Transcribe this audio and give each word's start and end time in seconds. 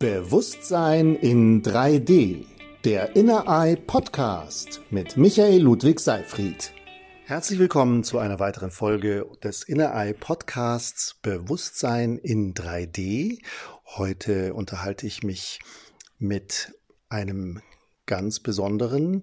Bewusstsein 0.00 1.14
in 1.14 1.60
3D. 1.62 2.46
Der 2.84 3.16
Inner 3.16 3.44
Eye 3.46 3.76
Podcast 3.76 4.80
mit 4.88 5.18
Michael 5.18 5.60
Ludwig 5.60 6.00
Seifried. 6.00 6.72
Herzlich 7.26 7.58
willkommen 7.58 8.02
zu 8.02 8.18
einer 8.18 8.38
weiteren 8.38 8.70
Folge 8.70 9.26
des 9.44 9.62
Inner 9.62 9.92
Eye 9.94 10.14
Podcasts 10.14 11.16
Bewusstsein 11.20 12.16
in 12.16 12.54
3D. 12.54 13.42
Heute 13.84 14.54
unterhalte 14.54 15.06
ich 15.06 15.22
mich 15.22 15.58
mit 16.18 16.72
einem 17.10 17.60
ganz 18.06 18.40
besonderen, 18.40 19.22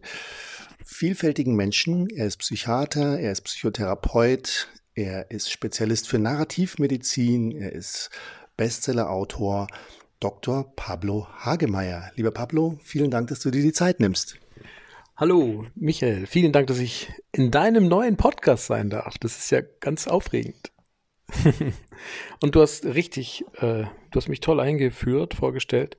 vielfältigen 0.85 1.55
Menschen. 1.55 2.07
Er 2.07 2.27
ist 2.27 2.37
Psychiater, 2.37 3.17
er 3.17 3.31
ist 3.31 3.41
Psychotherapeut, 3.41 4.67
er 4.93 5.31
ist 5.31 5.51
Spezialist 5.51 6.07
für 6.07 6.19
Narrativmedizin, 6.19 7.51
er 7.51 7.73
ist 7.73 8.11
Bestsellerautor 8.57 9.67
Dr. 10.19 10.73
Pablo 10.75 11.27
Hagemeyer. 11.37 12.11
Lieber 12.15 12.31
Pablo, 12.31 12.79
vielen 12.83 13.11
Dank, 13.11 13.27
dass 13.29 13.39
du 13.41 13.51
dir 13.51 13.61
die 13.61 13.73
Zeit 13.73 13.99
nimmst. 13.99 14.39
Hallo, 15.15 15.65
Michael. 15.75 16.25
Vielen 16.25 16.51
Dank, 16.51 16.67
dass 16.67 16.79
ich 16.79 17.11
in 17.31 17.51
deinem 17.51 17.87
neuen 17.87 18.17
Podcast 18.17 18.67
sein 18.67 18.89
darf. 18.89 19.17
Das 19.19 19.37
ist 19.37 19.51
ja 19.51 19.61
ganz 19.79 20.07
aufregend. 20.07 20.71
und 22.41 22.55
du 22.55 22.61
hast 22.61 22.85
richtig, 22.85 23.45
äh, 23.55 23.83
du 23.83 24.15
hast 24.15 24.29
mich 24.29 24.39
toll 24.39 24.59
eingeführt, 24.59 25.33
vorgestellt. 25.33 25.97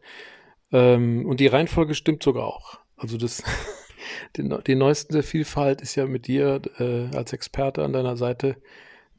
Ähm, 0.73 1.27
und 1.27 1.41
die 1.41 1.47
Reihenfolge 1.47 1.95
stimmt 1.95 2.23
sogar 2.23 2.47
auch. 2.47 2.81
Also 2.97 3.19
das, 3.19 3.43
die, 4.37 4.49
die 4.67 4.75
neueste 4.75 5.23
Vielfalt 5.23 5.81
ist 5.81 5.95
ja 5.95 6.07
mit 6.07 6.27
dir 6.27 6.61
äh, 6.79 7.15
als 7.17 7.33
Experte 7.33 7.85
an 7.85 7.93
deiner 7.93 8.17
Seite, 8.17 8.57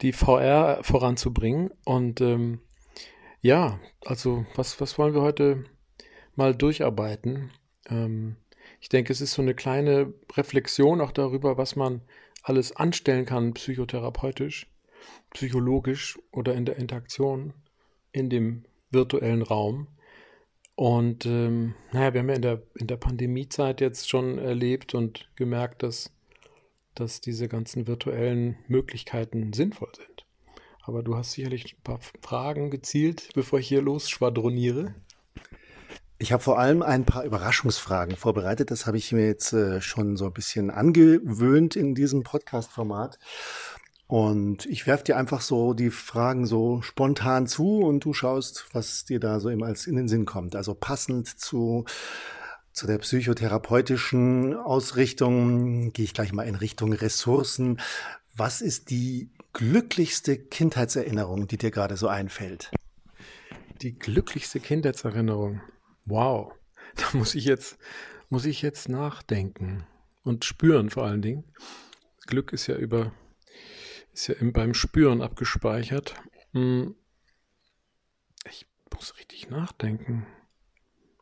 die 0.02 0.12
VR 0.12 0.80
voranzubringen. 0.82 1.70
Und 1.84 2.20
ähm, 2.20 2.60
ja, 3.40 3.80
also 4.04 4.44
was, 4.54 4.80
was 4.80 4.98
wollen 4.98 5.14
wir 5.14 5.22
heute 5.22 5.64
mal 6.36 6.54
durcharbeiten? 6.54 7.50
Ähm, 7.88 8.36
ich 8.80 8.88
denke, 8.88 9.12
es 9.12 9.20
ist 9.20 9.32
so 9.32 9.42
eine 9.42 9.54
kleine 9.54 10.12
Reflexion 10.36 11.00
auch 11.00 11.12
darüber, 11.12 11.58
was 11.58 11.76
man 11.76 12.02
alles 12.42 12.74
anstellen 12.74 13.26
kann, 13.26 13.54
psychotherapeutisch, 13.54 14.70
psychologisch 15.30 16.18
oder 16.32 16.54
in 16.54 16.64
der 16.64 16.76
Interaktion 16.76 17.54
in 18.12 18.30
dem 18.30 18.64
virtuellen 18.90 19.42
Raum. 19.42 19.88
Und 20.74 21.26
ähm, 21.26 21.74
naja, 21.92 22.14
wir 22.14 22.20
haben 22.20 22.28
ja 22.30 22.36
in 22.36 22.42
der, 22.42 22.62
in 22.74 22.86
der 22.86 22.96
Pandemiezeit 22.96 23.80
jetzt 23.80 24.08
schon 24.08 24.38
erlebt 24.38 24.94
und 24.94 25.28
gemerkt, 25.36 25.82
dass, 25.82 26.12
dass 26.94 27.20
diese 27.20 27.48
ganzen 27.48 27.86
virtuellen 27.86 28.56
Möglichkeiten 28.66 29.52
sinnvoll 29.52 29.90
sind. 29.94 30.09
Aber 30.82 31.02
du 31.02 31.16
hast 31.16 31.32
sicherlich 31.32 31.74
ein 31.74 31.82
paar 31.82 32.00
Fragen 32.22 32.70
gezielt, 32.70 33.28
bevor 33.34 33.58
ich 33.58 33.68
hier 33.68 33.82
losschwadroniere. 33.82 34.94
Ich 36.18 36.32
habe 36.32 36.42
vor 36.42 36.58
allem 36.58 36.82
ein 36.82 37.06
paar 37.06 37.24
Überraschungsfragen 37.24 38.16
vorbereitet. 38.16 38.70
Das 38.70 38.86
habe 38.86 38.98
ich 38.98 39.10
mir 39.12 39.26
jetzt 39.26 39.54
äh, 39.54 39.80
schon 39.80 40.16
so 40.16 40.26
ein 40.26 40.34
bisschen 40.34 40.70
angewöhnt 40.70 41.76
in 41.76 41.94
diesem 41.94 42.24
Podcast-Format. 42.24 43.18
Und 44.06 44.66
ich 44.66 44.86
werfe 44.86 45.04
dir 45.04 45.16
einfach 45.16 45.40
so 45.40 45.72
die 45.72 45.90
Fragen 45.90 46.44
so 46.44 46.82
spontan 46.82 47.46
zu 47.46 47.78
und 47.78 48.04
du 48.04 48.12
schaust, 48.12 48.66
was 48.72 49.04
dir 49.04 49.20
da 49.20 49.40
so 49.40 49.48
immer 49.48 49.66
als 49.66 49.86
in 49.86 49.96
den 49.96 50.08
Sinn 50.08 50.26
kommt. 50.26 50.56
Also 50.56 50.74
passend 50.74 51.40
zu, 51.40 51.84
zu 52.72 52.86
der 52.86 52.98
psychotherapeutischen 52.98 54.54
Ausrichtung 54.56 55.92
gehe 55.92 56.04
ich 56.04 56.12
gleich 56.12 56.32
mal 56.32 56.42
in 56.42 56.56
Richtung 56.56 56.92
Ressourcen. 56.92 57.80
Was 58.36 58.60
ist 58.60 58.90
die 58.90 59.30
glücklichste 59.52 60.38
Kindheitserinnerung, 60.38 61.46
die 61.46 61.58
dir 61.58 61.70
gerade 61.70 61.96
so 61.96 62.08
einfällt? 62.08 62.70
Die 63.82 63.98
glücklichste 63.98 64.60
Kindheitserinnerung. 64.60 65.60
Wow. 66.04 66.52
Da 66.96 67.16
muss 67.16 67.34
ich 67.34 67.44
jetzt, 67.44 67.78
muss 68.28 68.44
ich 68.44 68.62
jetzt 68.62 68.88
nachdenken 68.88 69.86
und 70.22 70.44
spüren 70.44 70.90
vor 70.90 71.04
allen 71.04 71.22
Dingen. 71.22 71.44
Glück 72.26 72.52
ist 72.52 72.66
ja 72.66 72.76
über, 72.76 73.12
ist 74.12 74.28
ja 74.28 74.34
beim 74.40 74.74
Spüren 74.74 75.22
abgespeichert. 75.22 76.14
Hm. 76.52 76.94
Ich 78.48 78.66
muss 78.92 79.16
richtig 79.18 79.50
nachdenken. 79.50 80.26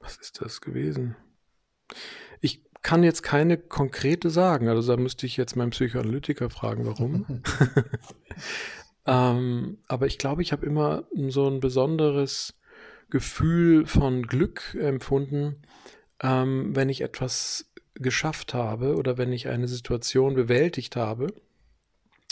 Was 0.00 0.17
ist 0.17 0.41
das 0.41 0.61
gewesen? 0.61 1.17
Ich 2.41 2.65
kann 2.88 3.03
jetzt 3.03 3.22
keine 3.22 3.59
konkrete 3.59 4.31
sagen. 4.31 4.66
Also 4.66 4.97
da 4.97 4.99
müsste 4.99 5.26
ich 5.26 5.37
jetzt 5.37 5.56
meinen 5.56 5.72
Psychoanalytiker 5.72 6.49
fragen, 6.49 6.87
warum. 6.87 7.26
ähm, 9.06 9.76
aber 9.88 10.06
ich 10.06 10.16
glaube, 10.16 10.41
ich 10.41 10.53
habe 10.53 10.65
immer 10.65 11.04
so 11.28 11.47
ein 11.49 11.60
besonderes 11.60 12.54
Gefühl 13.10 13.84
von 13.84 14.22
Glück 14.22 14.75
empfunden, 14.75 15.56
ähm, 16.22 16.75
wenn 16.75 16.88
ich 16.88 17.03
etwas 17.03 17.71
geschafft 17.93 18.54
habe 18.54 18.97
oder 18.97 19.19
wenn 19.19 19.34
ich 19.34 19.49
eine 19.49 19.69
Situation 19.69 20.32
bewältigt 20.32 20.97
habe, 20.97 21.26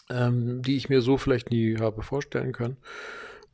ähm, 0.09 0.63
die 0.63 0.79
ich 0.79 0.89
mir 0.89 1.03
so 1.03 1.19
vielleicht 1.19 1.51
nie 1.51 1.77
habe 1.77 2.01
vorstellen 2.01 2.53
können 2.53 2.79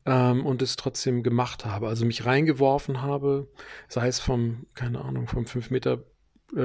ähm, 0.05 0.45
und 0.45 0.61
es 0.61 0.77
trotzdem 0.77 1.21
gemacht 1.21 1.65
habe. 1.65 1.89
Also 1.89 2.05
mich 2.05 2.25
reingeworfen 2.25 3.01
habe, 3.01 3.49
sei 3.89 4.07
es 4.07 4.21
vom, 4.21 4.67
keine 4.73 5.03
Ahnung, 5.03 5.27
vom 5.27 5.45
5 5.45 5.69
Meter 5.69 6.05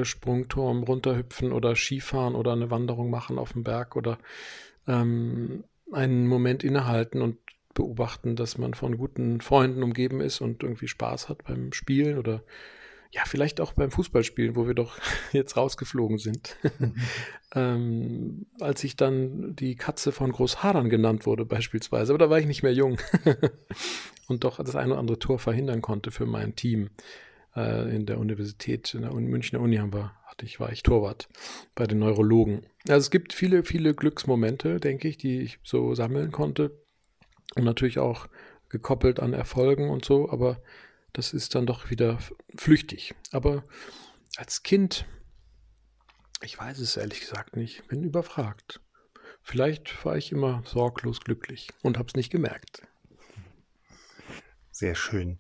Sprungturm 0.03 0.83
runterhüpfen 0.83 1.53
oder 1.53 1.75
Skifahren 1.75 2.35
oder 2.35 2.53
eine 2.53 2.71
Wanderung 2.71 3.11
machen 3.11 3.39
auf 3.39 3.53
dem 3.53 3.65
Berg 3.65 3.97
oder 3.97 4.19
ähm, 4.87 5.65
einen 5.93 6.27
Moment 6.27 6.65
innehalten 6.65 7.23
und 7.23 7.39
beobachten, 7.75 8.37
dass 8.37 8.59
man 8.59 8.75
von 8.75 8.99
guten 8.99 9.41
Freunden 9.41 9.83
umgeben 9.83 10.21
ist 10.21 10.41
und 10.41 10.63
irgendwie 10.63 10.89
Spaß 10.89 11.29
hat 11.29 11.45
beim 11.45 11.73
Spielen 11.73 12.19
oder 12.19 12.43
ja, 13.11 13.23
vielleicht 13.25 13.61
auch 13.61 13.73
beim 13.73 13.91
Fußballspielen, 13.91 14.55
wo 14.55 14.67
wir 14.67 14.75
doch 14.75 14.99
jetzt 15.33 15.57
rausgeflogen 15.57 16.19
sind. 16.19 16.57
Mhm. 16.79 16.95
ähm, 17.55 18.47
als 18.61 18.85
ich 18.85 18.97
dann 18.97 19.55
die 19.57 19.77
Katze 19.77 20.13
von 20.13 20.33
Großhadern 20.33 20.91
genannt 20.91 21.25
wurde, 21.25 21.45
beispielsweise, 21.45 22.13
aber 22.13 22.19
da 22.19 22.31
war 22.31 22.39
ich 22.39 22.47
nicht 22.47 22.63
mehr 22.63 22.75
jung 22.75 22.99
und 24.29 24.45
doch 24.45 24.59
das 24.59 24.77
eine 24.77 24.93
oder 24.93 25.01
andere 25.01 25.19
Tor 25.19 25.39
verhindern 25.39 25.81
konnte 25.81 26.11
für 26.11 26.27
mein 26.27 26.55
Team 26.55 26.91
äh, 27.57 27.95
in 27.95 28.07
der 28.07 28.19
Universität, 28.19 28.95
in 28.95 29.03
der 29.03 29.13
Münchner 29.13 29.61
Uni 29.61 29.77
haben 29.77 29.93
wir, 29.93 30.13
hatte 30.27 30.45
ich, 30.45 30.61
war 30.61 30.73
ich 30.73 30.83
Torwart 30.83 31.29
bei 31.75 31.87
den 31.87 31.99
Neurologen. 31.99 32.67
Also 32.89 32.99
es 32.99 33.11
gibt 33.11 33.33
viele, 33.33 33.65
viele 33.65 33.95
Glücksmomente, 33.95 34.81
denke 34.81 35.09
ich, 35.09 35.17
die 35.17 35.41
ich 35.41 35.59
so 35.63 35.95
sammeln 35.95 36.33
konnte. 36.33 36.83
Und 37.55 37.65
natürlich 37.65 37.99
auch 37.99 38.29
gekoppelt 38.69 39.21
an 39.21 39.33
Erfolgen 39.33 39.91
und 39.91 40.05
so, 40.05 40.31
aber 40.31 40.61
das 41.13 41.33
ist 41.33 41.55
dann 41.55 41.67
doch 41.67 41.91
wieder 41.91 42.19
flüchtig. 42.57 43.15
Aber 43.33 43.65
als 44.37 44.63
Kind, 44.63 45.07
ich 46.43 46.59
weiß 46.59 46.79
es 46.79 46.97
ehrlich 46.97 47.21
gesagt 47.21 47.57
nicht, 47.57 47.89
bin 47.89 48.05
überfragt. 48.05 48.81
Vielleicht 49.43 50.05
war 50.05 50.17
ich 50.17 50.31
immer 50.31 50.63
sorglos 50.67 51.21
glücklich 51.21 51.71
und 51.83 51.97
habe 51.97 52.09
es 52.09 52.15
nicht 52.15 52.31
gemerkt. 52.31 52.83
Sehr 54.71 54.95
schön. 54.95 55.39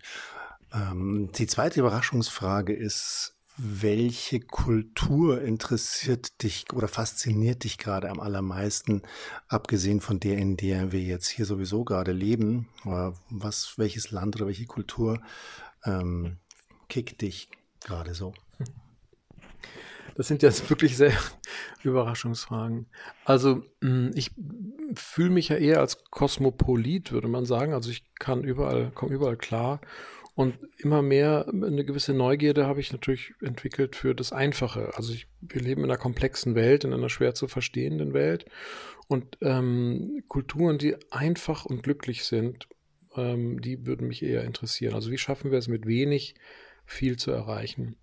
Ähm, 0.72 1.30
die 1.32 1.46
zweite 1.46 1.80
Überraschungsfrage 1.80 2.72
ist, 2.72 3.34
welche 3.60 4.38
Kultur 4.38 5.42
interessiert 5.42 6.42
dich 6.42 6.66
oder 6.72 6.86
fasziniert 6.86 7.64
dich 7.64 7.76
gerade 7.76 8.08
am 8.08 8.20
allermeisten, 8.20 9.02
abgesehen 9.48 10.00
von 10.00 10.20
der, 10.20 10.38
in 10.38 10.56
der 10.56 10.92
wir 10.92 11.00
jetzt 11.00 11.26
hier 11.26 11.44
sowieso 11.44 11.84
gerade 11.84 12.12
leben? 12.12 12.68
Was, 13.30 13.74
welches 13.76 14.12
Land 14.12 14.36
oder 14.36 14.46
welche 14.46 14.66
Kultur 14.66 15.20
ähm, 15.84 16.36
kickt 16.88 17.20
dich 17.20 17.50
gerade 17.80 18.14
so? 18.14 18.32
Das 20.14 20.28
sind 20.28 20.42
jetzt 20.42 20.68
wirklich 20.70 20.96
sehr 20.96 21.12
Überraschungsfragen. 21.82 22.86
Also 23.24 23.64
hm, 23.80 24.12
ich 24.14 24.30
fühle 24.94 25.30
mich 25.30 25.48
ja 25.48 25.56
eher 25.56 25.80
als 25.80 26.04
Kosmopolit, 26.10 27.10
würde 27.10 27.28
man 27.28 27.44
sagen. 27.44 27.72
Also 27.72 27.90
ich 27.90 28.04
kann 28.14 28.44
überall, 28.44 28.90
komme 28.92 29.14
überall 29.14 29.36
klar 29.36 29.80
und 30.38 30.56
immer 30.76 31.02
mehr 31.02 31.48
eine 31.48 31.84
gewisse 31.84 32.14
Neugierde 32.14 32.68
habe 32.68 32.78
ich 32.78 32.92
natürlich 32.92 33.34
entwickelt 33.42 33.96
für 33.96 34.14
das 34.14 34.30
Einfache. 34.32 34.92
Also 34.94 35.12
ich, 35.12 35.26
wir 35.40 35.60
leben 35.60 35.82
in 35.82 35.90
einer 35.90 35.98
komplexen 35.98 36.54
Welt, 36.54 36.84
in 36.84 36.92
einer 36.92 37.08
schwer 37.08 37.34
zu 37.34 37.48
verstehenden 37.48 38.12
Welt. 38.12 38.46
Und 39.08 39.36
ähm, 39.40 40.22
Kulturen, 40.28 40.78
die 40.78 40.94
einfach 41.10 41.64
und 41.64 41.82
glücklich 41.82 42.24
sind, 42.24 42.68
ähm, 43.16 43.60
die 43.60 43.84
würden 43.84 44.06
mich 44.06 44.22
eher 44.22 44.44
interessieren. 44.44 44.94
Also 44.94 45.10
wie 45.10 45.18
schaffen 45.18 45.50
wir 45.50 45.58
es 45.58 45.66
mit 45.66 45.86
wenig 45.86 46.36
viel 46.86 47.16
zu 47.16 47.32
erreichen? 47.32 47.96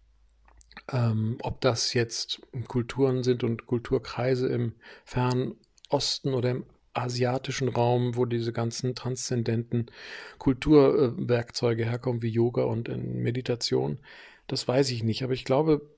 Ähm, 0.91 1.37
ob 1.41 1.61
das 1.61 1.93
jetzt 1.93 2.41
Kulturen 2.67 3.23
sind 3.23 3.45
und 3.45 3.65
Kulturkreise 3.65 4.49
im 4.49 4.73
fernen 5.05 5.55
Osten 5.87 6.33
oder 6.33 6.51
im 6.51 6.65
asiatischen 6.95 7.69
Raum, 7.69 8.15
wo 8.15 8.25
diese 8.25 8.53
ganzen 8.53 8.95
transzendenten 8.95 9.87
Kulturwerkzeuge 10.37 11.85
herkommen, 11.85 12.21
wie 12.21 12.29
Yoga 12.29 12.63
und 12.63 12.89
Meditation. 13.13 13.99
Das 14.47 14.67
weiß 14.67 14.91
ich 14.91 15.03
nicht, 15.03 15.23
aber 15.23 15.33
ich 15.33 15.45
glaube, 15.45 15.89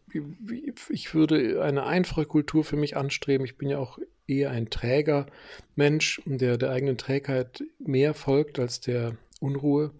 ich 0.89 1.13
würde 1.13 1.63
eine 1.63 1.85
einfache 1.85 2.25
Kultur 2.25 2.63
für 2.63 2.77
mich 2.77 2.95
anstreben. 2.95 3.45
Ich 3.45 3.57
bin 3.57 3.69
ja 3.69 3.77
auch 3.77 3.99
eher 4.25 4.51
ein 4.51 4.69
Träger 4.69 5.27
Mensch, 5.75 6.21
der 6.25 6.57
der 6.57 6.71
eigenen 6.71 6.97
Trägheit 6.97 7.63
mehr 7.79 8.13
folgt 8.13 8.59
als 8.59 8.79
der 8.79 9.17
Unruhe. 9.39 9.91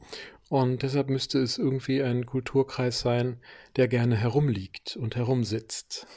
Und 0.50 0.82
deshalb 0.82 1.10
müsste 1.10 1.40
es 1.40 1.58
irgendwie 1.58 2.02
ein 2.02 2.26
Kulturkreis 2.26 3.02
sein, 3.02 3.38
der 3.76 3.90
gerne 3.90 4.16
herumliegt 4.16 4.96
und 4.96 5.16
herumsitzt 5.18 6.08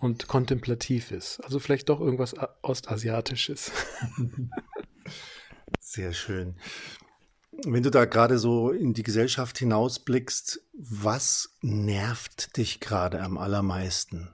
und 0.00 0.28
kontemplativ 0.28 1.10
ist. 1.10 1.40
Also 1.40 1.58
vielleicht 1.58 1.88
doch 1.88 2.00
irgendwas 2.00 2.34
Ostasiatisches. 2.62 3.72
Sehr 5.80 6.12
schön. 6.12 6.56
Wenn 7.66 7.82
du 7.82 7.90
da 7.90 8.04
gerade 8.04 8.38
so 8.38 8.70
in 8.70 8.94
die 8.94 9.02
Gesellschaft 9.02 9.58
hinausblickst, 9.58 10.60
was 10.74 11.56
nervt 11.60 12.56
dich 12.56 12.78
gerade 12.78 13.20
am 13.20 13.36
allermeisten? 13.36 14.30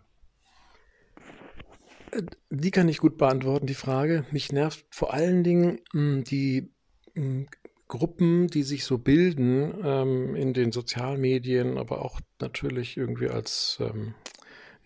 Die 2.51 2.71
kann 2.71 2.89
ich 2.89 2.99
gut 2.99 3.17
beantworten, 3.17 3.67
die 3.67 3.75
Frage. 3.75 4.25
Mich 4.31 4.53
nervt 4.53 4.85
vor 4.91 5.15
allen 5.15 5.43
Dingen 5.43 5.81
hm, 5.93 6.25
die 6.25 6.71
hm, 7.15 7.49
Gruppen, 7.89 8.49
die 8.49 8.63
sich 8.63 8.85
so 8.85 8.99
bilden 8.99 9.75
ähm, 9.83 10.35
in 10.35 10.53
den 10.53 10.73
Sozialmedien, 10.73 11.79
aber 11.79 12.05
auch 12.05 12.21
natürlich 12.41 12.97
irgendwie 12.97 13.29
als 13.29 13.79
ähm, 13.81 14.15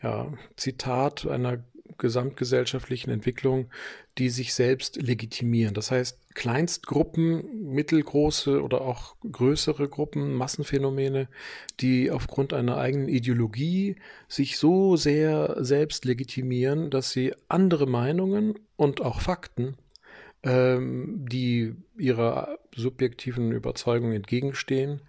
ja, 0.03 0.33
Zitat 0.56 1.27
einer 1.27 1.59
gesamtgesellschaftlichen 1.99 3.11
Entwicklung, 3.11 3.71
die 4.19 4.31
sich 4.31 4.55
selbst 4.55 4.97
legitimieren. 5.00 5.75
Das 5.75 5.91
heißt, 5.91 6.35
Kleinstgruppen, 6.35 7.73
mittelgroße 7.73 8.62
oder 8.62 8.81
auch 8.83 9.17
größere 9.31 9.89
Gruppen, 9.89 10.35
Massenphänomene, 10.35 11.29
die 11.81 12.11
aufgrund 12.11 12.53
einer 12.53 12.77
eigenen 12.77 13.09
Ideologie 13.09 13.97
sich 14.29 14.59
so 14.59 14.97
sehr 14.97 15.56
selbst 15.65 16.05
legitimieren, 16.05 16.91
dass 16.91 17.11
sie 17.11 17.35
andere 17.49 17.87
Meinungen 17.87 18.59
und 18.77 19.00
auch 19.00 19.21
Fakten, 19.21 19.77
ähm, 20.45 21.27
die 21.29 21.75
ihrer 21.97 22.59
subjektiven 22.75 23.50
Überzeugung 23.50 24.12
entgegenstehen, 24.12 25.00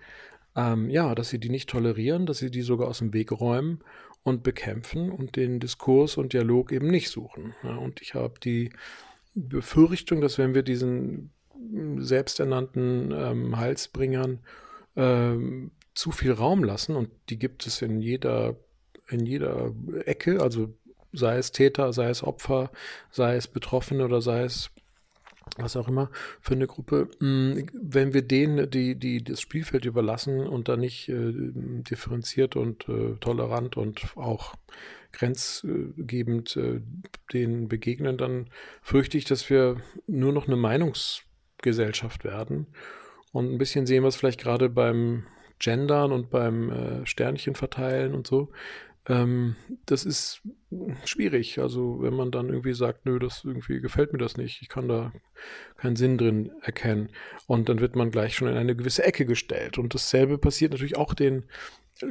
ähm, 0.56 0.90
ja, 0.90 1.14
dass 1.14 1.30
sie 1.30 1.40
die 1.40 1.50
nicht 1.50 1.70
tolerieren, 1.70 2.26
dass 2.26 2.40
sie 2.40 2.50
die 2.50 2.64
sogar 2.64 2.88
aus 2.88 3.00
dem 3.00 3.14
Weg 3.14 3.32
räumen 3.32 3.82
und 4.30 4.44
bekämpfen 4.44 5.12
und 5.12 5.36
den 5.36 5.60
Diskurs 5.60 6.18
und 6.18 6.34
Dialog 6.34 6.72
eben 6.72 6.88
nicht 6.88 7.10
suchen. 7.10 7.54
Ja, 7.64 7.76
und 7.76 8.02
ich 8.02 8.14
habe 8.14 8.40
die 8.40 8.72
Befürchtung, 9.36 10.22
dass 10.22 10.38
wenn 10.38 10.54
wir 10.54 10.64
diesen 10.64 11.32
selbsternannten 11.98 13.12
ähm, 13.12 13.58
Heilsbringern 13.58 14.40
ähm, 14.96 15.72
zu 15.94 16.12
viel 16.12 16.32
Raum 16.32 16.64
lassen, 16.64 16.96
und 16.96 17.10
die 17.30 17.38
gibt 17.38 17.68
es 17.68 17.82
in 17.82 18.02
jeder, 18.02 18.56
in 19.10 19.26
jeder 19.26 19.74
Ecke, 20.06 20.42
also 20.42 20.74
sei 21.12 21.38
es 21.38 21.52
Täter, 21.52 21.92
sei 21.94 22.10
es 22.10 22.24
Opfer, 22.24 22.72
sei 23.12 23.36
es 23.36 23.48
Betroffene 23.48 24.06
oder 24.06 24.22
sei 24.22 24.44
es 24.44 24.70
was 25.58 25.76
auch 25.76 25.88
immer 25.88 26.10
für 26.42 26.54
eine 26.54 26.68
Gruppe, 26.68 27.10
mm, 27.20 27.70
wenn 27.74 28.14
wir 28.14 28.22
denen 28.22 28.70
die, 28.70 28.96
die 28.96 29.24
das 29.24 29.42
Spielfeld 29.42 29.86
überlassen 29.86 30.48
und 30.48 30.70
da 30.70 30.78
nicht 30.78 31.10
äh, 31.10 31.34
differenziert 31.34 32.56
und 32.56 32.88
äh, 32.90 33.16
tolerant 33.20 33.78
und 33.78 34.16
auch 34.16 34.56
grenzgebend 35.12 36.56
äh, 36.56 36.82
denen 37.34 37.68
begegnen, 37.68 38.18
dann 38.18 38.50
fürchte 38.82 39.18
ich, 39.18 39.26
dass 39.26 39.50
wir 39.50 39.78
nur 40.08 40.34
noch 40.34 40.48
eine 40.48 40.56
Meinungsgesellschaft 40.56 42.24
werden. 42.24 42.68
Und 43.32 43.52
ein 43.52 43.58
bisschen 43.58 43.86
sehen 43.86 44.04
wir 44.04 44.08
es 44.08 44.16
vielleicht 44.16 44.40
gerade 44.40 44.70
beim 44.70 45.26
Gendern 45.60 46.12
und 46.12 46.30
beim 46.30 46.70
äh, 46.72 47.06
Sternchen 47.06 47.56
verteilen 47.56 48.14
und 48.14 48.28
so, 48.28 48.50
ähm, 49.10 49.56
das 49.86 50.06
ist 50.06 50.42
schwierig. 51.04 51.60
Also 51.60 52.02
wenn 52.02 52.14
man 52.14 52.32
dann 52.32 52.50
irgendwie 52.50 52.74
sagt, 52.74 53.06
nö, 53.06 53.20
das 53.20 53.44
irgendwie 53.44 53.82
gefällt 53.82 54.14
mir 54.14 54.20
das 54.20 54.38
nicht, 54.38 54.62
ich 54.62 54.70
kann 54.70 54.88
da 54.88 55.12
keinen 55.78 55.96
Sinn 55.96 56.18
drin 56.18 56.52
erkennen. 56.62 57.10
Und 57.48 57.68
dann 57.68 57.80
wird 57.80 57.96
man 57.96 58.12
gleich 58.12 58.36
schon 58.36 58.48
in 58.48 58.56
eine 58.56 58.76
gewisse 58.76 59.04
Ecke 59.04 59.26
gestellt. 59.26 59.78
Und 59.78 59.94
dasselbe 59.94 60.38
passiert 60.38 60.72
natürlich 60.72 60.98
auch 60.98 61.14
den 61.14 61.44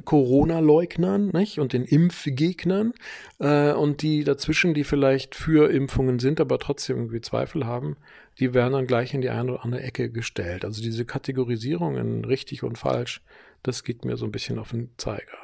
Corona-Leugnern 0.04 1.28
nicht? 1.28 1.58
und 1.60 1.72
den 1.72 1.84
Impfgegnern 1.84 2.92
äh, 3.38 3.72
und 3.72 4.02
die 4.02 4.24
dazwischen, 4.24 4.74
die 4.74 4.84
vielleicht 4.84 5.34
für 5.34 5.70
Impfungen 5.70 6.18
sind, 6.18 6.40
aber 6.40 6.58
trotzdem 6.58 6.96
irgendwie 6.96 7.20
Zweifel 7.20 7.64
haben, 7.64 7.96
die 8.38 8.54
werden 8.54 8.74
dann 8.74 8.86
gleich 8.86 9.14
in 9.14 9.20
die 9.20 9.30
eine 9.30 9.52
oder 9.52 9.64
andere 9.64 9.82
Ecke 9.82 10.10
gestellt. 10.10 10.64
Also 10.64 10.82
diese 10.82 11.04
Kategorisierung 11.04 11.96
in 11.96 12.24
richtig 12.24 12.64
und 12.64 12.76
falsch, 12.76 13.22
das 13.62 13.82
geht 13.82 14.04
mir 14.04 14.16
so 14.16 14.26
ein 14.26 14.32
bisschen 14.32 14.58
auf 14.58 14.70
den 14.70 14.90
Zeiger. 14.98 15.38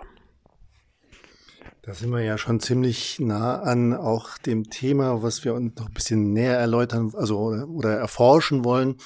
Da 1.87 1.93
sind 1.93 2.11
wir 2.13 2.23
ja 2.23 2.39
schon 2.39 2.61
ziemlich 2.61 3.21
nah 3.21 3.61
an 3.61 3.93
auch 3.93 4.39
dem 4.39 4.71
Thema, 4.71 5.23
was 5.23 5.45
wir 5.45 5.53
uns 5.53 5.77
noch 5.77 5.89
ein 5.89 5.93
bisschen 5.93 6.33
näher 6.33 6.57
erläutern, 6.57 7.13
also 7.15 7.39
oder 7.39 7.99
erforschen 7.99 8.65
wollen. 8.65 8.97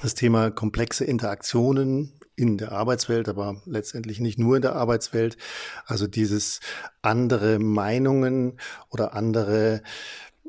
Das 0.00 0.14
Thema 0.14 0.50
komplexe 0.50 1.04
Interaktionen 1.04 2.18
in 2.36 2.56
der 2.56 2.72
Arbeitswelt, 2.72 3.28
aber 3.28 3.60
letztendlich 3.66 4.18
nicht 4.18 4.38
nur 4.38 4.56
in 4.56 4.62
der 4.62 4.74
Arbeitswelt. 4.74 5.36
Also 5.84 6.06
dieses 6.06 6.60
andere 7.02 7.58
Meinungen 7.58 8.58
oder 8.88 9.12
andere 9.12 9.82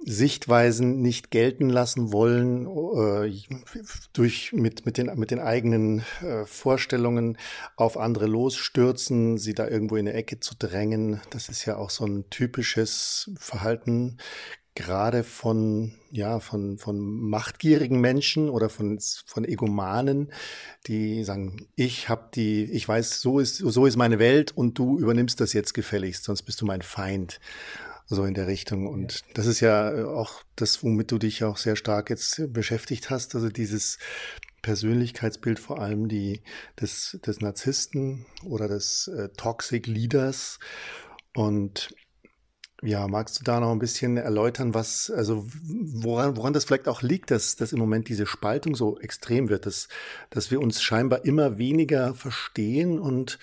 Sichtweisen 0.04 1.02
nicht 1.02 1.32
gelten 1.32 1.70
lassen 1.70 2.12
wollen, 2.12 2.68
äh, 2.68 3.32
durch 4.14 4.54
mit, 4.54 4.86
mit, 4.86 4.98
den, 4.98 5.12
mit 5.18 5.32
den 5.32 5.40
eigenen 5.40 6.04
äh, 6.22 6.46
Vorstellungen 6.46 7.38
auf 7.76 7.98
andere 7.98 8.28
losstürzen, 8.28 9.38
sie 9.38 9.54
da 9.54 9.68
irgendwo 9.68 9.96
in 9.96 10.08
eine 10.08 10.18
Ecke 10.18 10.40
zu 10.40 10.56
drängen. 10.58 11.22
Das 11.30 11.50
ist 11.50 11.66
ja 11.66 11.78
auch 11.78 11.90
so 11.90 12.06
ein 12.06 12.30
typisches 12.30 13.32
Verhalten, 13.38 14.18
gerade 14.76 15.24
von, 15.24 15.94
ja, 16.12 16.42
von, 16.42 16.78
von 16.78 17.00
machtgierigen 17.00 18.02
Menschen 18.02 18.50
oder 18.50 18.70
von, 18.70 19.00
von 19.26 19.46
Egomanen, 19.46 20.32
die 20.86 21.24
sagen, 21.24 21.68
ich 21.76 22.10
habe 22.10 22.30
die, 22.36 22.66
ich 22.66 22.88
weiß, 22.88 23.22
so 23.22 23.40
ist, 23.40 23.58
so 23.58 23.86
ist 23.86 23.96
meine 23.96 24.20
Welt 24.20 24.52
und 24.52 24.78
du 24.78 25.00
übernimmst 25.00 25.40
das 25.40 25.54
jetzt 25.54 25.74
gefälligst, 25.74 26.26
sonst 26.26 26.44
bist 26.44 26.60
du 26.60 26.66
mein 26.66 26.82
Feind 26.82 27.40
so 28.06 28.24
in 28.26 28.34
der 28.34 28.48
Richtung. 28.48 28.88
Und 28.88 29.14
ja. 29.14 29.20
das 29.34 29.46
ist 29.46 29.60
ja 29.60 29.92
äh, 29.92 30.04
auch 30.04 30.44
das, 30.56 30.84
womit 30.84 31.12
du 31.12 31.18
dich 31.18 31.44
auch 31.44 31.58
sehr 31.58 31.76
stark 31.76 32.10
jetzt 32.10 32.42
beschäftigt 32.54 33.10
hast, 33.10 33.36
also 33.36 33.50
dieses 33.50 33.98
Persönlichkeitsbild 34.62 35.60
vor 35.60 35.80
allem 35.80 36.08
die, 36.08 36.42
des, 36.80 37.20
des 37.26 37.40
Narzissten 37.40 38.26
oder 38.44 38.68
des 38.68 39.08
äh, 39.08 39.30
Toxic 39.30 39.86
Leaders. 39.88 40.60
Und 41.36 41.90
ja, 42.82 43.08
magst 43.08 43.40
du 43.40 43.44
da 43.44 43.60
noch 43.60 43.72
ein 43.72 43.80
bisschen 43.80 44.18
erläutern, 44.18 44.74
was, 44.74 45.10
also 45.10 45.46
woran, 45.64 46.36
woran 46.38 46.54
das 46.54 46.66
vielleicht 46.66 46.88
auch 46.88 47.02
liegt, 47.02 47.32
dass, 47.32 47.56
dass 47.56 47.74
im 47.74 47.80
Moment 47.80 48.10
diese 48.10 48.26
Spaltung 48.26 48.76
so 48.76 49.00
extrem 49.00 49.50
wird, 49.50 49.66
dass, 49.66 49.88
dass 50.30 50.52
wir 50.52 50.60
uns 50.62 50.82
scheinbar 50.82 51.26
immer 51.26 51.58
weniger 51.58 52.14
verstehen 52.14 53.00
und, 53.00 53.40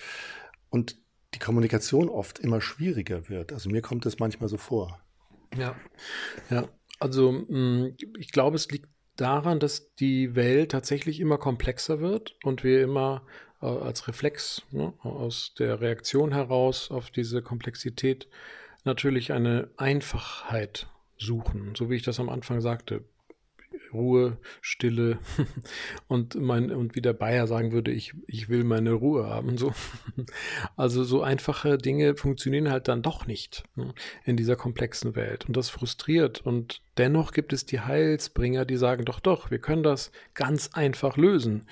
und 0.69 0.97
die 1.33 1.39
Kommunikation 1.39 2.09
oft 2.09 2.39
immer 2.39 2.61
schwieriger 2.61 3.29
wird. 3.29 3.51
Also 3.51 3.69
mir 3.69 3.81
kommt 3.81 4.05
das 4.05 4.19
manchmal 4.19 4.49
so 4.49 4.57
vor. 4.57 4.99
Ja, 5.57 5.75
ja. 6.49 6.67
Also 6.99 7.31
mm, 7.31 7.95
ich 8.17 8.31
glaube, 8.31 8.55
es 8.55 8.69
liegt 8.69 8.89
daran, 9.15 9.59
dass 9.59 9.93
die 9.95 10.35
Welt 10.35 10.71
tatsächlich 10.71 11.19
immer 11.19 11.37
komplexer 11.37 11.99
wird 11.99 12.35
und 12.43 12.63
wir 12.63 12.83
immer 12.83 13.25
äh, 13.61 13.65
als 13.65 14.07
Reflex 14.07 14.63
ne, 14.71 14.93
aus 14.99 15.53
der 15.57 15.81
Reaktion 15.81 16.31
heraus 16.33 16.91
auf 16.91 17.11
diese 17.11 17.41
Komplexität 17.41 18.27
natürlich 18.83 19.31
eine 19.31 19.69
Einfachheit 19.77 20.87
suchen. 21.17 21.73
So 21.75 21.89
wie 21.89 21.95
ich 21.95 22.03
das 22.03 22.19
am 22.19 22.29
Anfang 22.29 22.61
sagte. 22.61 23.03
Ruhe, 23.93 24.37
Stille 24.61 25.19
und 26.07 26.35
mein, 26.35 26.71
und 26.71 26.95
wie 26.95 27.01
der 27.01 27.13
Bayer 27.13 27.47
sagen 27.47 27.71
würde, 27.71 27.91
ich, 27.91 28.13
ich 28.27 28.49
will 28.49 28.63
meine 28.63 28.93
Ruhe 28.93 29.27
haben. 29.27 29.57
So. 29.57 29.73
Also 30.75 31.03
so 31.03 31.21
einfache 31.21 31.77
Dinge 31.77 32.15
funktionieren 32.15 32.69
halt 32.69 32.87
dann 32.87 33.01
doch 33.01 33.27
nicht 33.27 33.63
ne, 33.75 33.93
in 34.25 34.37
dieser 34.37 34.55
komplexen 34.55 35.15
Welt. 35.15 35.45
Und 35.45 35.55
das 35.55 35.69
frustriert. 35.69 36.41
Und 36.41 36.81
dennoch 36.97 37.31
gibt 37.31 37.53
es 37.53 37.65
die 37.65 37.79
Heilsbringer, 37.79 38.65
die 38.65 38.77
sagen, 38.77 39.05
doch, 39.05 39.19
doch, 39.19 39.51
wir 39.51 39.59
können 39.59 39.83
das 39.83 40.11
ganz 40.33 40.71
einfach 40.73 41.17
lösen. 41.17 41.67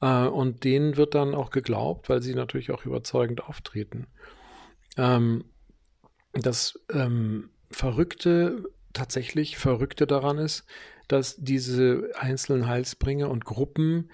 Äh, 0.00 0.26
und 0.26 0.64
denen 0.64 0.96
wird 0.96 1.14
dann 1.14 1.34
auch 1.34 1.50
geglaubt, 1.50 2.08
weil 2.08 2.22
sie 2.22 2.34
natürlich 2.34 2.70
auch 2.70 2.84
überzeugend 2.84 3.44
auftreten. 3.44 4.06
Ähm, 4.96 5.44
das 6.32 6.78
ähm, 6.92 7.50
Verrückte, 7.70 8.64
tatsächlich 8.92 9.58
Verrückte 9.58 10.06
daran 10.06 10.38
ist, 10.38 10.64
dass 11.08 11.36
diese 11.36 12.10
einzelnen 12.18 12.66
Heilsbringer 12.66 13.30
und 13.30 13.44
Gruppen 13.44 14.10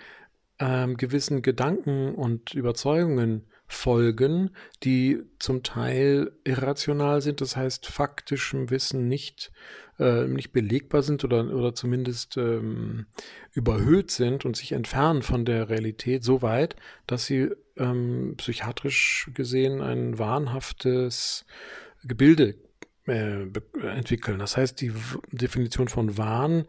ähm, 0.58 0.96
gewissen 0.96 1.42
Gedanken 1.42 2.14
und 2.14 2.54
Überzeugungen 2.54 3.46
folgen, 3.66 4.50
die 4.82 5.22
zum 5.38 5.62
Teil 5.62 6.32
irrational 6.44 7.20
sind, 7.22 7.40
das 7.40 7.56
heißt 7.56 7.86
faktischem 7.86 8.70
Wissen 8.70 9.08
nicht, 9.08 9.50
äh, 9.98 10.26
nicht 10.26 10.52
belegbar 10.52 11.02
sind 11.02 11.24
oder, 11.24 11.52
oder 11.52 11.74
zumindest 11.74 12.36
ähm, 12.36 13.06
überhöht 13.52 14.10
sind 14.10 14.44
und 14.44 14.56
sich 14.56 14.72
entfernen 14.72 15.22
von 15.22 15.44
der 15.44 15.68
Realität 15.68 16.22
so 16.22 16.42
weit, 16.42 16.76
dass 17.06 17.24
sie 17.24 17.50
ähm, 17.76 18.34
psychiatrisch 18.36 19.30
gesehen 19.34 19.80
ein 19.80 20.18
wahnhaftes 20.18 21.46
Gebilde 22.04 22.56
äh, 23.06 23.46
entwickeln. 23.82 24.38
Das 24.38 24.56
heißt, 24.56 24.80
die 24.80 24.92
Definition 25.30 25.88
von 25.88 26.16
Wahn 26.18 26.66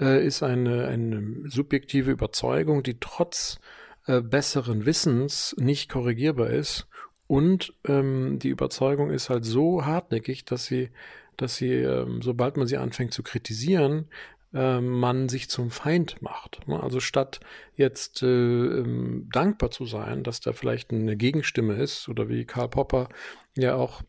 äh, 0.00 0.24
ist 0.24 0.42
eine, 0.42 0.86
eine 0.86 1.48
subjektive 1.48 2.10
Überzeugung, 2.10 2.82
die 2.82 2.98
trotz 3.00 3.58
äh, 4.06 4.20
besseren 4.20 4.86
Wissens 4.86 5.54
nicht 5.58 5.90
korrigierbar 5.90 6.50
ist. 6.50 6.86
Und 7.26 7.72
ähm, 7.86 8.38
die 8.38 8.48
Überzeugung 8.48 9.10
ist 9.10 9.30
halt 9.30 9.44
so 9.44 9.84
hartnäckig, 9.84 10.44
dass 10.44 10.66
sie, 10.66 10.90
dass 11.36 11.56
sie, 11.56 11.72
ähm, 11.72 12.20
sobald 12.22 12.56
man 12.56 12.66
sie 12.66 12.76
anfängt 12.76 13.12
zu 13.12 13.22
kritisieren, 13.22 14.08
äh, 14.52 14.80
man 14.80 15.28
sich 15.28 15.50
zum 15.50 15.70
Feind 15.70 16.22
macht. 16.22 16.66
Ne? 16.68 16.82
Also 16.82 17.00
statt 17.00 17.40
jetzt 17.76 18.22
äh, 18.22 18.26
ähm, 18.26 19.28
dankbar 19.32 19.70
zu 19.70 19.84
sein, 19.84 20.22
dass 20.22 20.40
da 20.40 20.52
vielleicht 20.52 20.92
eine 20.92 21.16
Gegenstimme 21.16 21.74
ist 21.74 22.08
oder 22.08 22.28
wie 22.28 22.44
Karl 22.44 22.68
Popper 22.68 23.08
ja 23.56 23.74
auch 23.74 24.02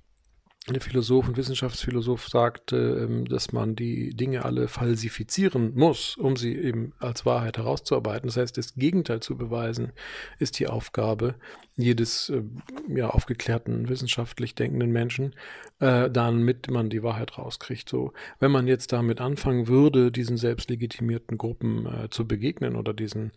der 0.74 0.82
Philosoph 0.82 1.28
und 1.28 1.38
Wissenschaftsphilosoph 1.38 2.28
sagte, 2.28 3.08
ähm, 3.08 3.26
dass 3.26 3.52
man 3.52 3.76
die 3.76 4.16
Dinge 4.16 4.46
alle 4.46 4.68
falsifizieren 4.68 5.74
muss, 5.76 6.18
um 6.18 6.36
sie 6.36 6.56
eben 6.56 6.94
als 7.00 7.26
Wahrheit 7.26 7.58
herauszuarbeiten. 7.58 8.28
Das 8.28 8.38
heißt, 8.38 8.58
das 8.58 8.74
Gegenteil 8.74 9.20
zu 9.20 9.38
beweisen, 9.38 9.92
ist 10.40 10.60
die 10.60 10.68
Aufgabe 10.68 11.36
jedes 11.76 12.30
äh, 12.30 12.42
ja, 12.88 13.10
aufgeklärten, 13.10 13.90
wissenschaftlich 13.90 14.56
denkenden 14.56 14.92
Menschen, 14.92 15.36
äh, 15.80 16.10
damit 16.10 16.72
man 16.72 16.90
die 16.90 17.04
Wahrheit 17.04 17.38
rauskriegt. 17.38 17.88
So, 17.88 18.14
wenn 18.40 18.52
man 18.52 18.66
jetzt 18.66 18.92
damit 18.92 19.22
anfangen 19.22 19.68
würde, 19.68 20.12
diesen 20.12 20.38
selbstlegitimierten 20.38 21.38
Gruppen 21.38 21.86
äh, 21.86 22.10
zu 22.10 22.28
begegnen 22.28 22.76
oder 22.76 22.94
diesen 22.96 23.34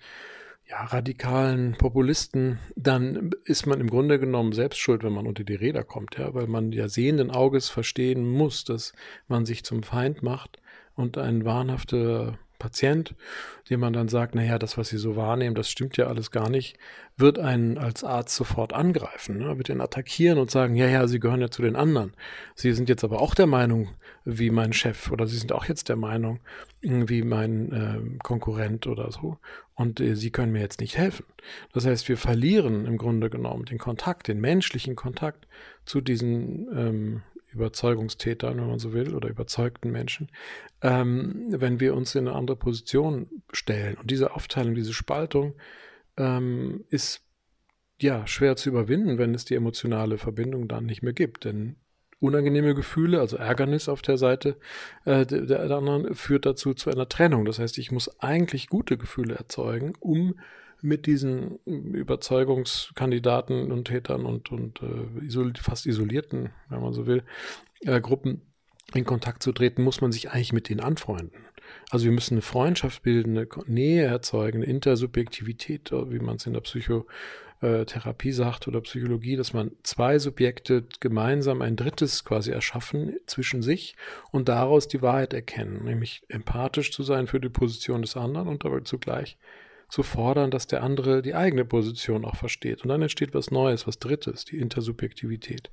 ja, 0.68 0.84
radikalen 0.84 1.76
Populisten, 1.78 2.58
dann 2.76 3.30
ist 3.44 3.66
man 3.66 3.80
im 3.80 3.88
Grunde 3.88 4.18
genommen 4.18 4.52
selbst 4.52 4.78
schuld, 4.78 5.02
wenn 5.02 5.14
man 5.14 5.26
unter 5.26 5.44
die 5.44 5.54
Räder 5.54 5.82
kommt, 5.82 6.18
ja, 6.18 6.34
weil 6.34 6.46
man 6.46 6.72
ja 6.72 6.88
sehenden 6.88 7.30
Auges 7.30 7.70
verstehen 7.70 8.28
muss, 8.28 8.64
dass 8.64 8.92
man 9.28 9.46
sich 9.46 9.64
zum 9.64 9.82
Feind 9.82 10.22
macht 10.22 10.60
und 10.94 11.16
ein 11.16 11.44
wahnhafter 11.46 12.38
Patient, 12.58 13.14
dem 13.70 13.80
man 13.80 13.92
dann 13.92 14.08
sagt, 14.08 14.34
naja, 14.34 14.58
das, 14.58 14.76
was 14.76 14.88
Sie 14.88 14.98
so 14.98 15.16
wahrnehmen, 15.16 15.54
das 15.54 15.70
stimmt 15.70 15.96
ja 15.96 16.08
alles 16.08 16.30
gar 16.30 16.50
nicht, 16.50 16.76
wird 17.16 17.38
einen 17.38 17.78
als 17.78 18.04
Arzt 18.04 18.34
sofort 18.34 18.72
angreifen, 18.72 19.38
ne? 19.38 19.56
wird 19.56 19.68
ihn 19.68 19.80
attackieren 19.80 20.38
und 20.38 20.50
sagen, 20.50 20.75
ja, 20.75 20.87
ja, 20.87 21.06
Sie 21.06 21.20
gehören 21.20 21.40
ja 21.40 21.50
zu 21.50 21.62
den 21.62 21.76
anderen. 21.76 22.14
Sie 22.54 22.72
sind 22.72 22.88
jetzt 22.88 23.04
aber 23.04 23.22
auch 23.22 23.34
der 23.34 23.46
Meinung, 23.46 23.90
wie 24.30 24.50
mein 24.50 24.75
Chef 24.75 25.11
oder 25.11 25.26
Sie 25.26 25.38
sind 25.38 25.52
auch 25.52 25.64
jetzt 25.64 25.88
der 25.88 25.97
Meinung, 25.97 26.40
wie 26.82 27.23
mein 27.23 27.73
äh, 27.73 28.18
Konkurrent 28.23 28.87
oder 28.87 29.11
so. 29.11 29.38
Und 29.75 30.00
äh, 30.00 30.16
Sie 30.16 30.30
können 30.30 30.52
mir 30.52 30.61
jetzt 30.61 30.80
nicht 30.80 30.99
helfen. 30.99 31.25
Das 31.73 31.87
heißt, 31.87 32.08
wir 32.08 32.18
verlieren 32.18 32.85
im 32.85 32.99
Grunde 32.99 33.30
genommen 33.30 33.64
den 33.64 33.78
Kontakt, 33.78 34.28
den 34.28 34.40
menschlichen 34.40 34.97
Kontakt 34.97 35.49
zu 35.87 36.02
diesen 36.02 36.68
ähm, 36.76 37.23
Überzeugungstätern, 37.52 38.58
wenn 38.58 38.66
man 38.66 38.78
so 38.78 38.92
will, 38.92 39.14
oder 39.14 39.30
überzeugten 39.30 39.90
Menschen, 39.90 40.30
ähm, 40.82 41.47
wenn 41.49 41.80
wir 41.80 41.94
uns 41.94 42.14
in 42.14 42.28
eine 42.28 42.37
andere 42.37 42.56
Position 42.58 43.42
stellen. 43.52 43.97
Und 43.97 44.11
diese 44.11 44.35
Aufteilung, 44.35 44.75
diese 44.75 44.92
Spaltung 44.92 45.54
ähm, 46.18 46.85
ist 46.90 47.23
ja 48.00 48.26
schwer 48.26 48.56
zu 48.56 48.68
überwinden, 48.68 49.16
wenn 49.16 49.35
es 49.35 49.47
die 49.47 49.54
emotionale 49.54 50.18
Verbindung 50.18 50.68
dann 50.68 50.85
nicht 50.85 51.02
mehr 51.02 51.14
gibt. 51.14 51.47
Denn 51.47 51.76
unangenehme 52.20 52.75
Gefühle, 52.75 53.20
also 53.20 53.37
Ärgernis 53.37 53.88
auf 53.88 54.02
der 54.02 54.18
Seite 54.18 54.56
äh, 55.04 55.25
der, 55.25 55.46
der 55.46 55.70
anderen, 55.70 56.14
führt 56.14 56.46
dazu 56.46 56.75
zu 56.75 56.90
einer 56.90 57.08
Trennung. 57.08 57.44
Das 57.44 57.58
heißt, 57.58 57.78
ich 57.78 57.92
muss 57.92 58.20
eigentlich 58.20 58.68
gute 58.68 58.96
Gefühle 58.96 59.34
erzeugen, 59.34 59.94
um 60.00 60.34
mit 60.80 61.06
diesen 61.06 61.58
Überzeugungskandidaten 61.64 63.72
und 63.72 63.87
Tätern 63.87 64.26
und, 64.26 64.52
und 64.52 64.80
äh, 64.82 65.25
isol 65.25 65.52
fast 65.60 65.87
isolierten, 65.87 66.50
wenn 66.68 66.80
man 66.80 66.92
so 66.92 67.06
will, 67.06 67.25
äh, 67.80 68.00
Gruppen 68.00 68.42
in 68.94 69.04
Kontakt 69.04 69.42
zu 69.42 69.52
treten, 69.52 69.82
muss 69.82 70.00
man 70.00 70.12
sich 70.12 70.30
eigentlich 70.30 70.52
mit 70.52 70.68
denen 70.68 70.80
anfreunden. 70.80 71.44
Also 71.90 72.06
wir 72.06 72.12
müssen 72.12 72.34
eine 72.34 72.42
Freundschaft 72.42 73.02
bilden, 73.02 73.37
eine 73.37 73.48
Nähe 73.66 74.04
erzeugen, 74.04 74.62
eine 74.62 74.70
Intersubjektivität, 74.70 75.90
wie 75.90 76.18
man 76.18 76.37
es 76.37 76.46
in 76.46 76.54
der 76.54 76.62
Psychotherapie 77.61 78.33
sagt 78.33 78.69
oder 78.69 78.81
Psychologie, 78.81 79.37
dass 79.37 79.53
man 79.53 79.73
zwei 79.83 80.19
Subjekte 80.19 80.85
gemeinsam 81.00 81.61
ein 81.61 81.77
drittes 81.77 82.25
quasi 82.25 82.53
erschaffen 82.53 83.17
zwischen 83.27 83.62
sich 83.62 83.97
und 84.31 84.49
daraus 84.49 84.87
die 84.87 85.03
Wahrheit 85.03 85.35
erkennen, 85.35 85.85
nämlich 85.85 86.23
empathisch 86.29 86.93
zu 86.93 87.03
sein 87.03 87.27
für 87.27 87.41
die 87.41 87.49
Position 87.49 88.03
des 88.03 88.17
anderen 88.17 88.49
und 88.49 88.65
dabei 88.65 88.81
zugleich 88.81 89.38
zu 89.88 90.03
fordern, 90.03 90.50
dass 90.50 90.67
der 90.67 90.83
andere 90.83 91.23
die 91.23 91.35
eigene 91.35 91.65
Position 91.65 92.25
auch 92.25 92.37
versteht. 92.37 92.83
Und 92.83 92.91
dann 92.91 93.03
entsteht 93.03 93.35
was 93.35 93.50
Neues, 93.50 93.87
was 93.87 93.99
Drittes, 93.99 94.45
die 94.45 94.59
Intersubjektivität. 94.59 95.71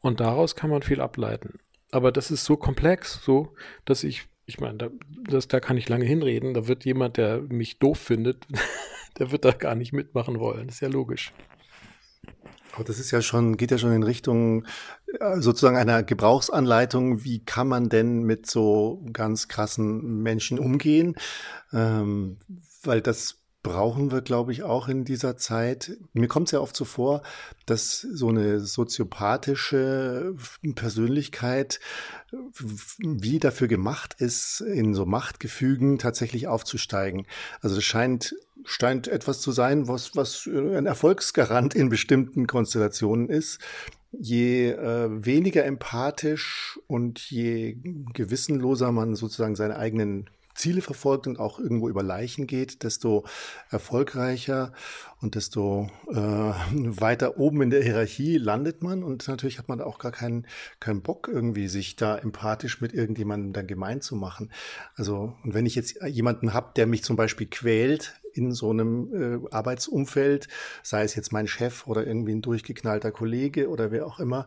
Und 0.00 0.20
daraus 0.20 0.56
kann 0.56 0.70
man 0.70 0.82
viel 0.82 1.00
ableiten. 1.00 1.60
Aber 1.92 2.10
das 2.10 2.30
ist 2.30 2.44
so 2.44 2.56
komplex, 2.56 3.22
so, 3.22 3.54
dass 3.84 4.02
ich, 4.02 4.26
ich 4.46 4.60
meine, 4.60 4.78
da, 4.78 4.90
das, 5.28 5.46
da 5.46 5.60
kann 5.60 5.76
ich 5.76 5.88
lange 5.88 6.06
hinreden. 6.06 6.54
Da 6.54 6.68
wird 6.68 6.84
jemand, 6.84 7.18
der 7.18 7.42
mich 7.42 7.78
doof 7.78 7.98
findet, 7.98 8.46
der 9.18 9.32
wird 9.32 9.44
da 9.44 9.52
gar 9.52 9.74
nicht 9.74 9.92
mitmachen 9.92 10.38
wollen. 10.38 10.66
Das 10.66 10.76
ist 10.76 10.80
ja 10.80 10.88
logisch. 10.88 11.32
Aber 12.72 12.84
das 12.84 12.98
ist 12.98 13.10
ja 13.10 13.20
schon, 13.20 13.56
geht 13.56 13.70
ja 13.70 13.78
schon 13.78 13.92
in 13.92 14.02
Richtung 14.02 14.64
äh, 15.18 15.40
sozusagen 15.40 15.76
einer 15.76 16.02
Gebrauchsanleitung. 16.02 17.24
Wie 17.24 17.44
kann 17.44 17.68
man 17.68 17.88
denn 17.88 18.22
mit 18.22 18.48
so 18.48 19.04
ganz 19.12 19.48
krassen 19.48 20.22
Menschen 20.22 20.58
umgehen? 20.58 21.16
Ähm, 21.72 22.38
weil 22.82 23.00
das 23.00 23.39
brauchen 23.62 24.10
wir, 24.10 24.22
glaube 24.22 24.52
ich, 24.52 24.62
auch 24.62 24.88
in 24.88 25.04
dieser 25.04 25.36
Zeit. 25.36 25.98
Mir 26.12 26.28
kommt 26.28 26.48
es 26.48 26.52
ja 26.52 26.60
oft 26.60 26.74
so 26.74 26.84
vor, 26.84 27.22
dass 27.66 28.00
so 28.00 28.28
eine 28.28 28.60
soziopathische 28.60 30.34
Persönlichkeit 30.74 31.80
wie 32.98 33.38
dafür 33.38 33.68
gemacht 33.68 34.14
ist, 34.18 34.60
in 34.60 34.94
so 34.94 35.04
Machtgefügen 35.04 35.98
tatsächlich 35.98 36.48
aufzusteigen. 36.48 37.26
Also 37.60 37.76
das 37.76 37.84
scheint, 37.84 38.34
scheint 38.64 39.08
etwas 39.08 39.40
zu 39.40 39.52
sein, 39.52 39.88
was, 39.88 40.16
was 40.16 40.46
ein 40.46 40.86
Erfolgsgarant 40.86 41.74
in 41.74 41.90
bestimmten 41.90 42.46
Konstellationen 42.46 43.28
ist. 43.28 43.58
Je 44.12 44.70
äh, 44.70 45.08
weniger 45.24 45.64
empathisch 45.64 46.80
und 46.86 47.20
je 47.30 47.76
gewissenloser 48.12 48.90
man 48.90 49.14
sozusagen 49.14 49.54
seine 49.54 49.76
eigenen 49.76 50.30
Ziele 50.54 50.82
verfolgt 50.82 51.26
und 51.26 51.38
auch 51.38 51.58
irgendwo 51.58 51.88
über 51.88 52.02
Leichen 52.02 52.46
geht, 52.46 52.82
desto 52.82 53.24
erfolgreicher 53.70 54.72
und 55.20 55.34
desto 55.34 55.90
äh, 56.08 56.14
weiter 56.16 57.38
oben 57.38 57.62
in 57.62 57.70
der 57.70 57.82
Hierarchie 57.82 58.36
landet 58.38 58.82
man. 58.82 59.02
Und 59.02 59.26
natürlich 59.28 59.58
hat 59.58 59.68
man 59.68 59.80
auch 59.80 59.98
gar 59.98 60.12
keinen, 60.12 60.46
keinen 60.80 61.02
Bock, 61.02 61.28
irgendwie 61.32 61.68
sich 61.68 61.96
da 61.96 62.16
empathisch 62.16 62.80
mit 62.80 62.92
irgendjemandem 62.92 63.52
dann 63.52 63.66
gemein 63.66 64.00
zu 64.00 64.16
machen. 64.16 64.50
Also, 64.96 65.34
und 65.44 65.54
wenn 65.54 65.66
ich 65.66 65.74
jetzt 65.74 66.00
jemanden 66.06 66.52
habe, 66.52 66.72
der 66.76 66.86
mich 66.86 67.04
zum 67.04 67.16
Beispiel 67.16 67.46
quält, 67.46 68.20
in 68.32 68.52
so 68.52 68.70
einem 68.70 69.44
äh, 69.44 69.54
Arbeitsumfeld, 69.54 70.48
sei 70.82 71.02
es 71.02 71.14
jetzt 71.14 71.32
mein 71.32 71.46
Chef 71.46 71.86
oder 71.86 72.06
irgendwie 72.06 72.32
ein 72.32 72.42
durchgeknallter 72.42 73.10
Kollege 73.10 73.68
oder 73.68 73.90
wer 73.90 74.06
auch 74.06 74.20
immer, 74.20 74.46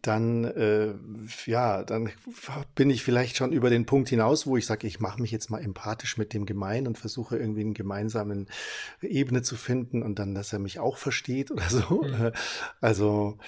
dann 0.00 0.44
äh, 0.44 0.94
ja, 1.46 1.82
dann 1.84 2.10
bin 2.74 2.90
ich 2.90 3.02
vielleicht 3.02 3.36
schon 3.36 3.52
über 3.52 3.70
den 3.70 3.86
Punkt 3.86 4.08
hinaus, 4.08 4.46
wo 4.46 4.56
ich 4.56 4.66
sage, 4.66 4.86
ich 4.86 5.00
mache 5.00 5.20
mich 5.20 5.30
jetzt 5.30 5.50
mal 5.50 5.60
empathisch 5.60 6.16
mit 6.16 6.32
dem 6.32 6.46
Gemein 6.46 6.86
und 6.86 6.98
versuche 6.98 7.36
irgendwie 7.36 7.60
einen 7.60 7.74
gemeinsamen 7.74 8.48
Ebene 9.00 9.42
zu 9.42 9.56
finden 9.56 10.02
und 10.02 10.18
dann, 10.18 10.34
dass 10.34 10.52
er 10.52 10.58
mich 10.58 10.78
auch 10.78 10.96
versteht 10.96 11.50
oder 11.50 11.68
so. 11.68 12.02
Mhm. 12.02 12.32
Also 12.80 13.38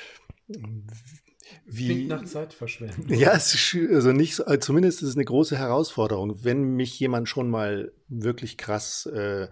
wie, 1.66 1.86
Klingt 1.86 2.08
nach 2.08 2.24
Zeitverschwendung. 2.24 3.08
Ja, 3.08 3.30
also 3.30 4.12
nicht, 4.12 4.36
so, 4.36 4.44
zumindest 4.58 5.02
ist 5.02 5.10
es 5.10 5.16
eine 5.16 5.24
große 5.24 5.56
Herausforderung. 5.56 6.44
Wenn 6.44 6.76
mich 6.76 6.98
jemand 6.98 7.28
schon 7.28 7.50
mal 7.50 7.92
wirklich 8.08 8.56
krass 8.56 9.06
äh, 9.06 9.48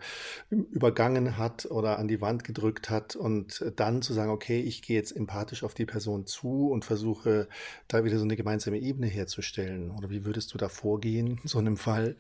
übergangen 0.50 1.36
hat 1.38 1.66
oder 1.66 1.98
an 1.98 2.08
die 2.08 2.20
Wand 2.20 2.44
gedrückt 2.44 2.90
hat 2.90 3.16
und 3.16 3.64
dann 3.76 4.02
zu 4.02 4.12
sagen, 4.12 4.30
okay, 4.30 4.60
ich 4.60 4.82
gehe 4.82 4.96
jetzt 4.96 5.16
empathisch 5.16 5.64
auf 5.64 5.74
die 5.74 5.86
Person 5.86 6.26
zu 6.26 6.70
und 6.70 6.84
versuche 6.84 7.48
da 7.88 8.04
wieder 8.04 8.18
so 8.18 8.24
eine 8.24 8.36
gemeinsame 8.36 8.78
Ebene 8.78 9.06
herzustellen. 9.06 9.90
Oder 9.90 10.10
wie 10.10 10.24
würdest 10.24 10.54
du 10.54 10.58
da 10.58 10.68
vorgehen, 10.68 11.40
so 11.44 11.58
einem 11.58 11.76
Fall? 11.76 12.16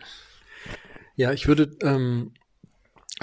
Ja, 1.16 1.32
ich 1.32 1.46
würde 1.46 1.76
ähm, 1.82 2.32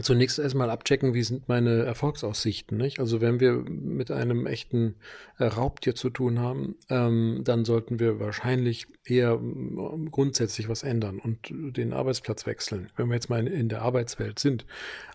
zunächst 0.04 0.40
erstmal 0.40 0.70
abchecken, 0.70 1.14
wie 1.14 1.24
sind 1.24 1.48
meine 1.48 1.84
Erfolgsaussichten. 1.84 2.78
Nicht? 2.78 3.00
Also 3.00 3.22
wenn 3.22 3.40
wir 3.40 3.54
mit 3.54 4.12
einem 4.12 4.46
echten 4.46 4.96
äh, 5.38 5.46
Raubtier 5.46 5.96
zu 5.96 6.10
tun 6.10 6.40
haben, 6.40 6.76
ähm, 6.90 7.42
dann 7.44 7.66
sollten 7.66 8.00
wir 8.00 8.20
wahrscheinlich 8.20 8.88
eher 9.06 9.34
äh, 9.34 10.10
grundsätzlich 10.10 10.70
was 10.70 10.84
ändern 10.84 11.20
und 11.20 11.50
den 11.50 11.94
Arbeitsplatz 11.94 12.46
wechseln, 12.46 12.90
wenn 12.96 13.08
wir 13.08 13.16
jetzt 13.16 13.30
mal 13.30 13.40
in, 13.40 13.48
in 13.48 13.70
der 13.70 13.82
Arbeitswelt 13.82 14.40
sind. 14.40 14.66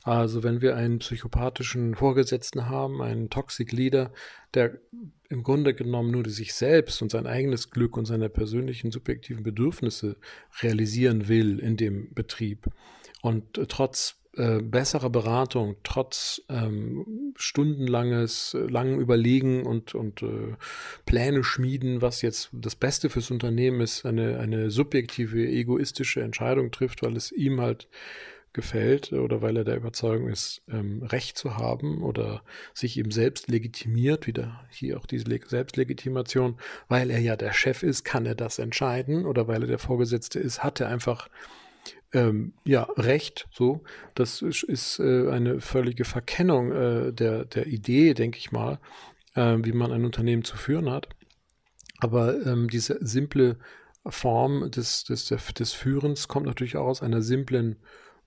Also 0.03 0.43
wenn 0.43 0.61
wir 0.61 0.77
einen 0.77 0.99
psychopathischen 0.99 1.95
Vorgesetzten 1.95 2.69
haben, 2.69 3.01
einen 3.01 3.31
Toxic 3.31 3.71
Leader, 3.73 4.13
der 4.55 4.79
im 5.29 5.43
Grunde 5.43 5.75
genommen 5.75 6.11
nur 6.11 6.29
sich 6.29 6.55
selbst 6.55 7.03
und 7.03 7.11
sein 7.11 7.27
eigenes 7.27 7.71
Glück 7.71 7.97
und 7.97 8.05
seine 8.07 8.29
persönlichen 8.29 8.91
subjektiven 8.91 9.43
Bedürfnisse 9.43 10.17
realisieren 10.63 11.29
will 11.29 11.59
in 11.59 11.77
dem 11.77 12.13
Betrieb 12.15 12.69
und 13.23 13.59
äh, 13.59 13.67
trotz 13.67 14.21
äh, 14.37 14.61
bessere 14.63 15.11
Beratung, 15.11 15.77
trotz 15.83 16.43
ähm, 16.49 17.35
stundenlanges, 17.37 18.55
äh, 18.55 18.59
langen 18.59 19.01
Überlegen 19.01 19.65
und, 19.65 19.95
und 19.95 20.23
äh, 20.23 20.55
Pläne 21.07 21.45
schmieden, 21.45 22.03
was 22.03 22.23
jetzt 22.23 22.51
das 22.53 22.75
Beste 22.75 23.11
fürs 23.11 23.31
Unternehmen 23.31 23.81
ist, 23.81 24.05
eine, 24.05 24.39
eine 24.39 24.71
subjektive, 24.71 25.47
egoistische 25.47 26.23
Entscheidung 26.23 26.71
trifft, 26.71 27.03
weil 27.03 27.17
es 27.17 27.33
ihm 27.33 27.61
halt 27.61 27.89
gefällt 28.55 29.13
oder 29.13 29.43
weil 29.43 29.57
er 29.57 29.65
der 29.65 29.77
Überzeugung 29.77 30.29
ist, 30.29 30.63
ähm, 30.69 31.03
Recht 31.03 31.37
zu 31.37 31.57
haben 31.59 32.03
oder 32.03 32.43
sich 32.73 32.97
eben 32.99 33.11
selbst 33.11 33.49
legitimiert, 33.49 34.27
wieder 34.27 34.65
hier 34.71 34.97
auch 34.97 35.07
diese 35.07 35.27
Selbstlegitimation, 35.47 36.57
weil 36.89 37.11
er 37.11 37.19
ja 37.19 37.37
der 37.37 37.53
Chef 37.53 37.83
ist, 37.83 38.05
kann 38.05 38.25
er 38.25 38.37
das 38.37 38.59
entscheiden 38.59 39.27
oder 39.27 39.49
weil 39.49 39.63
er 39.63 39.69
der 39.69 39.79
Vorgesetzte 39.79 40.39
ist, 40.39 40.63
hat 40.63 40.81
er 40.81 40.89
einfach 40.89 41.29
ähm, 42.15 42.55
ja, 42.65 42.85
Recht, 42.97 43.47
so. 43.53 43.83
Das 44.15 44.41
ist, 44.41 44.63
ist 44.63 44.99
äh, 45.01 45.29
eine 45.31 45.61
völlige 45.61 46.05
Verkennung 46.05 46.73
äh, 46.73 47.13
der, 47.13 47.45
der 47.45 47.67
Idee, 47.67 48.15
denke 48.15 48.39
ich 48.39 48.53
mal, 48.53 48.79
äh, 49.35 49.57
wie 49.61 49.73
man 49.73 49.93
ein 49.93 50.05
Unternehmen 50.05 50.45
zu 50.45 50.57
führen 50.57 50.91
hat. 50.91 51.09
Aber 51.99 52.47
ähm, 52.47 52.69
diese 52.69 52.99
simple 53.01 53.59
Form 54.07 54.71
des, 54.71 55.05
des, 55.05 55.27
des 55.27 55.73
Führens 55.73 56.29
kommt 56.29 56.47
natürlich 56.47 56.77
auch 56.77 56.87
aus 56.87 57.03
einer 57.03 57.23
simplen 57.23 57.77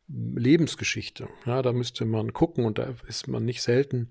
Lebensgeschichte. 0.08 1.28
Ja, 1.46 1.62
da 1.62 1.74
müsste 1.74 2.06
man 2.06 2.34
gucken 2.34 2.66
und 2.66 2.78
da 2.78 2.94
ist 3.08 3.28
man 3.28 3.46
nicht 3.46 3.62
selten 3.62 4.10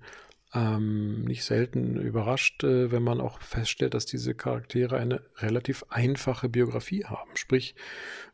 ähm, 0.53 1.25
nicht 1.25 1.43
selten 1.43 1.97
überrascht, 1.97 2.63
äh, 2.63 2.91
wenn 2.91 3.03
man 3.03 3.19
auch 3.19 3.41
feststellt, 3.41 3.93
dass 3.93 4.05
diese 4.05 4.33
Charaktere 4.33 4.97
eine 4.97 5.21
relativ 5.37 5.83
einfache 5.89 6.49
Biografie 6.49 7.05
haben. 7.05 7.31
Sprich, 7.35 7.75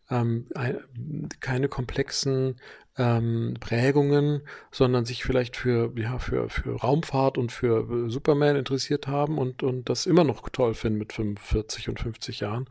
ähm, 0.10 0.48
ein, 0.54 1.30
keine 1.40 1.70
komplexen 1.70 2.58
ähm, 2.98 3.56
Prägungen, 3.60 4.44
sondern 4.72 5.06
sich 5.06 5.24
vielleicht 5.24 5.58
für, 5.58 5.92
ja, 5.98 6.20
für, 6.20 6.50
für 6.50 6.76
Raumfahrt 6.76 7.38
und 7.38 7.52
für 7.52 8.10
Superman 8.10 8.56
interessiert 8.56 9.08
haben 9.08 9.38
und, 9.38 9.64
und 9.64 9.90
das 9.90 10.06
immer 10.06 10.24
noch 10.24 10.48
toll 10.50 10.76
finden 10.76 11.00
mit 11.00 11.14
45 11.14 11.90
und 11.90 12.00
50 12.00 12.42
Jahren. 12.42 12.68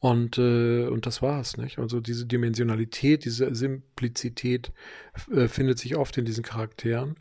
Und, 0.00 0.38
äh, 0.38 0.86
und 0.86 1.04
das 1.04 1.20
war's, 1.20 1.58
nicht? 1.58 1.78
Also 1.78 2.00
diese 2.00 2.26
Dimensionalität, 2.26 3.24
diese 3.26 3.54
Simplizität 3.54 4.72
äh, 5.30 5.46
findet 5.46 5.78
sich 5.78 5.96
oft 5.96 6.16
in 6.16 6.24
diesen 6.24 6.42
Charakteren. 6.42 7.16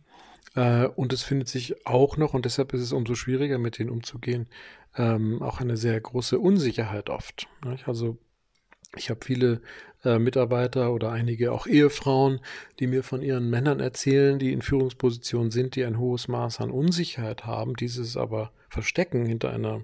Äh, 0.55 0.87
und 0.87 1.13
es 1.13 1.23
findet 1.23 1.47
sich 1.47 1.85
auch 1.85 2.17
noch, 2.17 2.33
und 2.33 2.45
deshalb 2.45 2.73
ist 2.73 2.81
es 2.81 2.93
umso 2.93 3.15
schwieriger, 3.15 3.57
mit 3.57 3.79
denen 3.79 3.89
umzugehen, 3.89 4.47
ähm, 4.97 5.41
auch 5.41 5.61
eine 5.61 5.77
sehr 5.77 5.99
große 5.99 6.39
Unsicherheit 6.39 7.09
oft. 7.09 7.47
Nicht? 7.65 7.87
Also 7.87 8.17
ich 8.95 9.09
habe 9.09 9.23
viele 9.23 9.61
äh, 10.03 10.17
Mitarbeiter 10.17 10.91
oder 10.93 11.11
einige 11.11 11.51
auch 11.51 11.67
Ehefrauen, 11.67 12.39
die 12.79 12.87
mir 12.87 13.03
von 13.03 13.21
ihren 13.21 13.49
Männern 13.49 13.79
erzählen, 13.79 14.39
die 14.39 14.51
in 14.51 14.61
Führungspositionen 14.61 15.51
sind, 15.51 15.75
die 15.75 15.83
ein 15.83 15.99
hohes 15.99 16.27
Maß 16.27 16.59
an 16.61 16.71
Unsicherheit 16.71 17.45
haben, 17.45 17.75
dieses 17.75 18.17
aber 18.17 18.51
verstecken 18.69 19.25
hinter 19.25 19.51
einer 19.51 19.81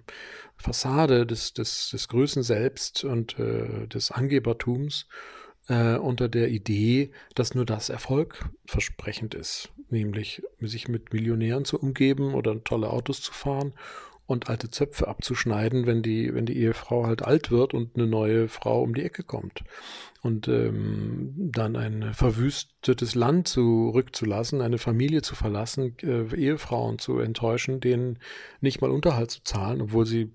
Fassade 0.58 1.26
des, 1.26 1.54
des, 1.54 1.90
des 1.90 2.08
Größen 2.08 2.44
selbst 2.44 3.04
und 3.04 3.38
äh, 3.38 3.88
des 3.88 4.12
Angebertums 4.12 5.08
äh, 5.68 5.96
unter 5.96 6.30
der 6.30 6.50
Idee, 6.50 7.12
dass 7.34 7.54
nur 7.54 7.66
das 7.66 7.90
Erfolg 7.90 8.50
versprechend 8.66 9.36
ist, 9.36 9.70
nämlich 9.92 10.44
sich 10.60 10.88
mit 10.88 11.14
Millionären 11.14 11.66
zu 11.66 11.80
umgeben 11.80 12.34
oder 12.34 12.64
tolle 12.64 12.90
Autos 12.90 13.22
zu 13.22 13.34
fahren 13.34 13.74
und 14.28 14.50
alte 14.50 14.70
Zöpfe 14.72 15.08
abzuschneiden, 15.08 15.86
wenn 15.86 16.02
die, 16.02 16.34
wenn 16.34 16.46
die 16.46 16.58
Ehefrau 16.58 17.06
halt 17.06 17.24
alt 17.24 17.52
wird 17.52 17.74
und 17.74 17.96
eine 17.96 18.08
neue 18.08 18.48
Frau 18.48 18.82
um 18.82 18.96
die 18.96 19.04
Ecke 19.04 19.24
kommt. 19.24 19.64
Und 20.26 20.48
ähm, 20.48 21.36
dann 21.38 21.76
ein 21.76 22.16
verwüstetes 22.16 23.14
Land 23.14 23.48
zurückzulassen, 23.48 24.60
eine 24.60 24.80
Familie 24.80 25.22
zu 25.22 25.36
verlassen, 25.36 25.96
äh, 26.02 26.36
Ehefrauen 26.36 26.98
zu 26.98 27.20
enttäuschen, 27.20 27.80
denen 27.80 28.18
nicht 28.60 28.82
mal 28.82 28.90
Unterhalt 28.90 29.30
zu 29.30 29.44
zahlen, 29.44 29.84
obwohl 29.84 30.08
sie, 30.08 30.32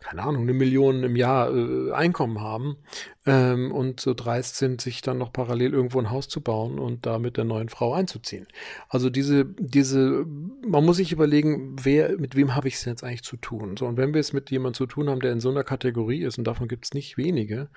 keine 0.00 0.22
Ahnung, 0.22 0.44
eine 0.44 0.54
Million 0.54 1.02
im 1.02 1.14
Jahr 1.14 1.54
äh, 1.54 1.92
Einkommen 1.92 2.40
haben 2.40 2.78
ähm, 3.26 3.70
und 3.70 4.00
so 4.00 4.14
dreist 4.14 4.56
sind, 4.56 4.80
sich 4.80 5.02
dann 5.02 5.18
noch 5.18 5.30
parallel 5.30 5.74
irgendwo 5.74 5.98
ein 5.98 6.10
Haus 6.10 6.26
zu 6.26 6.40
bauen 6.40 6.78
und 6.78 7.04
da 7.04 7.18
mit 7.18 7.36
der 7.36 7.44
neuen 7.44 7.68
Frau 7.68 7.92
einzuziehen. 7.92 8.46
Also 8.88 9.10
diese, 9.10 9.44
diese, 9.44 10.24
man 10.66 10.86
muss 10.86 10.96
sich 10.96 11.12
überlegen, 11.12 11.76
wer, 11.82 12.16
mit 12.18 12.34
wem 12.34 12.54
habe 12.54 12.68
ich 12.68 12.76
es 12.76 12.86
jetzt 12.86 13.04
eigentlich 13.04 13.24
zu 13.24 13.36
tun? 13.36 13.76
So, 13.76 13.84
und 13.84 13.98
wenn 13.98 14.14
wir 14.14 14.20
es 14.20 14.32
mit 14.32 14.50
jemandem 14.50 14.78
zu 14.78 14.86
tun 14.86 15.10
haben, 15.10 15.20
der 15.20 15.32
in 15.32 15.40
so 15.40 15.50
einer 15.50 15.64
Kategorie 15.64 16.22
ist, 16.22 16.38
und 16.38 16.44
davon 16.44 16.66
gibt 16.66 16.86
es 16.86 16.94
nicht 16.94 17.18
wenige, 17.18 17.68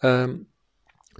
ähm, 0.00 0.46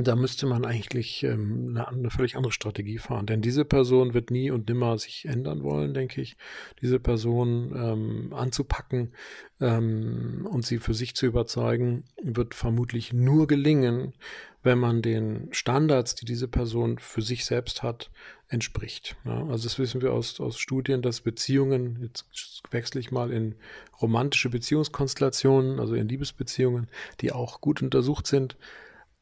da 0.06 0.14
müsste 0.14 0.46
man 0.46 0.64
eigentlich 0.64 1.24
ähm, 1.24 1.70
eine, 1.70 1.88
eine, 1.88 2.10
völlig 2.10 2.36
andere 2.36 2.52
Strategie 2.52 2.98
fahren. 2.98 3.26
Denn 3.26 3.42
diese 3.42 3.64
Person 3.64 4.14
wird 4.14 4.30
nie 4.30 4.50
und 4.50 4.68
nimmer 4.68 4.96
sich 4.96 5.24
ändern 5.24 5.62
wollen, 5.64 5.92
denke 5.92 6.20
ich. 6.20 6.36
Diese 6.80 7.00
Person 7.00 7.72
ähm, 7.74 8.32
anzupacken 8.32 9.12
ähm, 9.60 10.46
und 10.48 10.64
sie 10.64 10.78
für 10.78 10.94
sich 10.94 11.16
zu 11.16 11.26
überzeugen, 11.26 12.04
wird 12.22 12.54
vermutlich 12.54 13.12
nur 13.12 13.48
gelingen, 13.48 14.14
wenn 14.62 14.78
man 14.78 15.02
den 15.02 15.48
Standards, 15.50 16.14
die 16.14 16.26
diese 16.26 16.46
Person 16.46 16.98
für 16.98 17.22
sich 17.22 17.44
selbst 17.44 17.82
hat, 17.82 18.10
entspricht. 18.48 19.16
Ja, 19.24 19.46
also 19.46 19.64
das 19.64 19.78
wissen 19.78 20.00
wir 20.00 20.12
aus, 20.12 20.40
aus 20.40 20.58
Studien, 20.58 21.02
dass 21.02 21.20
Beziehungen, 21.20 21.98
jetzt 22.02 22.62
wechsle 22.70 23.00
ich 23.00 23.10
mal 23.10 23.32
in 23.32 23.56
romantische 24.00 24.48
Beziehungskonstellationen, 24.48 25.80
also 25.80 25.94
in 25.94 26.08
Liebesbeziehungen, 26.08 26.88
die 27.20 27.32
auch 27.32 27.60
gut 27.60 27.82
untersucht 27.82 28.26
sind, 28.26 28.56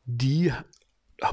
die 0.07 0.53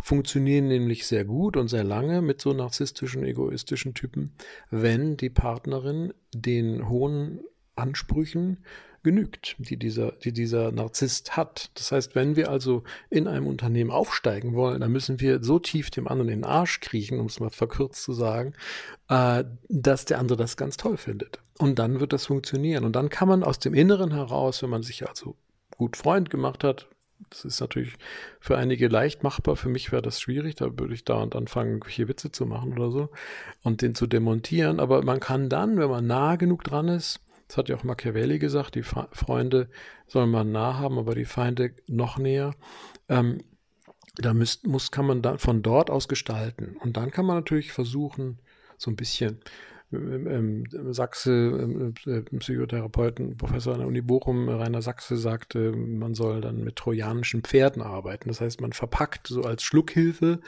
funktionieren 0.04 0.68
nämlich 0.68 1.06
sehr 1.06 1.26
gut 1.26 1.58
und 1.58 1.68
sehr 1.68 1.84
lange 1.84 2.22
mit 2.22 2.42
so 2.42 2.54
narzisstischen, 2.54 3.24
egoistischen 3.24 3.94
Typen, 3.94 4.34
wenn 4.70 5.18
die 5.18 5.30
Partnerin 5.30 6.14
den 6.34 6.90
hohen 6.90 7.42
Ansprüchen 7.76 8.64
genügt, 9.04 9.58
die 9.60 9.78
dieser, 9.78 10.14
die 10.14 10.32
dieser 10.32 10.72
Narzisst 10.72 11.36
hat. 11.36 11.72
Das 11.76 11.92
heißt, 11.92 12.16
wenn 12.16 12.36
wir 12.36 12.50
also 12.50 12.84
in 13.10 13.28
einem 13.28 13.48
Unternehmen 13.48 13.92
aufsteigen 13.92 14.54
wollen, 14.54 14.80
dann 14.80 14.92
müssen 14.92 15.20
wir 15.20 15.44
so 15.44 15.60
tief 15.60 15.92
dem 15.92 16.08
anderen 16.08 16.30
in 16.30 16.40
den 16.40 16.46
Arsch 16.46 16.80
kriechen, 16.80 17.20
um 17.20 17.26
es 17.26 17.40
mal 17.40 17.50
verkürzt 17.50 18.02
zu 18.02 18.14
sagen, 18.14 18.54
äh, 19.10 19.44
dass 19.68 20.06
der 20.06 20.20
andere 20.20 20.38
das 20.38 20.56
ganz 20.56 20.78
toll 20.78 20.98
findet. 20.98 21.40
Und 21.60 21.80
dann 21.80 22.00
wird 22.00 22.14
das 22.14 22.26
funktionieren. 22.26 22.86
Und 22.86 22.96
dann 22.96 23.10
kann 23.10 23.28
man 23.28 23.44
aus 23.44 23.60
dem 23.60 23.74
Inneren 23.74 24.14
heraus, 24.14 24.64
wenn 24.64 24.70
man 24.70 24.84
sich 24.84 25.08
also 25.08 25.36
gut 25.78 25.98
Freund 25.98 26.30
gemacht 26.30 26.64
hat, 26.64 26.88
das 27.30 27.46
ist 27.46 27.60
natürlich 27.60 27.94
für 28.40 28.58
einige 28.58 28.88
leicht 28.88 29.24
machbar. 29.24 29.56
Für 29.56 29.70
mich 29.70 29.92
wäre 29.92 30.02
das 30.02 30.20
schwierig. 30.20 30.56
Da 30.56 30.66
würde 30.78 30.94
ich 30.94 31.06
dauernd 31.06 31.36
anfangen, 31.36 31.82
hier 31.88 32.08
Witze 32.08 32.32
zu 32.32 32.46
machen 32.46 32.74
oder 32.74 32.92
so 32.92 33.10
und 33.62 33.82
den 33.82 33.96
zu 33.96 34.08
demontieren. 34.08 34.80
Aber 34.80 35.04
man 35.04 35.20
kann 35.20 35.50
dann, 35.50 35.78
wenn 35.78 35.90
man 35.90 36.08
nah 36.08 36.36
genug 36.36 36.64
dran 36.64 36.88
ist, 36.88 37.22
das 37.48 37.58
hat 37.58 37.70
ja 37.70 37.76
auch 37.76 37.84
Machiavelli 37.84 38.40
gesagt, 38.40 38.76
die 38.76 38.84
Freunde 38.84 39.70
soll 40.08 40.28
man 40.28 40.52
nah 40.52 40.80
haben, 40.80 40.98
aber 40.98 41.14
die 41.14 41.26
Feinde 41.26 41.76
noch 41.88 42.18
näher. 42.18 42.56
Ähm, 43.10 43.44
da 44.16 44.34
müsst, 44.34 44.68
muss, 44.68 44.92
kann 44.92 45.06
man 45.06 45.22
dann 45.22 45.40
von 45.40 45.62
dort 45.62 45.90
aus 45.90 46.08
gestalten. 46.08 46.78
Und 46.80 46.98
dann 46.98 47.12
kann 47.12 47.26
man 47.26 47.36
natürlich 47.36 47.72
versuchen, 47.72 48.40
so 48.78 48.92
ein 48.92 48.96
bisschen 48.96 49.40
Sachse, 50.94 51.94
Psychotherapeuten, 52.40 53.38
Professor 53.38 53.74
an 53.74 53.80
der 53.80 53.88
Uni 53.88 54.02
Bochum, 54.02 54.50
Rainer 54.50 54.82
Sachse 54.82 55.18
sagte, 55.18 55.72
man 55.72 56.14
soll 56.14 56.42
dann 56.42 56.64
mit 56.64 56.76
trojanischen 56.76 57.42
Pferden 57.42 57.82
arbeiten. 57.82 58.30
Das 58.30 58.42
heißt, 58.42 58.62
man 58.62 58.74
verpackt 58.74 59.28
so 59.28 59.44
als 59.44 59.64
Schluckhilfe 59.64 60.40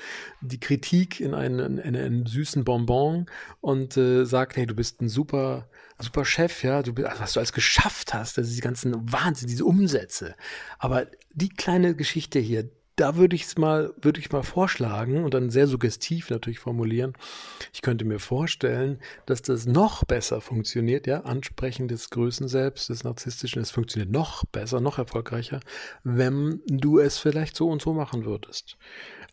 die 0.41 0.59
Kritik 0.59 1.19
in 1.19 1.33
einen, 1.33 1.77
in 1.77 1.95
einen 1.95 2.25
süßen 2.25 2.63
Bonbon 2.63 3.27
und 3.61 3.97
äh, 3.97 4.25
sagt, 4.25 4.57
hey, 4.57 4.65
du 4.65 4.75
bist 4.75 5.01
ein 5.01 5.09
super, 5.09 5.69
super 5.99 6.25
Chef, 6.25 6.63
ja, 6.63 6.81
du 6.81 6.93
bist, 6.93 7.07
also 7.07 7.21
was 7.21 7.33
du 7.33 7.39
alles 7.39 7.53
geschafft 7.53 8.13
hast, 8.13 8.37
also 8.37 8.49
diese 8.49 8.61
ganzen 8.61 9.11
Wahnsinn, 9.11 9.47
diese 9.47 9.65
Umsätze. 9.65 10.35
Aber 10.79 11.07
die 11.33 11.49
kleine 11.49 11.95
Geschichte 11.95 12.39
hier, 12.39 12.69
da 12.95 13.17
würde 13.17 13.35
ich 13.35 13.43
es 13.43 13.57
mal, 13.57 13.93
würde 14.01 14.19
ich 14.19 14.31
mal 14.31 14.43
vorschlagen 14.43 15.23
und 15.23 15.33
dann 15.33 15.49
sehr 15.49 15.67
suggestiv 15.67 16.29
natürlich 16.29 16.59
formulieren. 16.59 17.13
Ich 17.73 17.81
könnte 17.81 18.05
mir 18.05 18.19
vorstellen, 18.19 18.99
dass 19.25 19.41
das 19.41 19.65
noch 19.65 20.05
besser 20.05 20.39
funktioniert, 20.39 21.05
ja, 21.05 21.21
Ansprechen 21.21 21.87
des 21.87 22.09
Größen 22.09 22.47
selbst, 22.47 22.89
des 22.89 23.03
Narzisstischen, 23.03 23.61
es 23.61 23.71
funktioniert 23.71 24.11
noch 24.11 24.45
besser, 24.45 24.79
noch 24.79 24.97
erfolgreicher, 24.97 25.59
wenn 26.03 26.61
du 26.67 26.99
es 26.99 27.17
vielleicht 27.17 27.57
so 27.57 27.67
und 27.67 27.81
so 27.81 27.93
machen 27.93 28.25
würdest. 28.25 28.77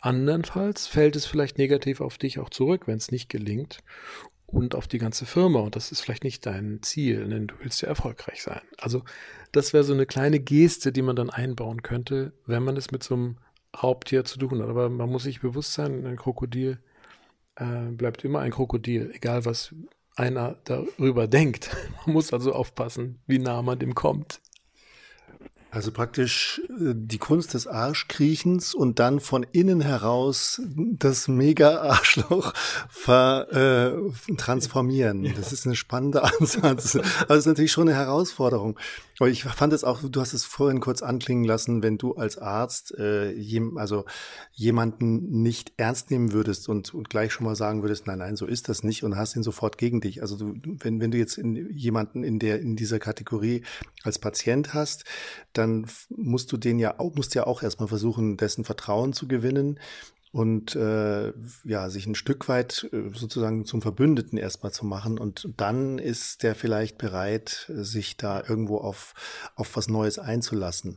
Andernfalls 0.00 0.88
fällt 0.88 1.14
es 1.14 1.26
vielleicht 1.26 1.58
negativ 1.58 2.00
auf 2.00 2.18
dich 2.18 2.40
auch 2.40 2.50
zurück, 2.50 2.88
wenn 2.88 2.96
es 2.96 3.12
nicht 3.12 3.28
gelingt 3.28 3.78
und 4.46 4.74
auf 4.74 4.88
die 4.88 4.98
ganze 4.98 5.26
Firma. 5.26 5.60
Und 5.60 5.76
das 5.76 5.92
ist 5.92 6.00
vielleicht 6.00 6.24
nicht 6.24 6.44
dein 6.44 6.80
Ziel, 6.82 7.28
denn 7.28 7.46
du 7.46 7.54
willst 7.60 7.80
ja 7.82 7.88
erfolgreich 7.88 8.42
sein. 8.42 8.60
Also 8.78 9.04
das 9.52 9.72
wäre 9.72 9.84
so 9.84 9.94
eine 9.94 10.06
kleine 10.06 10.40
Geste, 10.40 10.90
die 10.90 11.02
man 11.02 11.14
dann 11.14 11.30
einbauen 11.30 11.82
könnte, 11.82 12.32
wenn 12.46 12.64
man 12.64 12.76
es 12.76 12.90
mit 12.90 13.02
so 13.02 13.14
einem 13.14 13.36
Raubtier 13.80 14.24
zu 14.24 14.38
tun 14.38 14.62
hat. 14.62 14.68
Aber 14.68 14.88
man 14.88 15.10
muss 15.10 15.24
sich 15.24 15.40
bewusst 15.40 15.74
sein, 15.74 16.06
ein 16.06 16.16
Krokodil 16.16 16.78
äh, 17.56 17.90
bleibt 17.90 18.24
immer 18.24 18.40
ein 18.40 18.50
Krokodil, 18.50 19.10
egal 19.14 19.44
was 19.44 19.74
einer 20.16 20.56
darüber 20.64 21.26
denkt. 21.26 21.70
Man 22.06 22.14
muss 22.14 22.32
also 22.32 22.52
aufpassen, 22.52 23.20
wie 23.26 23.38
nah 23.38 23.62
man 23.62 23.78
dem 23.78 23.94
kommt. 23.94 24.40
Also 25.72 25.90
praktisch 25.90 26.60
äh, 26.68 26.92
die 26.94 27.16
Kunst 27.16 27.54
des 27.54 27.66
Arschkriechens 27.66 28.74
und 28.74 28.98
dann 28.98 29.20
von 29.20 29.46
innen 29.52 29.80
heraus 29.80 30.60
das 30.76 31.28
Mega-Arschloch 31.28 32.52
ver, 32.90 33.96
äh, 34.28 34.34
transformieren. 34.36 35.24
Ja. 35.24 35.32
Das 35.32 35.50
ist 35.50 35.64
ein 35.64 35.74
spannender 35.74 36.24
Ansatz. 36.40 36.98
Also 37.26 37.34
ist 37.34 37.46
natürlich 37.46 37.72
schon 37.72 37.88
eine 37.88 37.96
Herausforderung. 37.96 38.78
Aber 39.18 39.30
ich 39.30 39.44
fand 39.44 39.72
es 39.72 39.84
auch, 39.84 40.00
du 40.02 40.20
hast 40.20 40.32
es 40.32 40.44
vorhin 40.44 40.80
kurz 40.80 41.00
anklingen 41.00 41.44
lassen, 41.44 41.82
wenn 41.82 41.96
du 41.96 42.14
als 42.16 42.38
Arzt 42.38 42.92
äh, 42.98 43.30
jem, 43.30 43.78
also 43.78 44.04
jemanden 44.52 45.42
nicht 45.42 45.72
ernst 45.76 46.10
nehmen 46.10 46.32
würdest 46.32 46.68
und, 46.68 46.92
und 46.92 47.08
gleich 47.08 47.32
schon 47.32 47.46
mal 47.46 47.54
sagen 47.54 47.82
würdest, 47.82 48.08
nein, 48.08 48.18
nein, 48.18 48.34
so 48.34 48.46
ist 48.46 48.68
das 48.68 48.82
nicht 48.82 49.04
und 49.04 49.16
hast 49.16 49.36
ihn 49.36 49.44
sofort 49.44 49.78
gegen 49.78 50.00
dich. 50.00 50.22
Also 50.22 50.36
du, 50.36 50.54
wenn, 50.64 51.00
wenn 51.00 51.12
du 51.12 51.18
jetzt 51.18 51.38
in, 51.38 51.70
jemanden 51.70 52.24
in 52.24 52.40
der 52.40 52.60
in 52.60 52.74
dieser 52.74 52.98
Kategorie 52.98 53.62
als 54.02 54.18
Patient 54.18 54.74
hast, 54.74 55.04
dann 55.52 55.61
musst 56.08 56.52
du 56.52 56.56
den 56.56 56.78
ja 56.78 56.98
auch, 56.98 57.14
musst 57.14 57.34
ja 57.34 57.46
auch 57.46 57.62
erstmal 57.62 57.88
versuchen, 57.88 58.36
dessen 58.36 58.64
Vertrauen 58.64 59.12
zu 59.12 59.28
gewinnen 59.28 59.78
und 60.32 60.74
äh, 60.76 61.32
ja, 61.64 61.90
sich 61.90 62.06
ein 62.06 62.14
Stück 62.14 62.48
weit 62.48 62.88
äh, 62.92 63.10
sozusagen 63.14 63.66
zum 63.66 63.82
Verbündeten 63.82 64.38
erstmal 64.38 64.72
zu 64.72 64.86
machen. 64.86 65.18
Und 65.18 65.48
dann 65.58 65.98
ist 65.98 66.42
der 66.42 66.54
vielleicht 66.54 66.96
bereit, 66.96 67.66
sich 67.68 68.16
da 68.16 68.42
irgendwo 68.42 68.78
auf, 68.78 69.14
auf 69.56 69.76
was 69.76 69.88
Neues 69.88 70.18
einzulassen. 70.18 70.96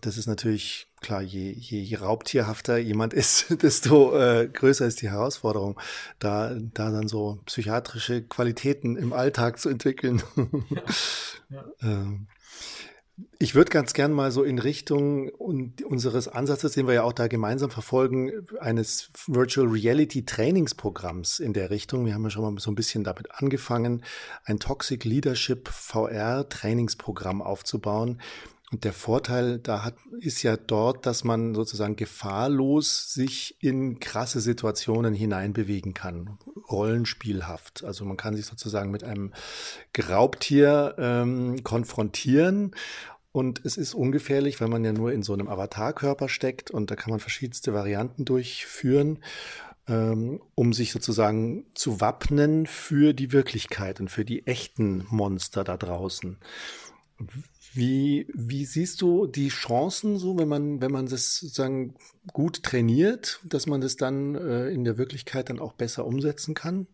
Das 0.00 0.16
ist 0.16 0.26
natürlich 0.26 0.88
klar, 1.02 1.20
je, 1.20 1.52
je, 1.52 1.80
je 1.80 1.96
raubtierhafter 1.96 2.78
jemand 2.78 3.12
ist, 3.12 3.62
desto 3.62 4.18
äh, 4.18 4.48
größer 4.50 4.86
ist 4.86 5.02
die 5.02 5.10
Herausforderung, 5.10 5.78
da, 6.18 6.54
da 6.54 6.90
dann 6.90 7.06
so 7.06 7.40
psychiatrische 7.44 8.22
Qualitäten 8.22 8.96
im 8.96 9.12
Alltag 9.12 9.58
zu 9.58 9.68
entwickeln. 9.68 10.22
Ja, 10.70 10.82
ja. 11.50 11.64
ähm, 11.82 12.28
ich 13.38 13.54
würde 13.54 13.70
ganz 13.70 13.92
gern 13.92 14.12
mal 14.12 14.32
so 14.32 14.42
in 14.42 14.58
Richtung 14.58 15.28
unseres 15.28 16.26
Ansatzes, 16.26 16.72
den 16.72 16.88
wir 16.88 16.94
ja 16.94 17.02
auch 17.04 17.12
da 17.12 17.28
gemeinsam 17.28 17.70
verfolgen, 17.70 18.32
eines 18.58 19.10
Virtual 19.28 19.68
Reality 19.68 20.24
Trainingsprogramms 20.24 21.38
in 21.38 21.52
der 21.52 21.70
Richtung. 21.70 22.06
Wir 22.06 22.14
haben 22.14 22.24
ja 22.24 22.30
schon 22.30 22.42
mal 22.42 22.60
so 22.60 22.72
ein 22.72 22.74
bisschen 22.74 23.04
damit 23.04 23.30
angefangen, 23.30 24.02
ein 24.44 24.58
Toxic 24.58 25.04
Leadership 25.04 25.68
VR 25.68 26.48
Trainingsprogramm 26.48 27.40
aufzubauen. 27.40 28.20
Und 28.74 28.82
der 28.82 28.92
Vorteil 28.92 29.60
da 29.60 29.84
hat, 29.84 29.94
ist 30.18 30.42
ja 30.42 30.56
dort, 30.56 31.06
dass 31.06 31.22
man 31.22 31.54
sozusagen 31.54 31.94
gefahrlos 31.94 33.14
sich 33.14 33.54
in 33.60 34.00
krasse 34.00 34.40
Situationen 34.40 35.14
hineinbewegen 35.14 35.94
kann, 35.94 36.38
rollenspielhaft. 36.68 37.84
Also 37.84 38.04
man 38.04 38.16
kann 38.16 38.34
sich 38.34 38.46
sozusagen 38.46 38.90
mit 38.90 39.04
einem 39.04 39.32
Graubtier 39.92 40.96
ähm, 40.98 41.62
konfrontieren 41.62 42.74
und 43.30 43.64
es 43.64 43.76
ist 43.76 43.94
ungefährlich, 43.94 44.60
weil 44.60 44.66
man 44.66 44.84
ja 44.84 44.92
nur 44.92 45.12
in 45.12 45.22
so 45.22 45.34
einem 45.34 45.46
Avatarkörper 45.46 46.28
steckt 46.28 46.72
und 46.72 46.90
da 46.90 46.96
kann 46.96 47.12
man 47.12 47.20
verschiedenste 47.20 47.74
Varianten 47.74 48.24
durchführen, 48.24 49.20
ähm, 49.86 50.40
um 50.56 50.72
sich 50.72 50.90
sozusagen 50.90 51.64
zu 51.74 52.00
wappnen 52.00 52.66
für 52.66 53.12
die 53.12 53.30
Wirklichkeit 53.30 54.00
und 54.00 54.10
für 54.10 54.24
die 54.24 54.48
echten 54.48 55.06
Monster 55.10 55.62
da 55.62 55.76
draußen. 55.76 56.38
Wie, 57.74 58.26
wie 58.32 58.64
siehst 58.64 59.00
du 59.02 59.26
die 59.26 59.48
Chancen 59.48 60.16
so, 60.16 60.38
wenn 60.38 60.48
man, 60.48 60.80
wenn 60.80 60.92
man 60.92 61.06
das 61.06 61.38
sozusagen 61.38 61.94
gut 62.32 62.62
trainiert, 62.62 63.40
dass 63.44 63.66
man 63.66 63.80
das 63.80 63.96
dann 63.96 64.36
äh, 64.36 64.68
in 64.68 64.84
der 64.84 64.96
Wirklichkeit 64.96 65.50
dann 65.50 65.58
auch 65.58 65.72
besser 65.72 66.06
umsetzen 66.06 66.54
kann? 66.54 66.86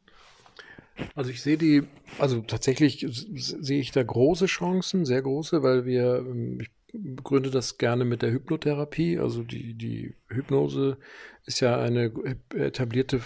Also 1.14 1.31
ich 1.31 1.43
sehe 1.43 1.59
die, 1.59 1.83
also 2.19 2.40
tatsächlich 2.40 3.07
sehe 3.11 3.81
ich 3.81 3.93
da 3.93 4.03
große 4.03 4.47
Chancen, 4.47 5.05
sehr 5.05 5.23
große, 5.23 5.62
weil 5.62 5.85
wir, 5.85 6.25
ähm, 6.27 6.61
ich 6.61 6.71
begründe 6.93 7.51
das 7.51 7.79
gerne 7.79 8.05
mit 8.05 8.23
der 8.23 8.33
Hypnotherapie. 8.33 9.19
Also 9.19 9.43
die, 9.43 9.75
die 9.75 10.14
Hypnose 10.29 10.97
ist 11.45 11.61
ja 11.61 11.79
eine 11.79 12.12
etablierte 12.55 13.21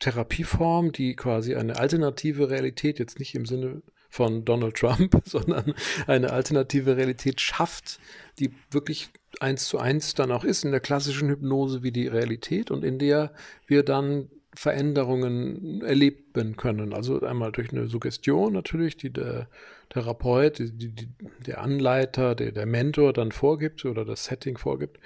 Therapieform, 0.00 0.92
die 0.92 1.14
quasi 1.14 1.54
eine 1.54 1.76
alternative 1.76 2.50
Realität, 2.50 2.98
jetzt 2.98 3.18
nicht 3.18 3.34
im 3.34 3.46
Sinne 3.46 3.82
von 4.08 4.44
Donald 4.44 4.76
Trump, 4.76 5.20
sondern 5.24 5.74
eine 6.06 6.32
alternative 6.32 6.96
Realität 6.96 7.40
schafft, 7.40 7.98
die 8.38 8.52
wirklich 8.70 9.10
eins 9.40 9.68
zu 9.68 9.78
eins 9.78 10.14
dann 10.14 10.32
auch 10.32 10.44
ist 10.44 10.64
in 10.64 10.70
der 10.70 10.80
klassischen 10.80 11.28
Hypnose 11.28 11.82
wie 11.82 11.92
die 11.92 12.06
Realität 12.06 12.70
und 12.70 12.84
in 12.84 12.98
der 12.98 13.32
wir 13.66 13.82
dann 13.82 14.28
Veränderungen 14.54 15.82
erleben 15.82 16.56
können. 16.56 16.92
Also 16.92 17.20
einmal 17.20 17.52
durch 17.52 17.70
eine 17.70 17.86
Suggestion 17.86 18.52
natürlich, 18.52 18.96
die 18.96 19.12
der 19.12 19.48
Therapeut, 19.90 20.58
die, 20.58 20.72
die, 20.72 21.08
der 21.46 21.60
Anleiter, 21.60 22.34
der, 22.34 22.50
der 22.50 22.66
Mentor 22.66 23.12
dann 23.12 23.30
vorgibt 23.30 23.84
oder 23.84 24.04
das 24.04 24.24
Setting 24.24 24.58
vorgibt. 24.58 24.98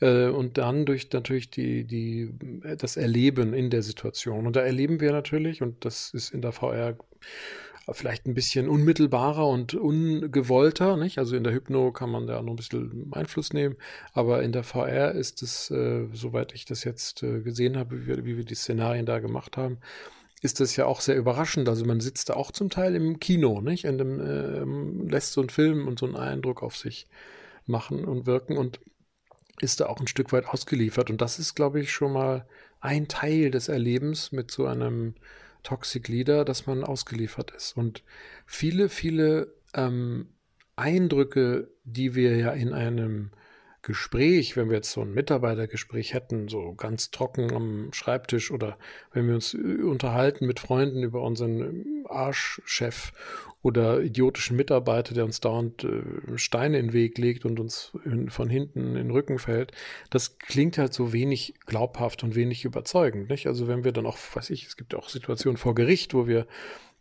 Äh, 0.00 0.26
und 0.26 0.58
dann 0.58 0.84
durch 0.84 1.12
natürlich 1.12 1.50
die, 1.50 1.84
die, 1.84 2.32
das 2.76 2.96
Erleben 2.96 3.54
in 3.54 3.70
der 3.70 3.82
Situation. 3.82 4.46
Und 4.46 4.56
da 4.56 4.62
erleben 4.62 5.00
wir 5.00 5.12
natürlich, 5.12 5.62
und 5.62 5.84
das 5.84 6.12
ist 6.12 6.30
in 6.30 6.42
der 6.42 6.52
VR 6.52 6.96
vielleicht 7.92 8.26
ein 8.26 8.34
bisschen 8.34 8.68
unmittelbarer 8.68 9.46
und 9.46 9.74
ungewollter. 9.74 10.96
Nicht? 10.96 11.18
Also 11.18 11.36
in 11.36 11.44
der 11.44 11.52
Hypno 11.52 11.92
kann 11.92 12.10
man 12.10 12.26
da 12.26 12.42
noch 12.42 12.52
ein 12.52 12.56
bisschen 12.56 13.10
Einfluss 13.12 13.52
nehmen, 13.52 13.76
aber 14.12 14.42
in 14.42 14.52
der 14.52 14.64
VR 14.64 15.12
ist 15.12 15.42
es, 15.42 15.70
äh, 15.70 16.06
soweit 16.12 16.52
ich 16.54 16.64
das 16.64 16.84
jetzt 16.84 17.22
äh, 17.22 17.40
gesehen 17.40 17.76
habe, 17.76 18.06
wie, 18.06 18.24
wie 18.24 18.36
wir 18.36 18.44
die 18.44 18.54
Szenarien 18.54 19.06
da 19.06 19.18
gemacht 19.18 19.56
haben, 19.56 19.78
ist 20.42 20.60
das 20.60 20.76
ja 20.76 20.86
auch 20.86 21.00
sehr 21.00 21.16
überraschend. 21.16 21.68
Also 21.68 21.84
man 21.84 22.00
sitzt 22.00 22.28
da 22.28 22.34
auch 22.34 22.52
zum 22.52 22.70
Teil 22.70 22.94
im 22.94 23.18
Kino, 23.18 23.60
nicht? 23.60 23.84
Dem, 23.84 24.20
äh, 24.20 25.10
lässt 25.10 25.32
so 25.32 25.40
einen 25.40 25.50
Film 25.50 25.88
und 25.88 25.98
so 25.98 26.06
einen 26.06 26.16
Eindruck 26.16 26.62
auf 26.62 26.76
sich 26.76 27.06
machen 27.66 28.04
und 28.04 28.26
wirken 28.26 28.56
und 28.56 28.80
ist 29.60 29.80
da 29.80 29.86
auch 29.86 30.00
ein 30.00 30.06
Stück 30.06 30.32
weit 30.32 30.46
ausgeliefert. 30.46 31.10
Und 31.10 31.20
das 31.20 31.38
ist, 31.38 31.54
glaube 31.54 31.80
ich, 31.80 31.92
schon 31.92 32.12
mal 32.12 32.46
ein 32.80 33.08
Teil 33.08 33.50
des 33.50 33.68
Erlebens 33.68 34.32
mit 34.32 34.50
so 34.50 34.66
einem 34.66 35.14
Toxic 35.62 36.08
Leader, 36.08 36.44
dass 36.44 36.66
man 36.66 36.84
ausgeliefert 36.84 37.50
ist. 37.50 37.76
Und 37.76 38.02
viele, 38.46 38.88
viele 38.88 39.54
ähm, 39.74 40.28
Eindrücke, 40.76 41.68
die 41.84 42.14
wir 42.14 42.36
ja 42.36 42.52
in 42.52 42.72
einem 42.72 43.30
Gespräch, 43.82 44.56
wenn 44.56 44.68
wir 44.68 44.76
jetzt 44.76 44.90
so 44.90 45.02
ein 45.02 45.12
Mitarbeitergespräch 45.12 46.12
hätten, 46.12 46.48
so 46.48 46.74
ganz 46.74 47.10
trocken 47.10 47.52
am 47.52 47.92
Schreibtisch 47.92 48.50
oder 48.50 48.76
wenn 49.12 49.28
wir 49.28 49.34
uns 49.34 49.54
äh, 49.54 49.82
unterhalten 49.82 50.46
mit 50.46 50.60
Freunden 50.60 51.02
über 51.02 51.22
unseren 51.22 51.60
ähm, 51.60 52.06
Arschchef 52.08 53.12
oder 53.62 54.00
idiotischen 54.00 54.56
Mitarbeiter, 54.56 55.14
der 55.14 55.24
uns 55.24 55.40
dauernd 55.40 55.84
äh, 55.84 56.36
Steine 56.36 56.78
in 56.78 56.88
den 56.88 56.92
Weg 56.92 57.18
legt 57.18 57.44
und 57.44 57.60
uns 57.60 57.92
von 58.28 58.48
hinten 58.48 58.80
in 58.80 58.94
den 58.94 59.10
Rücken 59.10 59.38
fällt, 59.38 59.72
das 60.10 60.38
klingt 60.38 60.78
halt 60.78 60.92
so 60.92 61.12
wenig 61.12 61.54
glaubhaft 61.66 62.22
und 62.24 62.34
wenig 62.34 62.64
überzeugend. 62.64 63.30
Nicht? 63.30 63.46
Also 63.46 63.68
wenn 63.68 63.84
wir 63.84 63.92
dann 63.92 64.06
auch, 64.06 64.18
weiß 64.34 64.50
ich, 64.50 64.66
es 64.66 64.76
gibt 64.76 64.94
auch 64.94 65.08
Situationen 65.08 65.56
vor 65.56 65.74
Gericht, 65.74 66.14
wo 66.14 66.26
wir 66.26 66.46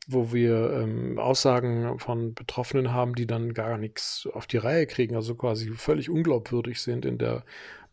wo 0.08 0.32
wir 0.32 0.72
ähm, 0.72 1.20
Aussagen 1.20 2.00
von 2.00 2.34
Betroffenen 2.34 2.94
haben, 2.94 3.14
die 3.14 3.28
dann 3.28 3.54
gar 3.54 3.78
nichts 3.78 4.28
auf 4.32 4.48
die 4.48 4.58
Reihe 4.58 4.88
kriegen, 4.88 5.16
also 5.16 5.36
quasi 5.36 5.70
völlig 5.72 6.10
unglaubwürdig 6.10 6.82
sind 6.82 7.06
in 7.06 7.18
der, 7.18 7.44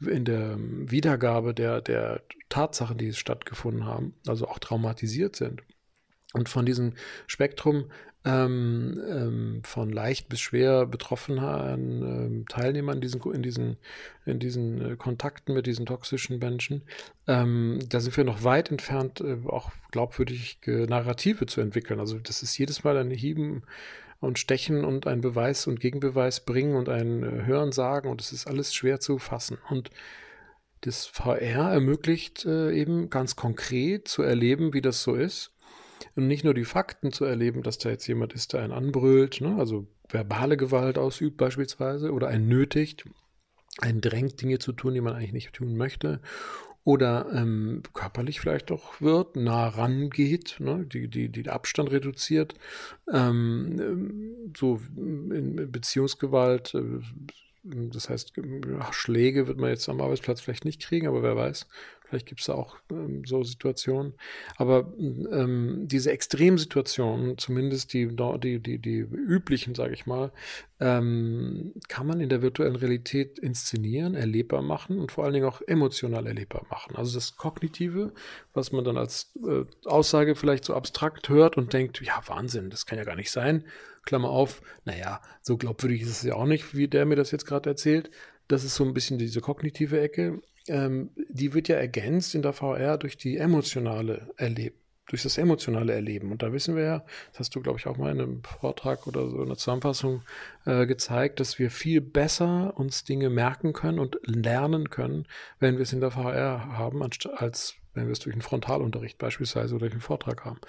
in 0.00 0.24
der 0.24 0.56
Wiedergabe 0.58 1.54
der, 1.54 1.80
der 1.80 2.22
Tatsachen, 2.48 2.98
die 2.98 3.12
stattgefunden 3.12 3.84
haben, 3.84 4.14
also 4.28 4.46
auch 4.46 4.60
traumatisiert 4.60 5.34
sind. 5.34 5.62
Und 6.32 6.48
von 6.48 6.64
diesem 6.64 6.94
Spektrum 7.26 7.90
ähm, 8.24 9.00
ähm, 9.06 9.60
von 9.64 9.90
leicht 9.90 10.28
bis 10.28 10.40
schwer 10.40 10.86
betroffenen 10.86 12.02
ähm, 12.02 12.48
Teilnehmern 12.48 12.96
in 12.96 13.00
diesen, 13.02 13.20
in 13.32 13.42
diesen, 13.42 13.76
in 14.24 14.38
diesen 14.38 14.92
äh, 14.92 14.96
Kontakten 14.96 15.54
mit 15.54 15.66
diesen 15.66 15.84
toxischen 15.84 16.38
Menschen. 16.38 16.82
Ähm, 17.26 17.80
da 17.88 18.00
sind 18.00 18.16
wir 18.16 18.24
noch 18.24 18.42
weit 18.42 18.70
entfernt, 18.70 19.20
äh, 19.20 19.36
auch 19.46 19.72
glaubwürdige 19.90 20.86
Narrative 20.88 21.44
zu 21.46 21.60
entwickeln. 21.60 22.00
Also 22.00 22.18
das 22.18 22.42
ist 22.42 22.56
jedes 22.56 22.82
Mal 22.82 22.96
ein 22.96 23.10
Hieben 23.10 23.62
und 24.20 24.38
Stechen 24.38 24.84
und 24.84 25.06
ein 25.06 25.20
Beweis 25.20 25.66
und 25.66 25.78
Gegenbeweis 25.78 26.40
bringen 26.40 26.76
und 26.76 26.88
ein 26.88 27.22
äh, 27.22 27.44
Hören 27.44 27.72
sagen 27.72 28.08
und 28.08 28.22
es 28.22 28.32
ist 28.32 28.46
alles 28.46 28.74
schwer 28.74 29.00
zu 29.00 29.18
fassen. 29.18 29.58
Und 29.68 29.90
das 30.80 31.06
VR 31.06 31.72
ermöglicht 31.72 32.46
äh, 32.46 32.72
eben 32.72 33.10
ganz 33.10 33.36
konkret 33.36 34.08
zu 34.08 34.22
erleben, 34.22 34.72
wie 34.72 34.82
das 34.82 35.02
so 35.02 35.14
ist 35.14 35.53
und 36.16 36.26
nicht 36.26 36.44
nur 36.44 36.54
die 36.54 36.64
Fakten 36.64 37.12
zu 37.12 37.24
erleben, 37.24 37.62
dass 37.62 37.78
da 37.78 37.90
jetzt 37.90 38.06
jemand 38.06 38.32
ist, 38.32 38.52
der 38.52 38.62
einen 38.62 38.72
anbrüllt, 38.72 39.40
ne? 39.40 39.56
also 39.58 39.86
verbale 40.08 40.56
Gewalt 40.56 40.98
ausübt 40.98 41.36
beispielsweise 41.36 42.12
oder 42.12 42.28
einen 42.28 42.48
nötigt, 42.48 43.04
einen 43.78 44.00
drängt, 44.00 44.40
Dinge 44.40 44.58
zu 44.58 44.72
tun, 44.72 44.94
die 44.94 45.00
man 45.00 45.14
eigentlich 45.14 45.32
nicht 45.32 45.52
tun 45.52 45.76
möchte 45.76 46.20
oder 46.84 47.26
ähm, 47.32 47.82
körperlich 47.94 48.40
vielleicht 48.40 48.70
auch 48.70 49.00
wird, 49.00 49.36
nah 49.36 49.68
rangeht, 49.68 50.56
ne, 50.60 50.84
die, 50.84 51.08
die, 51.08 51.30
die 51.30 51.48
Abstand 51.48 51.90
reduziert, 51.90 52.54
ähm, 53.10 54.52
so 54.56 54.80
in 54.96 55.70
Beziehungsgewalt, 55.72 56.74
äh, 56.74 57.00
das 57.64 58.10
heißt, 58.10 58.34
Schläge 58.90 59.46
wird 59.46 59.58
man 59.58 59.70
jetzt 59.70 59.88
am 59.88 60.02
Arbeitsplatz 60.02 60.42
vielleicht 60.42 60.66
nicht 60.66 60.82
kriegen, 60.82 61.06
aber 61.06 61.22
wer 61.22 61.34
weiß, 61.34 61.66
Vielleicht 62.14 62.26
gibt 62.26 62.42
es 62.42 62.46
da 62.46 62.54
auch 62.54 62.76
ähm, 62.92 63.24
so 63.26 63.42
Situationen. 63.42 64.14
Aber 64.56 64.94
ähm, 64.98 65.80
diese 65.88 66.12
Extremsituationen, 66.12 67.38
zumindest 67.38 67.92
die, 67.92 68.06
die, 68.06 68.60
die, 68.60 68.78
die 68.78 68.98
üblichen, 68.98 69.74
sage 69.74 69.94
ich 69.94 70.06
mal, 70.06 70.30
ähm, 70.78 71.72
kann 71.88 72.06
man 72.06 72.20
in 72.20 72.28
der 72.28 72.40
virtuellen 72.40 72.76
Realität 72.76 73.40
inszenieren, 73.40 74.14
erlebbar 74.14 74.62
machen 74.62 75.00
und 75.00 75.10
vor 75.10 75.24
allen 75.24 75.32
Dingen 75.34 75.46
auch 75.46 75.60
emotional 75.62 76.28
erlebbar 76.28 76.64
machen. 76.70 76.94
Also 76.94 77.14
das 77.14 77.34
Kognitive, 77.34 78.12
was 78.52 78.70
man 78.70 78.84
dann 78.84 78.96
als 78.96 79.32
äh, 79.44 79.64
Aussage 79.84 80.36
vielleicht 80.36 80.64
so 80.64 80.74
abstrakt 80.74 81.28
hört 81.28 81.56
und 81.56 81.72
denkt, 81.72 82.00
ja, 82.00 82.22
Wahnsinn, 82.28 82.70
das 82.70 82.86
kann 82.86 82.98
ja 82.98 83.04
gar 83.04 83.16
nicht 83.16 83.32
sein. 83.32 83.64
Klammer 84.04 84.30
auf, 84.30 84.62
naja, 84.84 85.20
so 85.42 85.56
glaubwürdig 85.56 86.02
ist 86.02 86.10
es 86.10 86.22
ja 86.22 86.34
auch 86.34 86.46
nicht, 86.46 86.76
wie 86.76 86.86
der 86.86 87.06
mir 87.06 87.16
das 87.16 87.32
jetzt 87.32 87.46
gerade 87.46 87.70
erzählt. 87.70 88.12
Das 88.46 88.62
ist 88.62 88.76
so 88.76 88.84
ein 88.84 88.94
bisschen 88.94 89.18
diese 89.18 89.40
kognitive 89.40 90.00
Ecke. 90.00 90.40
Ähm, 90.68 91.10
die 91.28 91.52
wird 91.54 91.68
ja 91.68 91.76
ergänzt 91.76 92.34
in 92.34 92.42
der 92.42 92.52
VR 92.52 92.98
durch 92.98 93.16
die 93.16 93.36
emotionale 93.36 94.30
Erleben 94.36 94.76
durch 95.08 95.22
das 95.22 95.38
emotionale 95.38 95.92
Erleben. 95.92 96.32
Und 96.32 96.42
da 96.42 96.52
wissen 96.52 96.76
wir 96.76 96.84
ja, 96.84 97.04
das 97.32 97.40
hast 97.40 97.54
du, 97.54 97.60
glaube 97.60 97.78
ich, 97.78 97.86
auch 97.86 97.96
mal 97.96 98.10
in 98.10 98.20
einem 98.20 98.42
Vortrag 98.42 99.06
oder 99.06 99.28
so 99.28 99.36
in 99.36 99.44
einer 99.44 99.56
Zusammenfassung 99.56 100.22
äh, 100.64 100.86
gezeigt, 100.86 101.40
dass 101.40 101.58
wir 101.58 101.70
viel 101.70 102.00
besser 102.00 102.72
uns 102.76 103.04
Dinge 103.04 103.28
merken 103.30 103.72
können 103.72 103.98
und 103.98 104.18
lernen 104.22 104.90
können, 104.90 105.26
wenn 105.60 105.76
wir 105.76 105.82
es 105.82 105.92
in 105.92 106.00
der 106.00 106.12
VR 106.12 106.78
haben, 106.78 107.02
als 107.02 107.74
wenn 107.92 108.06
wir 108.06 108.12
es 108.12 108.20
durch 108.20 108.34
einen 108.34 108.42
Frontalunterricht 108.42 109.18
beispielsweise 109.18 109.74
oder 109.74 109.82
durch 109.82 109.92
einen 109.92 110.00
Vortrag 110.00 110.44
haben. 110.44 110.60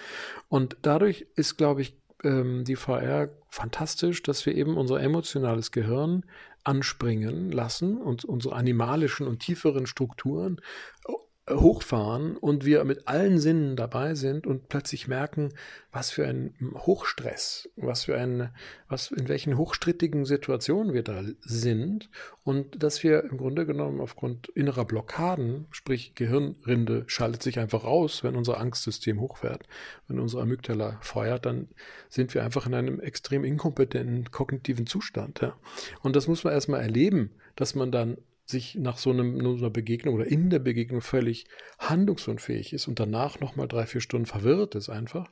Und 0.50 0.78
dadurch 0.82 1.28
ist, 1.36 1.58
glaube 1.58 1.82
ich, 1.82 1.98
ähm, 2.24 2.66
die 2.66 2.76
VR 2.76 3.30
fantastisch, 3.50 4.22
dass 4.22 4.46
wir 4.46 4.56
eben 4.56 4.78
unser 4.78 5.00
emotionales 5.02 5.72
Gehirn 5.72 6.26
anspringen 6.66 7.52
lassen 7.52 7.98
und 7.98 8.26
unsere 8.26 8.56
animalischen 8.56 9.28
und 9.28 9.40
tieferen 9.40 9.86
Strukturen 9.86 10.60
hochfahren 11.50 12.38
und 12.38 12.66
wir 12.66 12.84
mit 12.86 13.08
allen 13.08 13.38
Sinnen 13.38 13.76
dabei 13.76 14.16
sind 14.16 14.48
und 14.48 14.68
plötzlich 14.68 15.08
merken, 15.08 15.54
was 15.92 16.10
für 16.10 16.26
ein 16.26 16.56
Hochstress, 16.74 17.70
was 17.76 18.06
für 18.06 18.18
ein, 18.18 18.50
was, 18.90 19.12
in 19.12 19.28
welchen 19.28 19.56
hochstrittigen 19.56 20.26
Situationen 20.26 20.94
wir 20.94 21.04
da 21.04 21.24
sind 21.42 22.10
und 22.44 22.82
dass 22.82 23.04
wir 23.04 23.24
im 23.26 23.38
Grunde 23.38 23.68
genommen 23.68 24.02
aufgrund 24.02 24.48
innerer 24.50 24.86
Blockaden, 24.86 25.68
sprich 25.70 26.16
Gehirnrinde 26.16 27.04
schaltet 27.06 27.44
sich 27.44 27.60
einfach 27.60 27.84
aus, 27.84 28.24
wenn 28.24 28.36
unser 28.36 28.60
Angstsystem 28.60 29.20
hochfährt, 29.20 29.68
wenn 30.08 30.20
unsere 30.20 30.42
Amygdala 30.42 30.98
feuert, 31.02 31.46
dann 31.46 31.68
sind 32.10 32.34
wir 32.34 32.44
einfach 32.44 32.66
in 32.66 32.74
einem 32.74 33.00
extrem 33.00 33.44
inkompetenten 33.44 34.32
kognitiven 34.32 34.88
Zustand. 34.88 35.42
Ja. 35.42 35.56
Und 36.02 36.16
das 36.16 36.28
muss 36.28 36.44
man 36.44 36.54
erstmal 36.54 36.82
erleben, 36.82 37.30
dass 37.56 37.76
man 37.76 37.92
dann 37.92 38.18
sich 38.46 38.76
nach 38.76 38.98
so, 38.98 39.10
einem, 39.10 39.40
so 39.42 39.56
einer 39.58 39.70
Begegnung 39.70 40.16
oder 40.16 40.26
in 40.26 40.50
der 40.50 40.60
Begegnung 40.60 41.02
völlig 41.02 41.46
handlungsunfähig 41.80 42.74
ist 42.74 42.88
und 42.88 43.00
danach 43.00 43.40
nochmal 43.40 43.68
drei, 43.68 43.86
vier 43.86 44.02
Stunden 44.02 44.28
verwirrt 44.28 44.76
ist 44.76 44.90
einfach. 44.90 45.30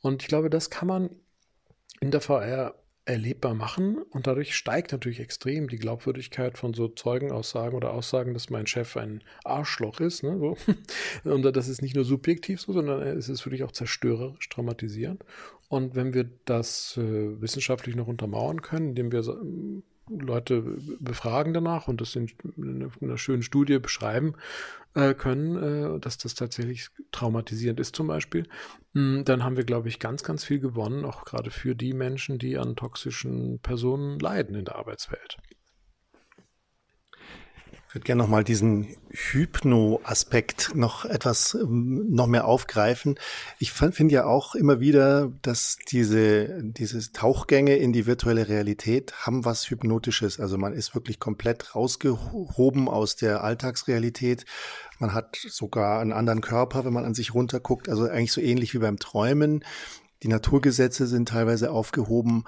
Und 0.00 0.22
ich 0.22 0.28
glaube, 0.28 0.50
das 0.50 0.70
kann 0.70 0.88
man 0.88 1.10
in 2.00 2.10
der 2.10 2.20
VR 2.20 2.74
erlebbar 3.06 3.54
machen 3.54 3.98
und 3.98 4.26
dadurch 4.26 4.54
steigt 4.54 4.92
natürlich 4.92 5.20
extrem 5.20 5.68
die 5.68 5.76
Glaubwürdigkeit 5.76 6.56
von 6.56 6.72
so 6.72 6.88
Zeugenaussagen 6.88 7.76
oder 7.76 7.92
Aussagen, 7.92 8.32
dass 8.32 8.48
mein 8.48 8.66
Chef 8.66 8.96
ein 8.96 9.22
Arschloch 9.44 10.00
ist. 10.00 10.22
Ne, 10.22 10.38
so. 10.38 10.56
Und 11.30 11.42
das 11.42 11.68
ist 11.68 11.82
nicht 11.82 11.94
nur 11.94 12.04
subjektiv 12.04 12.62
so, 12.62 12.72
sondern 12.72 13.02
es 13.02 13.28
ist 13.28 13.44
wirklich 13.44 13.62
auch 13.62 13.72
zerstörerisch, 13.72 14.48
traumatisierend. 14.48 15.22
Und 15.68 15.94
wenn 15.94 16.14
wir 16.14 16.30
das 16.46 16.96
äh, 16.96 17.40
wissenschaftlich 17.40 17.94
noch 17.94 18.06
untermauern 18.06 18.62
können, 18.62 18.90
indem 18.90 19.12
wir 19.12 19.22
Leute 20.08 20.62
befragen 21.00 21.54
danach 21.54 21.88
und 21.88 22.00
das 22.00 22.14
in 22.16 22.90
einer 23.00 23.18
schönen 23.18 23.42
Studie 23.42 23.78
beschreiben 23.78 24.34
äh, 24.94 25.14
können, 25.14 25.96
äh, 25.96 26.00
dass 26.00 26.18
das 26.18 26.34
tatsächlich 26.34 26.88
traumatisierend 27.10 27.80
ist 27.80 27.96
zum 27.96 28.08
Beispiel, 28.08 28.46
mm, 28.92 29.24
dann 29.24 29.44
haben 29.44 29.56
wir, 29.56 29.64
glaube 29.64 29.88
ich, 29.88 29.98
ganz, 29.98 30.22
ganz 30.22 30.44
viel 30.44 30.60
gewonnen, 30.60 31.04
auch 31.04 31.24
gerade 31.24 31.50
für 31.50 31.74
die 31.74 31.94
Menschen, 31.94 32.38
die 32.38 32.58
an 32.58 32.76
toxischen 32.76 33.58
Personen 33.60 34.18
leiden 34.18 34.54
in 34.54 34.64
der 34.64 34.76
Arbeitswelt. 34.76 35.38
Ich 37.94 37.96
würde 37.96 38.06
gerne 38.06 38.22
nochmal 38.24 38.42
diesen 38.42 38.88
Hypno-Aspekt 39.12 40.74
noch 40.74 41.04
etwas 41.04 41.54
ähm, 41.54 42.10
noch 42.10 42.26
mehr 42.26 42.44
aufgreifen. 42.44 43.20
Ich 43.60 43.70
finde 43.70 44.12
ja 44.12 44.24
auch 44.24 44.56
immer 44.56 44.80
wieder, 44.80 45.30
dass 45.42 45.78
diese, 45.92 46.60
diese 46.60 47.12
Tauchgänge 47.12 47.76
in 47.76 47.92
die 47.92 48.04
virtuelle 48.04 48.48
Realität 48.48 49.12
haben 49.24 49.44
was 49.44 49.70
Hypnotisches. 49.70 50.40
Also 50.40 50.58
man 50.58 50.72
ist 50.72 50.96
wirklich 50.96 51.20
komplett 51.20 51.76
rausgehoben 51.76 52.88
aus 52.88 53.14
der 53.14 53.44
Alltagsrealität. 53.44 54.44
Man 54.98 55.14
hat 55.14 55.36
sogar 55.36 56.00
einen 56.00 56.12
anderen 56.12 56.40
Körper, 56.40 56.84
wenn 56.84 56.92
man 56.92 57.04
an 57.04 57.14
sich 57.14 57.32
runterguckt. 57.32 57.88
Also 57.88 58.08
eigentlich 58.08 58.32
so 58.32 58.40
ähnlich 58.40 58.74
wie 58.74 58.78
beim 58.78 58.98
Träumen. 58.98 59.62
Die 60.24 60.28
Naturgesetze 60.28 61.06
sind 61.06 61.28
teilweise 61.28 61.70
aufgehoben. 61.70 62.44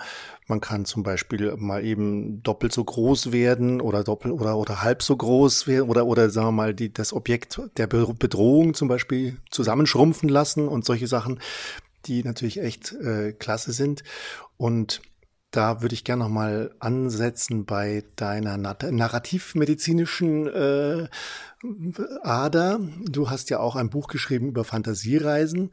Man 0.46 0.62
kann 0.62 0.86
zum 0.86 1.02
Beispiel 1.02 1.54
mal 1.58 1.84
eben 1.84 2.42
doppelt 2.42 2.72
so 2.72 2.82
groß 2.82 3.32
werden 3.32 3.82
oder 3.82 4.02
doppelt 4.02 4.32
oder, 4.32 4.56
oder 4.56 4.82
halb 4.82 5.02
so 5.02 5.14
groß 5.14 5.66
werden 5.66 5.90
oder, 5.90 6.06
oder 6.06 6.30
sagen 6.30 6.46
wir 6.48 6.52
mal, 6.52 6.74
die, 6.74 6.90
das 6.90 7.12
Objekt 7.12 7.60
der 7.76 7.86
Bedrohung 7.86 8.72
zum 8.72 8.88
Beispiel 8.88 9.36
zusammenschrumpfen 9.50 10.30
lassen 10.30 10.68
und 10.68 10.86
solche 10.86 11.06
Sachen, 11.06 11.38
die 12.06 12.24
natürlich 12.24 12.62
echt 12.62 12.94
äh, 12.94 13.34
klasse 13.34 13.72
sind. 13.72 14.04
Und 14.56 15.02
da 15.50 15.82
würde 15.82 15.94
ich 15.94 16.04
gerne 16.04 16.24
noch 16.24 16.30
mal 16.30 16.74
ansetzen 16.78 17.66
bei 17.66 18.04
deiner 18.16 18.56
narrativmedizinischen 18.56 20.46
äh, 20.46 21.08
Ader. 22.22 22.80
Du 23.04 23.28
hast 23.28 23.50
ja 23.50 23.60
auch 23.60 23.76
ein 23.76 23.90
Buch 23.90 24.08
geschrieben 24.08 24.48
über 24.48 24.64
Fantasiereisen 24.64 25.72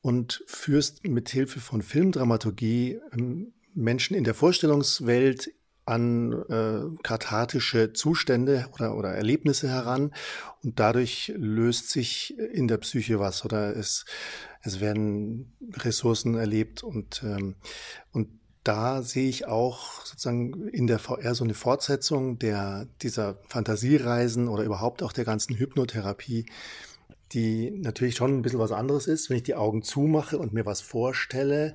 und 0.00 0.42
führst 0.46 1.06
mit 1.06 1.28
Hilfe 1.28 1.60
von 1.60 1.82
Filmdramaturgie 1.82 3.00
ähm, 3.12 3.52
Menschen 3.74 4.16
in 4.16 4.24
der 4.24 4.34
Vorstellungswelt 4.34 5.50
an 5.88 6.32
äh, 6.50 7.02
kathartische 7.02 7.94
Zustände 7.94 8.68
oder, 8.74 8.94
oder 8.94 9.10
Erlebnisse 9.10 9.68
heran. 9.68 10.12
Und 10.62 10.78
dadurch 10.78 11.32
löst 11.34 11.88
sich 11.90 12.36
in 12.38 12.68
der 12.68 12.76
Psyche 12.76 13.18
was 13.18 13.44
oder 13.44 13.74
es, 13.74 14.04
es 14.62 14.80
werden 14.80 15.56
Ressourcen 15.72 16.34
erlebt 16.34 16.82
und, 16.82 17.22
ähm, 17.24 17.56
und 18.12 18.28
da 18.64 19.00
sehe 19.00 19.30
ich 19.30 19.46
auch 19.46 20.04
sozusagen 20.04 20.68
in 20.68 20.86
der 20.86 20.98
VR 20.98 21.34
so 21.34 21.42
eine 21.42 21.54
Fortsetzung 21.54 22.38
der, 22.38 22.86
dieser 23.00 23.38
Fantasiereisen 23.48 24.46
oder 24.46 24.64
überhaupt 24.64 25.02
auch 25.02 25.14
der 25.14 25.24
ganzen 25.24 25.56
Hypnotherapie, 25.56 26.44
die 27.32 27.70
natürlich 27.70 28.16
schon 28.16 28.38
ein 28.38 28.42
bisschen 28.42 28.58
was 28.58 28.72
anderes 28.72 29.06
ist. 29.06 29.30
Wenn 29.30 29.36
ich 29.38 29.42
die 29.42 29.54
Augen 29.54 29.82
zumache 29.82 30.38
und 30.38 30.52
mir 30.52 30.66
was 30.66 30.80
vorstelle, 30.80 31.74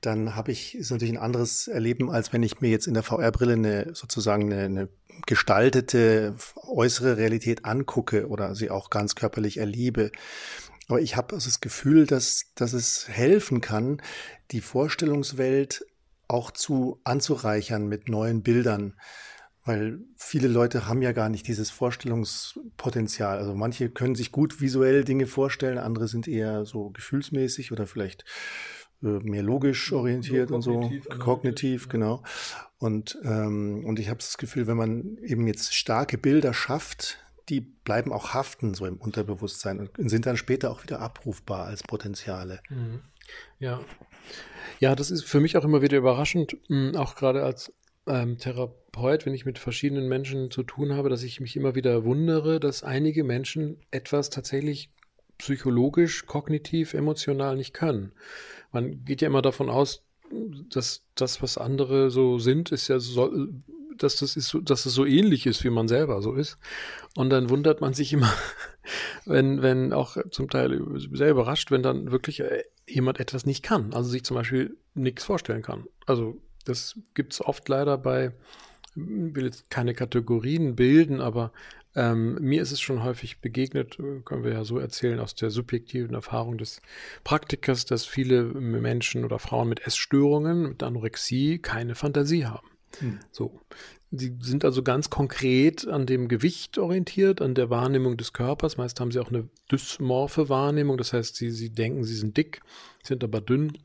dann 0.00 0.36
habe 0.36 0.52
ich, 0.52 0.74
ist 0.76 0.90
natürlich 0.90 1.14
ein 1.14 1.22
anderes 1.22 1.66
Erleben, 1.68 2.10
als 2.10 2.32
wenn 2.32 2.42
ich 2.42 2.60
mir 2.60 2.68
jetzt 2.68 2.86
in 2.86 2.94
der 2.94 3.02
VR-Brille 3.02 3.54
eine 3.54 3.94
sozusagen 3.94 4.52
eine, 4.52 4.64
eine 4.64 4.88
gestaltete 5.26 6.34
äußere 6.56 7.16
Realität 7.16 7.64
angucke 7.64 8.28
oder 8.28 8.54
sie 8.54 8.70
auch 8.70 8.90
ganz 8.90 9.14
körperlich 9.14 9.58
erlebe. 9.58 10.12
Aber 10.88 11.00
ich 11.00 11.16
habe 11.16 11.34
also 11.34 11.48
das 11.48 11.60
Gefühl, 11.60 12.06
dass, 12.06 12.52
dass 12.54 12.72
es 12.74 13.08
helfen 13.08 13.60
kann, 13.60 14.02
die 14.50 14.60
Vorstellungswelt 14.60 15.86
auch 16.28 16.50
zu 16.50 17.00
anzureichern 17.04 17.86
mit 17.86 18.08
neuen 18.08 18.42
Bildern. 18.42 18.94
Weil 19.64 20.00
viele 20.16 20.48
Leute 20.48 20.86
haben 20.86 21.00
ja 21.00 21.12
gar 21.12 21.30
nicht 21.30 21.48
dieses 21.48 21.70
Vorstellungspotenzial. 21.70 23.38
Also 23.38 23.54
manche 23.54 23.88
können 23.88 24.14
sich 24.14 24.30
gut 24.30 24.60
visuell 24.60 25.04
Dinge 25.04 25.26
vorstellen, 25.26 25.78
andere 25.78 26.06
sind 26.06 26.28
eher 26.28 26.66
so 26.66 26.90
gefühlsmäßig 26.90 27.72
oder 27.72 27.86
vielleicht 27.86 28.24
äh, 29.02 29.06
mehr 29.06 29.42
logisch 29.42 29.92
orientiert 29.92 30.50
so 30.50 30.54
und 30.54 30.62
so, 30.62 30.90
kognitiv, 31.18 31.88
genau. 31.88 32.22
Und, 32.78 33.18
ähm, 33.22 33.84
und 33.86 33.98
ich 33.98 34.08
habe 34.08 34.18
das 34.18 34.36
Gefühl, 34.36 34.66
wenn 34.66 34.76
man 34.76 35.16
eben 35.22 35.46
jetzt 35.46 35.74
starke 35.74 36.18
Bilder 36.18 36.52
schafft, 36.52 37.18
die 37.48 37.60
bleiben 37.60 38.12
auch 38.12 38.34
haften 38.34 38.74
so 38.74 38.86
im 38.86 38.96
Unterbewusstsein 38.96 39.80
und 39.80 40.10
sind 40.10 40.26
dann 40.26 40.36
später 40.36 40.70
auch 40.70 40.82
wieder 40.82 41.00
abrufbar 41.00 41.66
als 41.66 41.82
Potenziale. 41.82 42.60
Mhm. 42.70 43.00
Ja. 43.58 43.80
Ja, 44.80 44.94
das 44.94 45.10
ist 45.10 45.24
für 45.24 45.40
mich 45.40 45.56
auch 45.56 45.64
immer 45.64 45.82
wieder 45.82 45.98
überraschend, 45.98 46.56
auch 46.96 47.14
gerade 47.14 47.44
als 47.44 47.72
ähm, 48.06 48.38
Therapeut, 48.38 48.83
wenn 48.96 49.34
ich 49.34 49.44
mit 49.44 49.58
verschiedenen 49.58 50.08
Menschen 50.08 50.50
zu 50.50 50.62
tun 50.62 50.92
habe, 50.92 51.08
dass 51.08 51.22
ich 51.22 51.40
mich 51.40 51.56
immer 51.56 51.74
wieder 51.74 52.04
wundere, 52.04 52.60
dass 52.60 52.82
einige 52.82 53.24
Menschen 53.24 53.78
etwas 53.90 54.30
tatsächlich 54.30 54.90
psychologisch, 55.38 56.26
kognitiv, 56.26 56.94
emotional 56.94 57.56
nicht 57.56 57.74
können. 57.74 58.12
Man 58.72 59.04
geht 59.04 59.20
ja 59.20 59.28
immer 59.28 59.42
davon 59.42 59.68
aus, 59.68 60.02
dass 60.70 61.04
das, 61.14 61.42
was 61.42 61.58
andere 61.58 62.10
so 62.10 62.38
sind, 62.38 62.72
ist 62.72 62.88
ja 62.88 62.98
so, 62.98 63.30
dass 63.96 64.16
das 64.16 64.36
ist, 64.36 64.56
dass 64.62 64.86
es 64.86 64.94
so 64.94 65.04
ähnlich 65.04 65.46
ist, 65.46 65.64
wie 65.64 65.70
man 65.70 65.88
selber 65.88 66.22
so 66.22 66.34
ist. 66.34 66.58
Und 67.16 67.30
dann 67.30 67.50
wundert 67.50 67.80
man 67.80 67.94
sich 67.94 68.12
immer, 68.12 68.32
wenn, 69.24 69.62
wenn 69.62 69.92
auch 69.92 70.16
zum 70.30 70.50
Teil 70.50 70.82
sehr 71.12 71.30
überrascht, 71.30 71.70
wenn 71.70 71.82
dann 71.82 72.10
wirklich 72.10 72.40
äh, 72.40 72.64
jemand 72.86 73.20
etwas 73.20 73.46
nicht 73.46 73.62
kann, 73.62 73.92
also 73.92 74.08
sich 74.10 74.24
zum 74.24 74.36
Beispiel 74.36 74.76
nichts 74.94 75.24
vorstellen 75.24 75.62
kann. 75.62 75.84
Also 76.06 76.40
das 76.64 76.98
gibt 77.14 77.34
es 77.34 77.44
oft 77.44 77.68
leider 77.68 77.98
bei, 77.98 78.32
will 78.94 79.44
jetzt 79.44 79.70
keine 79.70 79.94
Kategorien 79.94 80.76
bilden, 80.76 81.20
aber 81.20 81.52
Ähm, 81.96 82.38
mir 82.40 82.60
ist 82.60 82.72
es 82.72 82.80
schon 82.80 83.04
häufig 83.04 83.40
begegnet, 83.40 83.98
äh, 84.00 84.20
können 84.24 84.42
wir 84.42 84.52
ja 84.52 84.64
so 84.64 84.78
erzählen, 84.80 85.20
aus 85.20 85.36
der 85.36 85.50
subjektiven 85.50 86.14
Erfahrung 86.14 86.58
des 86.58 86.82
Praktikers, 87.22 87.84
dass 87.84 88.04
viele 88.04 88.42
Menschen 88.42 89.24
oder 89.24 89.38
Frauen 89.38 89.68
mit 89.68 89.86
Essstörungen, 89.86 90.70
mit 90.70 90.82
Anorexie 90.82 91.60
keine 91.60 91.94
Fantasie 91.94 92.46
haben. 92.46 92.66
Hm. 92.98 93.20
So. 93.30 93.60
Sie 94.10 94.36
sind 94.40 94.64
also 94.64 94.82
ganz 94.82 95.08
konkret 95.10 95.86
an 95.86 96.06
dem 96.06 96.26
Gewicht 96.28 96.78
orientiert, 96.78 97.40
an 97.40 97.54
der 97.54 97.70
Wahrnehmung 97.70 98.16
des 98.16 98.32
Körpers. 98.32 98.76
Meist 98.76 98.98
haben 99.00 99.10
sie 99.12 99.20
auch 99.20 99.30
eine 99.30 99.48
dysmorphe 99.70 100.48
Wahrnehmung, 100.48 100.96
das 100.98 101.12
heißt, 101.12 101.36
sie, 101.36 101.50
sie 101.50 101.70
denken, 101.70 102.04
sie 102.04 102.16
sind 102.16 102.36
dick, 102.36 102.60
sind 103.02 103.22
aber 103.22 103.40
dünn. 103.40 103.78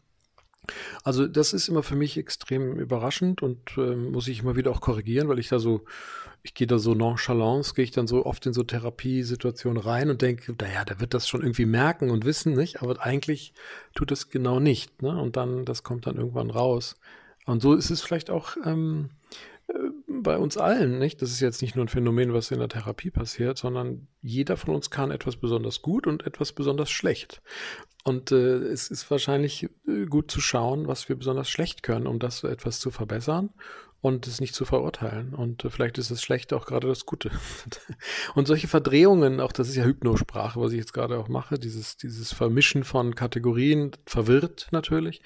Also 1.03 1.27
das 1.27 1.53
ist 1.53 1.67
immer 1.67 1.83
für 1.83 1.95
mich 1.95 2.17
extrem 2.17 2.77
überraschend 2.77 3.41
und 3.41 3.59
äh, 3.77 3.95
muss 3.95 4.27
ich 4.27 4.41
immer 4.41 4.55
wieder 4.55 4.71
auch 4.71 4.81
korrigieren, 4.81 5.27
weil 5.27 5.39
ich 5.39 5.49
da 5.49 5.59
so, 5.59 5.85
ich 6.43 6.53
gehe 6.53 6.67
da 6.67 6.79
so 6.79 6.93
nonchalant, 6.93 7.73
gehe 7.75 7.83
ich 7.83 7.91
dann 7.91 8.07
so 8.07 8.25
oft 8.25 8.45
in 8.45 8.53
so 8.53 8.63
Therapiesituationen 8.63 9.81
rein 9.81 10.09
und 10.09 10.21
denke, 10.21 10.55
naja, 10.59 10.85
der 10.85 10.99
wird 10.99 11.13
das 11.13 11.27
schon 11.27 11.41
irgendwie 11.41 11.65
merken 11.65 12.09
und 12.09 12.25
wissen, 12.25 12.53
nicht? 12.53 12.81
Aber 12.81 13.01
eigentlich 13.01 13.53
tut 13.95 14.11
es 14.11 14.29
genau 14.29 14.59
nicht. 14.59 15.01
Ne? 15.01 15.19
Und 15.19 15.37
dann, 15.37 15.65
das 15.65 15.83
kommt 15.83 16.07
dann 16.07 16.17
irgendwann 16.17 16.49
raus. 16.49 16.95
Und 17.45 17.61
so 17.61 17.73
ist 17.73 17.89
es 17.89 18.01
vielleicht 18.01 18.29
auch 18.29 18.57
ähm, 18.63 19.09
bei 20.23 20.37
uns 20.37 20.57
allen, 20.57 20.99
nicht? 20.99 21.21
Das 21.21 21.31
ist 21.31 21.39
jetzt 21.39 21.61
nicht 21.61 21.75
nur 21.75 21.85
ein 21.85 21.89
Phänomen, 21.89 22.33
was 22.33 22.51
in 22.51 22.59
der 22.59 22.69
Therapie 22.69 23.11
passiert, 23.11 23.57
sondern 23.57 24.07
jeder 24.21 24.57
von 24.57 24.75
uns 24.75 24.89
kann 24.89 25.11
etwas 25.11 25.35
besonders 25.35 25.81
gut 25.81 26.07
und 26.07 26.25
etwas 26.25 26.53
besonders 26.53 26.89
schlecht. 26.89 27.41
Und 28.03 28.31
äh, 28.31 28.57
es 28.57 28.89
ist 28.89 29.09
wahrscheinlich 29.11 29.69
äh, 29.87 30.05
gut 30.05 30.31
zu 30.31 30.41
schauen, 30.41 30.87
was 30.87 31.09
wir 31.09 31.15
besonders 31.15 31.49
schlecht 31.49 31.83
können, 31.83 32.07
um 32.07 32.19
das 32.19 32.43
etwas 32.43 32.79
zu 32.79 32.91
verbessern 32.91 33.49
und 34.01 34.27
es 34.27 34.39
nicht 34.39 34.55
zu 34.55 34.65
verurteilen. 34.65 35.33
Und 35.33 35.65
äh, 35.65 35.69
vielleicht 35.69 35.97
ist 35.97 36.11
das 36.11 36.21
Schlechte 36.21 36.55
auch 36.55 36.65
gerade 36.65 36.87
das 36.87 37.05
Gute. 37.05 37.31
und 38.35 38.47
solche 38.47 38.67
Verdrehungen, 38.67 39.39
auch 39.39 39.51
das 39.51 39.69
ist 39.69 39.75
ja 39.75 39.83
Hypnosprache, 39.83 40.59
was 40.59 40.71
ich 40.71 40.79
jetzt 40.79 40.93
gerade 40.93 41.17
auch 41.17 41.27
mache, 41.27 41.59
dieses, 41.59 41.97
dieses 41.97 42.33
Vermischen 42.33 42.83
von 42.83 43.15
Kategorien 43.15 43.91
verwirrt 44.05 44.67
natürlich. 44.71 45.21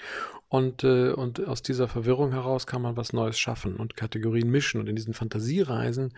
Und, 0.48 0.84
äh, 0.84 1.12
und 1.12 1.46
aus 1.46 1.62
dieser 1.62 1.88
Verwirrung 1.88 2.32
heraus 2.32 2.66
kann 2.66 2.82
man 2.82 2.96
was 2.96 3.12
Neues 3.12 3.38
schaffen 3.38 3.76
und 3.76 3.96
Kategorien 3.96 4.50
mischen. 4.50 4.80
Und 4.80 4.88
in 4.88 4.96
diesen 4.96 5.14
Fantasiereisen 5.14 6.14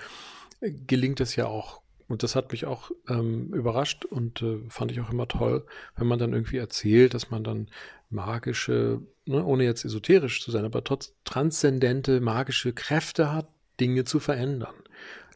äh, 0.61 0.73
gelingt 0.73 1.21
es 1.21 1.37
ja 1.37 1.47
auch 1.47 1.83
und 2.09 2.23
das 2.23 2.37
hat 2.37 2.53
mich 2.53 2.67
auch 2.67 2.91
ähm, 3.09 3.53
überrascht 3.53 4.05
und 4.05 4.43
äh, 4.43 4.59
fand 4.69 4.93
ich 4.93 5.01
auch 5.01 5.11
immer 5.11 5.29
toll, 5.29 5.67
wenn 5.97 6.07
man 6.07 6.19
dann 6.19 6.33
irgendwie 6.33 6.59
erzählt, 6.59 7.15
dass 7.15 7.31
man 7.31 7.43
dann 7.43 7.69
magische, 8.11 9.01
ne, 9.25 9.45
ohne 9.45 9.65
jetzt 9.65 9.85
esoterisch 9.85 10.43
zu 10.43 10.51
sein, 10.51 10.65
aber 10.65 10.85
trotz 10.85 11.15
transzendente 11.25 12.21
magische 12.21 12.73
Kräfte 12.73 13.33
hat, 13.33 13.49
Dinge 13.81 14.05
zu 14.05 14.21
verändern. 14.21 14.75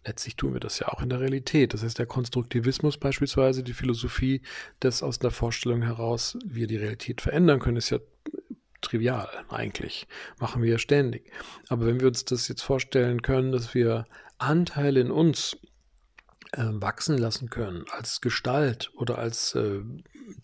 Letztlich 0.06 0.36
tun 0.36 0.54
wir 0.54 0.60
das 0.60 0.78
ja 0.78 0.88
auch 0.88 1.02
in 1.02 1.10
der 1.10 1.20
Realität. 1.20 1.74
Das 1.74 1.82
heißt, 1.82 1.98
der 1.98 2.06
Konstruktivismus 2.06 2.96
beispielsweise, 2.96 3.62
die 3.62 3.74
Philosophie, 3.74 4.40
das 4.78 5.02
aus 5.02 5.18
der 5.18 5.30
Vorstellung 5.30 5.82
heraus, 5.82 6.38
wir 6.42 6.66
die 6.66 6.78
Realität 6.78 7.20
verändern 7.20 7.60
können, 7.60 7.76
ist 7.76 7.90
ja 7.90 7.98
trivial 8.80 9.28
eigentlich. 9.50 10.06
Machen 10.38 10.62
wir 10.62 10.70
ja 10.70 10.78
ständig. 10.78 11.30
Aber 11.68 11.84
wenn 11.84 12.00
wir 12.00 12.08
uns 12.08 12.24
das 12.24 12.48
jetzt 12.48 12.62
vorstellen 12.62 13.20
können, 13.20 13.52
dass 13.52 13.74
wir 13.74 14.06
Anteile 14.38 15.00
in 15.00 15.10
uns 15.10 15.58
wachsen 16.56 17.16
lassen 17.16 17.48
können 17.50 17.84
als 17.90 18.20
Gestalt 18.20 18.90
oder 18.96 19.18
als 19.18 19.54
äh, 19.54 19.80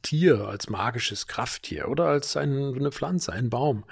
Tier, 0.02 0.48
als 0.48 0.68
magisches 0.68 1.26
Krafttier 1.26 1.88
oder 1.88 2.06
als 2.06 2.36
ein, 2.36 2.74
eine 2.74 2.90
Pflanze, 2.90 3.32
ein 3.32 3.50
Baum 3.50 3.84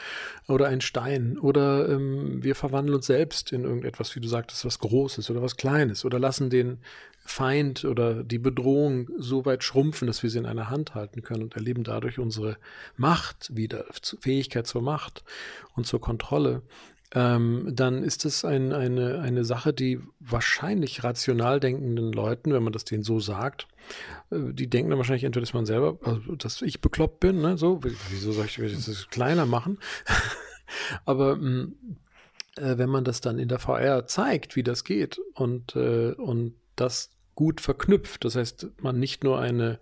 oder 0.49 0.69
ein 0.69 0.81
Stein 0.81 1.39
oder 1.39 1.89
ähm, 1.89 2.43
wir 2.43 2.55
verwandeln 2.55 2.97
uns 2.97 3.07
selbst 3.07 3.53
in 3.53 3.65
irgendetwas, 3.65 4.15
wie 4.17 4.21
du 4.21 4.29
sagtest, 4.29 4.65
was 4.65 4.79
Großes 4.79 5.31
oder 5.31 5.43
was 5.43 5.57
Kleines 5.57 6.05
oder 6.05 6.19
lassen 6.19 6.51
den 6.51 6.79
Feind 7.27 7.85
oder 7.87 8.23
die 8.23 8.39
Bedrohung 8.39 9.09
so 9.17 9.47
weit 9.47 9.65
schrumpfen, 9.65 10.07
dass 10.07 10.23
wir 10.23 10.29
sie 10.31 10.39
in 10.39 10.47
einer 10.47 10.69
Hand 10.69 10.95
halten 10.95 11.23
können 11.23 11.43
und 11.43 11.57
erleben 11.57 11.83
dadurch 11.83 12.19
unsere 12.19 12.59
Macht 12.97 13.57
wieder, 13.57 13.87
Fähigkeit 14.21 14.67
zur 14.67 14.83
Macht 14.83 15.25
und 15.75 15.87
zur 15.87 16.01
Kontrolle 16.01 16.63
ähm, 17.15 17.71
dann 17.73 18.03
ist 18.03 18.25
es 18.25 18.45
ein, 18.45 18.73
eine, 18.73 19.21
eine 19.21 19.45
Sache, 19.45 19.73
die 19.73 20.01
wahrscheinlich 20.19 21.05
rational 21.05 21.61
denkenden 21.61 22.13
Leuten, 22.13 22.53
wenn 22.53 22.63
man 22.65 22.73
das 22.73 22.85
denen 22.85 23.05
so 23.05 23.21
sagt, 23.21 23.69
äh, 24.31 24.53
die 24.53 24.69
denken 24.69 24.91
dann 24.91 24.99
wahrscheinlich 24.99 25.25
entweder, 25.25 25.43
dass 25.43 25.55
man 25.55 25.65
selber, 25.65 25.99
also, 26.03 26.35
dass 26.35 26.61
ich 26.61 26.81
bekloppt 26.81 27.21
bin, 27.21 27.41
ne? 27.41 27.57
so, 27.57 27.81
wieso 28.11 28.33
soll 28.33 28.47
ich 28.47 28.57
das 28.57 29.09
kleiner 29.11 29.47
machen? 29.47 29.79
Aber 31.05 31.35
hm, 31.35 31.77
äh, 32.57 32.79
wenn 32.79 32.91
man 32.91 33.05
das 33.05 33.21
dann 33.21 33.39
in 33.39 33.49
der 33.49 33.61
VR 33.61 34.07
zeigt, 34.07 34.57
wie 34.57 34.65
das 34.65 34.83
geht 34.83 35.21
und, 35.35 35.77
äh, 35.77 36.13
und 36.13 36.55
das 36.75 37.11
gut 37.37 37.61
verknüpft, 37.61 38.25
das 38.25 38.35
heißt, 38.35 38.69
man 38.81 38.99
nicht 38.99 39.23
nur 39.23 39.39
eine 39.39 39.79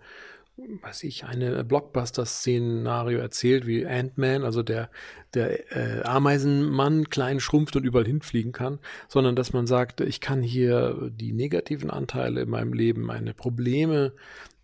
weiß 0.55 1.03
ich, 1.03 1.25
eine 1.25 1.63
Blockbuster-Szenario 1.63 3.19
erzählt, 3.19 3.65
wie 3.65 3.85
Ant-Man, 3.87 4.43
also 4.43 4.61
der, 4.61 4.89
der 5.33 5.71
äh, 5.75 6.03
Ameisenmann 6.03 7.09
klein 7.09 7.39
schrumpft 7.39 7.75
und 7.75 7.83
überall 7.83 8.05
hinfliegen 8.05 8.51
kann, 8.51 8.79
sondern 9.07 9.35
dass 9.35 9.51
man 9.53 9.65
sagt, 9.65 10.01
ich 10.01 10.21
kann 10.21 10.43
hier 10.43 11.11
die 11.11 11.33
negativen 11.33 11.89
Anteile 11.89 12.41
in 12.41 12.49
meinem 12.49 12.73
Leben, 12.73 13.01
meine 13.01 13.33
Probleme 13.33 14.13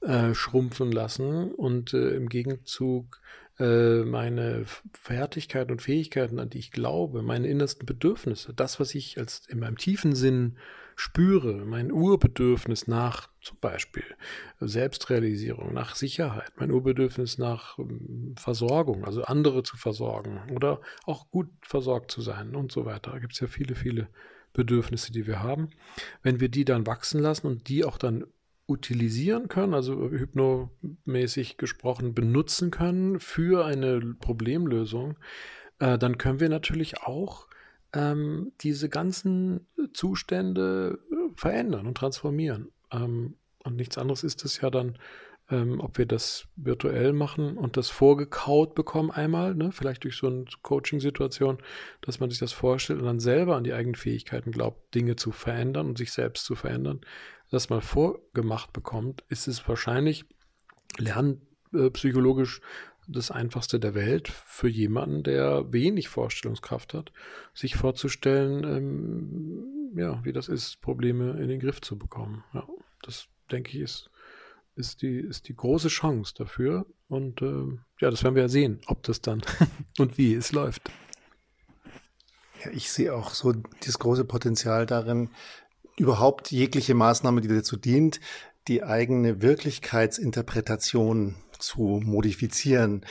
äh, 0.02 0.34
schrumpfen 0.36 0.92
lassen 0.92 1.52
und 1.52 1.94
äh, 1.94 2.12
im 2.12 2.30
Gegenzug 2.30 3.20
äh, 3.58 4.04
meine 4.04 4.66
Fertigkeiten 4.94 5.72
und 5.72 5.82
Fähigkeiten, 5.82 6.40
an 6.40 6.52
die 6.52 6.60
ich 6.60 6.72
glaube, 6.72 7.24
meine 7.24 7.48
innersten 7.48 7.86
Bedürfnisse, 7.86 8.54
das, 8.54 8.80
was 8.80 8.94
ich 8.94 9.18
als 9.18 9.48
in 9.48 9.60
meinem 9.60 9.78
tiefen 9.78 10.16
Sinn 10.16 10.58
spüre, 10.96 11.66
mein 11.66 11.92
Urbedürfnis 11.92 12.88
nach 12.88 13.29
zum 13.42 13.58
Beispiel 13.60 14.04
Selbstrealisierung, 14.60 15.74
nach 15.74 15.96
Sicherheit, 15.96 16.52
mein 16.58 16.72
Urbedürfnis 16.72 17.38
nach 17.38 17.78
ähm, 17.80 18.36
Versorgung, 18.38 19.06
also 19.06 19.24
andere 19.24 19.64
zu 19.64 19.78
versorgen 19.78 20.42
oder 20.54 20.82
auch 21.06 21.30
gut 21.30 21.50
versorgt 21.62 22.12
zu 22.12 22.22
sein 22.22 22.56
und 22.56 22.72
so 22.72 22.86
weiter. 22.86 23.12
Da 23.12 23.20
gibt 23.20 23.34
es 23.34 23.40
ja 23.40 23.48
viele, 23.48 23.76
viele 23.76 24.10
Bedürfnisse, 24.54 25.12
die 25.12 25.28
wir 25.28 25.42
haben. 25.42 25.70
Wenn 26.22 26.40
wir 26.40 26.50
die 26.50 26.66
dann 26.66 26.88
wachsen 26.88 27.22
lassen 27.22 27.48
und 27.48 27.70
die 27.70 27.86
auch 27.86 27.98
dann 27.98 28.26
utilisieren 28.68 29.48
können, 29.48 29.74
also 29.74 30.10
hypnomäßig 30.10 31.58
gesprochen 31.58 32.14
benutzen 32.14 32.72
können 32.72 33.20
für 33.20 33.66
eine 33.66 34.16
Problemlösung, 34.20 35.18
äh, 35.80 35.98
dann 35.98 36.18
können 36.18 36.40
wir 36.40 36.50
natürlich 36.50 37.02
auch 37.02 37.48
ähm, 37.94 38.52
diese 38.62 38.90
ganzen 38.90 39.68
Zustände 39.94 41.00
äh, 41.12 41.16
verändern 41.36 41.88
und 41.88 41.96
transformieren. 41.96 42.72
Ähm, 42.92 43.36
und 43.64 43.76
nichts 43.76 43.98
anderes 43.98 44.24
ist 44.24 44.46
es 44.46 44.62
ja 44.62 44.70
dann, 44.70 44.98
ähm, 45.50 45.80
ob 45.80 45.98
wir 45.98 46.06
das 46.06 46.48
virtuell 46.56 47.14
machen 47.14 47.58
und 47.58 47.76
das 47.78 47.90
vorgekaut 47.90 48.76
bekommen 48.76 49.12
einmal, 49.12 49.56
ne? 49.56 49.72
vielleicht 49.72 50.04
durch 50.04 50.16
so 50.16 50.28
eine 50.28 50.46
Coaching-Situation, 50.62 51.58
dass 52.02 52.20
man 52.20 52.30
sich 52.30 52.40
das 52.40 52.54
vorstellt 52.54 53.00
und 53.00 53.06
dann 53.06 53.20
selber 53.20 53.56
an 53.56 53.64
die 53.64 53.74
eigenen 53.74 53.96
Fähigkeiten 53.96 54.52
glaubt, 54.52 54.94
Dinge 54.94 55.16
zu 55.16 55.32
verändern 55.32 55.88
und 55.88 55.98
sich 55.98 56.12
selbst 56.12 56.46
zu 56.46 56.56
verändern, 56.56 57.02
das 57.50 57.70
mal 57.70 57.82
vorgemacht 57.82 58.74
bekommt, 58.74 59.24
ist 59.30 59.48
es 59.48 59.68
wahrscheinlich 59.68 60.26
lernpsychologisch 60.98 62.62
das 63.08 63.32
Einfachste 63.32 63.80
der 63.80 63.96
Welt 63.96 64.28
für 64.28 64.70
jemanden, 64.70 65.24
der 65.24 65.74
wenig 65.74 66.10
Vorstellungskraft 66.10 66.94
hat, 66.94 67.12
sich 67.56 67.76
vorzustellen, 67.76 68.64
ähm, 68.64 69.98
ja, 69.98 70.24
wie 70.24 70.32
das 70.32 70.48
ist, 70.48 70.80
Probleme 70.82 71.42
in 71.42 71.48
den 71.48 71.60
Griff 71.60 71.82
zu 71.82 71.98
bekommen. 71.98 72.44
Ja, 72.54 72.68
das 73.04 73.28
denke 73.52 73.72
ich 73.72 73.80
ist, 73.80 74.10
ist, 74.76 75.02
die, 75.02 75.20
ist 75.20 75.48
die 75.48 75.56
große 75.56 75.90
Chance 75.90 76.34
dafür. 76.38 76.86
Und 77.08 77.42
äh, 77.42 77.78
ja, 78.00 78.10
das 78.10 78.24
werden 78.24 78.36
wir 78.36 78.44
ja 78.44 78.50
sehen, 78.50 78.82
ob 78.88 79.04
das 79.04 79.22
dann 79.22 79.42
und 79.98 80.18
wie 80.18 80.34
es 80.36 80.52
läuft. 80.52 80.82
Ja, 82.64 82.72
ich 82.72 82.92
sehe 82.92 83.14
auch 83.14 83.34
so 83.34 83.54
das 83.54 84.00
große 84.00 84.26
Potenzial 84.26 84.86
darin, 84.86 85.30
überhaupt 85.98 86.52
jegliche 86.52 86.94
Maßnahme, 86.94 87.42
die 87.42 87.48
dazu 87.50 87.78
dient, 87.78 88.20
die 88.68 88.84
eigene 88.84 89.42
Wirklichkeitsinterpretation 89.42 91.36
zu 91.58 92.02
modifizieren. 92.04 93.06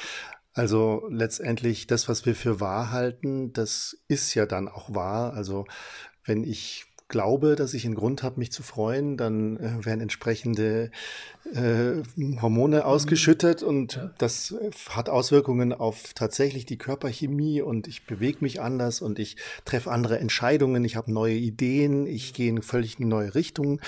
Also 0.53 1.07
letztendlich 1.11 1.87
das, 1.87 2.09
was 2.09 2.27
wir 2.27 2.35
für 2.35 2.61
wahr 2.61 2.91
halten, 2.91 3.53
das 3.53 3.97
ist 4.09 4.35
ja 4.35 4.47
dann 4.47 4.69
auch 4.69 4.95
wahr. 4.95 5.35
Also 5.35 5.67
wenn 6.25 6.45
ich 6.45 6.87
glaube, 7.09 7.57
dass 7.57 7.75
ich 7.75 7.85
einen 7.87 7.95
Grund 7.95 8.23
habe, 8.23 8.39
mich 8.39 8.53
zu 8.53 8.63
freuen, 8.63 9.17
dann 9.17 9.57
äh, 9.57 9.85
werden 9.85 10.01
entsprechende 10.01 10.91
äh, 11.55 12.03
Hormone 12.41 12.77
mhm. 12.79 12.83
ausgeschüttet 12.83 13.63
und 13.63 13.97
ja. 13.97 14.11
das 14.19 14.55
hat 14.91 15.09
Auswirkungen 15.09 15.73
auf 15.73 16.13
tatsächlich 16.15 16.67
die 16.67 16.79
Körperchemie 16.79 17.63
und 17.63 17.89
ich 17.89 18.07
bewege 18.07 18.39
mich 18.41 18.61
anders 18.61 19.01
und 19.01 19.19
ich 19.19 19.37
treffe 19.65 19.91
andere 19.91 20.19
Entscheidungen, 20.19 20.85
ich 20.85 20.97
habe 20.97 21.13
neue 21.13 21.35
Ideen, 21.35 22.07
ich 22.07 22.35
gehe 22.35 22.51
in 22.51 22.63
völlig 22.63 22.99
eine 22.99 23.09
neue 23.09 23.35
Richtung, 23.35 23.81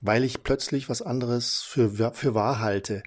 weil 0.00 0.24
ich 0.24 0.42
plötzlich 0.42 0.88
was 0.88 1.02
anderes 1.02 1.62
für, 1.62 2.12
für 2.12 2.34
wahr 2.34 2.60
halte. 2.60 3.02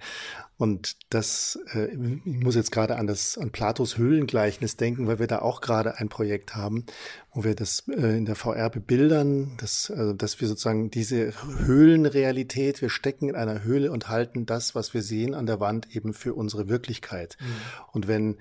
Und 0.60 0.98
das, 1.10 1.58
äh, 1.74 1.86
ich 1.86 2.44
muss 2.44 2.56
jetzt 2.56 2.74
gerade 2.74 2.98
an 2.98 3.08
das, 3.08 3.38
an 3.38 3.50
Platos 3.50 3.98
Höhlengleichnis 3.98 4.76
denken, 4.76 5.08
weil 5.08 5.18
wir 5.18 5.28
da 5.28 5.40
auch 5.40 5.62
gerade 5.62 6.00
ein 6.00 6.10
Projekt 6.10 6.54
haben, 6.54 6.86
wo 7.34 7.46
wir 7.46 7.56
das 7.56 7.88
äh, 7.88 8.18
in 8.18 8.26
der 8.26 8.36
VR 8.36 8.70
bebildern, 8.70 9.56
dass, 9.56 9.90
also, 9.90 10.12
dass 10.12 10.42
wir 10.42 10.50
sozusagen 10.50 10.92
diese 10.92 11.32
Höhlenrealität, 11.66 12.82
wir 12.82 12.90
stecken 12.90 13.30
in 13.30 13.36
einer 13.38 13.64
Höhle 13.64 13.90
und 13.90 14.10
halten 14.10 14.46
das, 14.46 14.76
was 14.76 14.94
wir 14.94 15.02
sehen 15.02 15.34
an 15.34 15.46
der 15.46 15.62
Wand 15.62 15.96
eben 15.96 16.14
für 16.14 16.34
unsere 16.34 16.68
Wirklichkeit. 16.68 17.38
Mhm. 17.40 17.46
Und 17.94 18.08
wenn 18.10 18.38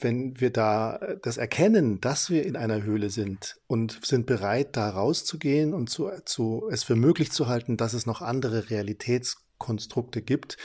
wenn 0.00 0.40
wir 0.40 0.50
da 0.50 0.98
das 1.22 1.36
erkennen, 1.36 2.00
dass 2.00 2.28
wir 2.28 2.44
in 2.44 2.56
einer 2.56 2.82
Höhle 2.82 3.08
sind 3.08 3.60
und 3.68 4.04
sind 4.04 4.26
bereit, 4.26 4.74
da 4.76 4.90
rauszugehen 4.90 5.74
und 5.74 5.90
zu, 5.90 6.10
zu, 6.24 6.68
es 6.72 6.82
für 6.82 6.96
möglich 6.96 7.30
zu 7.30 7.46
halten, 7.46 7.76
dass 7.76 7.92
es 7.92 8.04
noch 8.04 8.20
andere 8.20 8.68
Realitätskonstrukte 8.68 10.22
gibt 10.22 10.56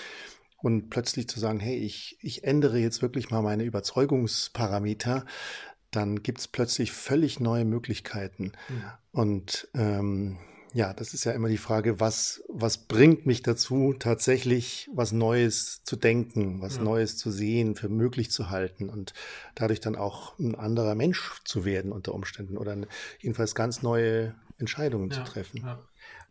und 0.62 0.90
plötzlich 0.90 1.28
zu 1.28 1.40
sagen, 1.40 1.60
hey, 1.60 1.78
ich, 1.78 2.18
ich 2.22 2.44
ändere 2.44 2.78
jetzt 2.78 3.02
wirklich 3.02 3.30
mal 3.30 3.42
meine 3.42 3.64
Überzeugungsparameter, 3.64 5.26
dann 5.92 6.24
gibt 6.24 6.40
es 6.40 6.48
plötzlich 6.48 6.92
völlig 6.92 7.40
neue 7.40 7.66
Möglichkeiten. 7.66 8.54
Mhm. 8.70 8.84
Und 9.12 9.68
ähm, 9.74 10.38
ja, 10.74 10.94
das 10.94 11.14
ist 11.14 11.26
ja 11.26 11.34
immer 11.34 11.50
die 11.50 11.58
Frage, 11.58 12.00
was, 12.00 12.44
was 12.48 12.78
bringt 12.78 13.26
mich 13.26 13.42
dazu, 13.42 13.94
tatsächlich 13.98 14.90
was 14.94 15.12
Neues 15.12 15.84
zu 15.84 15.98
denken, 15.98 16.62
was 16.62 16.78
ja. 16.78 16.84
Neues 16.84 17.18
zu 17.18 17.30
sehen, 17.30 17.76
für 17.76 17.90
möglich 17.90 18.32
zu 18.32 18.50
halten 18.50 18.88
und 18.90 19.14
dadurch 19.54 19.82
dann 19.82 19.98
auch 19.98 20.38
ein 20.40 20.56
anderer 20.56 20.96
Mensch 20.96 21.42
zu 21.44 21.66
werden 21.66 21.92
unter 21.92 22.14
Umständen 22.14 22.58
oder 22.58 22.78
jedenfalls 23.20 23.54
ganz 23.54 23.82
neue 23.82 24.34
Entscheidungen 24.58 25.10
ja, 25.10 25.18
zu 25.18 25.24
treffen. 25.24 25.58
Ja. 25.58 25.80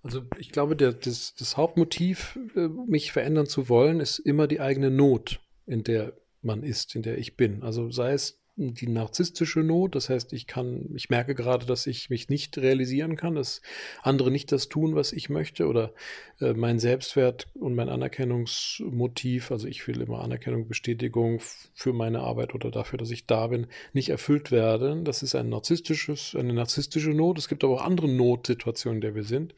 Also 0.03 0.23
ich 0.39 0.51
glaube, 0.51 0.77
der, 0.77 0.93
das, 0.93 1.35
das 1.35 1.57
Hauptmotiv, 1.57 2.39
äh, 2.57 2.69
mich 2.69 3.13
verändern 3.13 3.47
zu 3.47 3.69
wollen, 3.69 4.01
ist 4.01 4.19
immer 4.19 4.47
die 4.47 4.61
eigene 4.61 4.91
Not, 4.91 5.41
in 5.67 5.85
der 5.85 6.15
man 6.43 6.63
ist, 6.63 6.95
in 6.95 7.03
der 7.03 7.19
ich 7.19 7.37
bin. 7.37 7.63
Also 7.63 7.91
sei 7.91 8.13
es 8.13 8.41
die 8.57 8.89
narzisstische 8.89 9.61
Not. 9.61 9.95
Das 9.95 10.09
heißt, 10.09 10.33
ich 10.33 10.47
kann, 10.47 10.91
ich 10.95 11.09
merke 11.11 11.35
gerade, 11.35 11.67
dass 11.67 11.87
ich 11.87 12.11
mich 12.11 12.29
nicht 12.29 12.59
realisieren 12.59 13.17
kann, 13.17 13.35
dass 13.35 13.63
andere 14.03 14.31
nicht 14.31 14.53
das 14.53 14.69
tun, 14.69 14.95
was 14.95 15.13
ich 15.13 15.31
möchte 15.31 15.67
oder 15.67 15.93
äh, 16.41 16.53
mein 16.53 16.79
Selbstwert 16.79 17.49
und 17.55 17.75
mein 17.75 17.89
Anerkennungsmotiv, 17.89 19.51
also 19.51 19.67
ich 19.67 19.87
will 19.87 20.01
immer 20.01 20.21
Anerkennung, 20.21 20.69
Bestätigung 20.69 21.41
für 21.75 21.93
meine 21.93 22.21
Arbeit 22.21 22.55
oder 22.55 22.71
dafür, 22.71 22.99
dass 22.99 23.11
ich 23.11 23.27
da 23.27 23.47
bin, 23.47 23.67
nicht 23.93 24.09
erfüllt 24.09 24.51
werden. 24.51 25.05
Das 25.05 25.23
ist 25.23 25.35
ein 25.35 25.49
narzisstisches, 25.49 26.35
eine 26.35 26.53
narzisstische 26.53 27.11
Not. 27.11 27.39
Es 27.39 27.49
gibt 27.49 27.65
aber 27.65 27.75
auch 27.75 27.85
andere 27.85 28.09
Notsituationen, 28.09 28.99
in 28.99 29.01
der 29.01 29.15
wir 29.15 29.25
sind. 29.25 29.55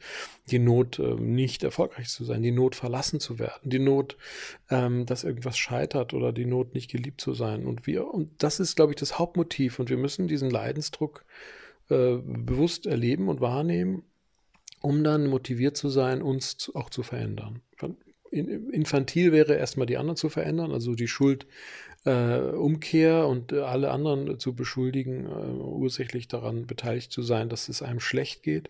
Die 0.49 0.59
Not, 0.59 0.99
äh, 0.99 1.15
nicht 1.15 1.63
erfolgreich 1.63 2.09
zu 2.09 2.23
sein, 2.23 2.41
die 2.41 2.51
Not, 2.51 2.75
verlassen 2.75 3.19
zu 3.19 3.39
werden, 3.39 3.69
die 3.69 3.79
Not, 3.79 4.17
ähm, 4.69 5.05
dass 5.05 5.23
irgendwas 5.23 5.57
scheitert 5.57 6.13
oder 6.13 6.31
die 6.31 6.45
Not, 6.45 6.73
nicht 6.73 6.91
geliebt 6.91 7.21
zu 7.21 7.33
sein. 7.33 7.65
Und 7.65 7.87
wir, 7.87 8.07
und 8.07 8.31
das 8.37 8.59
ist, 8.59 8.75
glaube 8.75 8.91
ich, 8.91 8.92
das 8.95 9.19
Hauptmotiv. 9.19 9.79
Und 9.79 9.89
wir 9.89 9.97
müssen 9.97 10.27
diesen 10.27 10.49
Leidensdruck 10.49 11.25
äh, 11.89 12.15
bewusst 12.17 12.85
erleben 12.85 13.29
und 13.29 13.41
wahrnehmen, 13.41 14.03
um 14.81 15.03
dann 15.03 15.27
motiviert 15.27 15.77
zu 15.77 15.89
sein, 15.89 16.21
uns 16.21 16.71
auch 16.75 16.89
zu 16.89 17.03
verändern. 17.03 17.61
Infantil 18.31 19.31
wäre 19.31 19.55
erstmal 19.55 19.85
die 19.85 19.97
anderen 19.97 20.17
zu 20.17 20.27
verändern, 20.27 20.71
also 20.71 20.95
die 20.95 21.07
Schuld 21.07 21.45
äh, 22.05 22.39
und 22.39 23.51
äh, 23.51 23.59
alle 23.59 23.91
anderen 23.91 24.39
zu 24.39 24.55
beschuldigen, 24.55 25.25
äh, 25.25 25.29
ursächlich 25.29 26.27
daran 26.27 26.65
beteiligt 26.65 27.11
zu 27.11 27.21
sein, 27.21 27.49
dass 27.49 27.69
es 27.69 27.81
einem 27.81 27.99
schlecht 27.99 28.43
geht. 28.43 28.69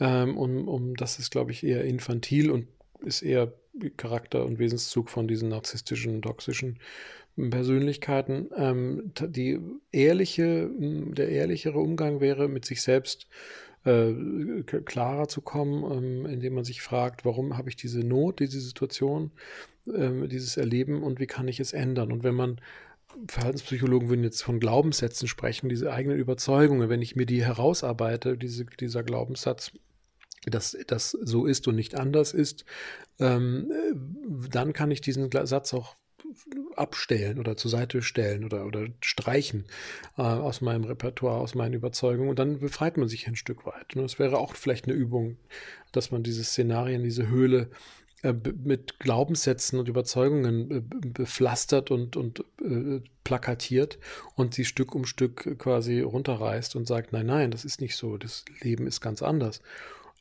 Ähm, 0.00 0.36
um, 0.36 0.68
um, 0.68 0.96
das 0.96 1.18
ist, 1.18 1.30
glaube 1.30 1.52
ich, 1.52 1.64
eher 1.64 1.84
infantil 1.84 2.50
und 2.50 2.66
ist 3.00 3.22
eher 3.22 3.52
Charakter 3.96 4.44
und 4.44 4.58
Wesenszug 4.58 5.08
von 5.08 5.28
diesen 5.28 5.48
narzisstischen, 5.48 6.22
toxischen 6.22 6.78
Persönlichkeiten. 7.50 8.50
Ähm, 8.56 9.12
die 9.20 9.60
ehrliche, 9.92 10.70
der 10.78 11.28
ehrlichere 11.28 11.78
Umgang 11.78 12.20
wäre, 12.20 12.48
mit 12.48 12.64
sich 12.64 12.82
selbst 12.82 13.28
äh, 13.84 14.12
klarer 14.62 15.28
zu 15.28 15.40
kommen, 15.40 15.84
ähm, 15.90 16.26
indem 16.26 16.54
man 16.54 16.64
sich 16.64 16.82
fragt, 16.82 17.24
warum 17.24 17.56
habe 17.56 17.68
ich 17.68 17.76
diese 17.76 18.00
Not, 18.00 18.40
diese 18.40 18.60
Situation, 18.60 19.30
äh, 19.86 20.26
dieses 20.28 20.56
Erleben 20.56 21.02
und 21.02 21.20
wie 21.20 21.26
kann 21.26 21.48
ich 21.48 21.60
es 21.60 21.72
ändern? 21.72 22.12
Und 22.12 22.24
wenn 22.24 22.34
man 22.34 22.60
Verhaltenspsychologen 23.28 24.08
würden 24.08 24.24
jetzt 24.24 24.42
von 24.42 24.60
Glaubenssätzen 24.60 25.28
sprechen, 25.28 25.68
diese 25.68 25.92
eigenen 25.92 26.18
Überzeugungen, 26.18 26.88
wenn 26.88 27.02
ich 27.02 27.16
mir 27.16 27.26
die 27.26 27.44
herausarbeite, 27.44 28.36
diese, 28.36 28.64
dieser 28.64 29.02
Glaubenssatz, 29.02 29.72
dass 30.44 30.76
das 30.86 31.10
so 31.10 31.46
ist 31.46 31.66
und 31.68 31.74
nicht 31.74 31.94
anders 31.94 32.32
ist, 32.32 32.64
ähm, 33.18 33.72
dann 34.50 34.72
kann 34.72 34.90
ich 34.90 35.00
diesen 35.00 35.30
Satz 35.30 35.74
auch 35.74 35.96
abstellen 36.76 37.38
oder 37.38 37.56
zur 37.56 37.70
Seite 37.70 38.02
stellen 38.02 38.44
oder, 38.44 38.66
oder 38.66 38.86
streichen 39.00 39.64
äh, 40.16 40.22
aus 40.22 40.60
meinem 40.60 40.84
Repertoire, 40.84 41.40
aus 41.40 41.54
meinen 41.54 41.74
Überzeugungen 41.74 42.30
und 42.30 42.38
dann 42.38 42.60
befreit 42.60 42.96
man 42.96 43.08
sich 43.08 43.26
ein 43.26 43.36
Stück 43.36 43.66
weit. 43.66 43.96
Und 43.96 44.02
das 44.02 44.18
wäre 44.18 44.38
auch 44.38 44.54
vielleicht 44.54 44.86
eine 44.86 44.94
Übung, 44.94 45.36
dass 45.92 46.10
man 46.10 46.22
diese 46.22 46.44
Szenarien, 46.44 47.02
diese 47.02 47.28
Höhle 47.28 47.70
äh, 48.22 48.34
mit 48.64 48.98
Glaubenssätzen 48.98 49.78
und 49.78 49.88
Überzeugungen 49.88 50.70
äh, 50.70 50.80
bepflastert 50.80 51.92
und, 51.92 52.16
und 52.16 52.44
äh, 52.60 53.00
plakatiert 53.22 53.98
und 54.34 54.54
sie 54.54 54.64
Stück 54.64 54.94
um 54.94 55.04
Stück 55.04 55.56
quasi 55.58 56.00
runterreißt 56.00 56.74
und 56.74 56.86
sagt, 56.86 57.12
nein, 57.12 57.26
nein, 57.26 57.50
das 57.52 57.64
ist 57.64 57.80
nicht 57.80 57.96
so, 57.96 58.16
das 58.16 58.44
Leben 58.60 58.86
ist 58.86 59.00
ganz 59.00 59.22
anders. 59.22 59.60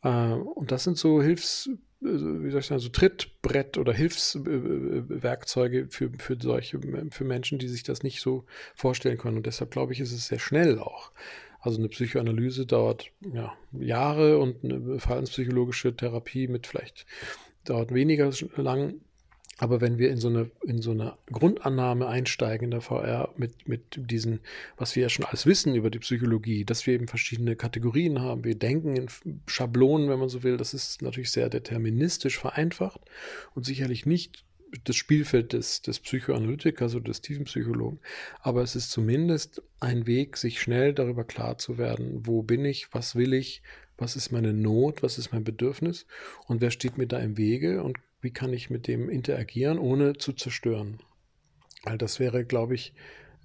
Und 0.04 0.72
das 0.72 0.84
sind 0.84 0.96
so 0.98 1.24
Hilfs, 1.24 1.72
wie 2.00 2.52
soll 2.52 2.60
ich 2.60 2.68
sagen, 2.68 2.80
so 2.80 2.90
Trittbrett 2.90 3.78
oder 3.78 3.94
Hilfswerkzeuge 3.94 5.88
für, 5.90 6.12
für 6.18 6.38
solche, 6.40 6.80
für 7.10 7.24
Menschen, 7.24 7.60
die 7.60 7.68
sich 7.68 7.84
das 7.84 8.04
nicht 8.04 8.22
so 8.22 8.46
vorstellen 8.76 9.18
können. 9.18 9.38
Und 9.38 9.46
deshalb 9.46 9.72
glaube 9.72 9.94
ich, 9.94 10.00
ist 10.00 10.12
es 10.12 10.28
sehr 10.28 10.40
schnell 10.40 10.80
auch. 10.80 11.12
Also 11.60 11.80
eine 11.80 11.90
Psychoanalyse 11.90 12.66
dauert 12.66 13.12
ja, 13.34 13.54
Jahre 13.72 14.38
und 14.38 14.64
eine 14.64 15.00
verhaltenspsychologische 15.00 15.96
Therapie 15.96 16.48
mit 16.48 16.68
vielleicht 16.68 17.06
dauert 17.66 17.94
weniger 17.94 18.32
lang. 18.56 19.02
Aber 19.58 19.82
wenn 19.82 19.98
wir 19.98 20.10
in 20.12 20.18
so 20.18 20.28
eine, 20.28 20.52
in 20.64 20.82
so 20.82 20.92
eine 20.92 21.18
Grundannahme 21.32 22.08
einsteigen 22.08 22.66
in 22.66 22.72
der 22.72 22.82
VR 22.82 23.34
mit, 23.38 23.68
mit 23.68 23.82
diesen, 23.96 24.40
was 24.78 24.96
wir 24.96 25.04
ja 25.04 25.10
schon 25.10 25.26
alles 25.26 25.46
wissen 25.46 25.74
über 25.76 25.90
die 25.90 26.00
Psychologie, 26.00 26.64
dass 26.64 26.86
wir 26.86 26.94
eben 26.94 27.08
verschiedene 27.08 27.56
Kategorien 27.56 28.22
haben, 28.22 28.44
wir 28.44 28.56
denken 28.56 28.96
in 28.96 29.08
Schablonen, 29.48 30.10
wenn 30.10 30.20
man 30.20 30.30
so 30.30 30.44
will, 30.44 30.58
das 30.58 30.74
ist 30.74 31.02
natürlich 31.02 31.32
sehr 31.32 31.50
deterministisch 31.50 32.38
vereinfacht 32.38 33.02
und 33.56 33.66
sicherlich 33.66 34.06
nicht 34.06 34.44
das 34.84 34.96
Spielfeld 34.96 35.54
des, 35.54 35.82
des 35.82 36.00
Psychoanalytikers 36.00 36.94
oder 36.94 37.06
des 37.06 37.22
Tiefenpsychologen. 37.22 38.00
Aber 38.42 38.62
es 38.62 38.76
ist 38.76 38.92
zumindest 38.92 39.62
ein 39.80 40.08
Weg, 40.08 40.38
sich 40.38 40.62
schnell 40.62 40.94
darüber 40.94 41.24
klar 41.24 41.58
zu 41.58 41.78
werden, 41.78 42.28
wo 42.28 42.44
bin 42.44 42.66
ich, 42.66 42.94
was 42.94 43.16
will 43.16 43.34
ich, 43.34 43.62
was 43.98 44.16
ist 44.16 44.32
meine 44.32 44.54
Not, 44.54 45.02
was 45.02 45.18
ist 45.18 45.32
mein 45.32 45.44
Bedürfnis 45.44 46.06
und 46.48 46.62
wer 46.62 46.70
steht 46.70 46.98
mir 46.98 47.08
da 47.08 47.18
im 47.20 47.38
Wege 47.38 47.82
und 47.82 47.98
wie 48.22 48.32
kann 48.32 48.54
ich 48.54 48.70
mit 48.70 48.88
dem 48.88 49.10
interagieren, 49.10 49.80
ohne 49.80 50.18
zu 50.18 50.34
zerstören. 50.34 51.00
All 51.84 51.98
das 51.98 52.20
wäre, 52.20 52.46
glaube 52.46 52.76
ich, 52.76 52.94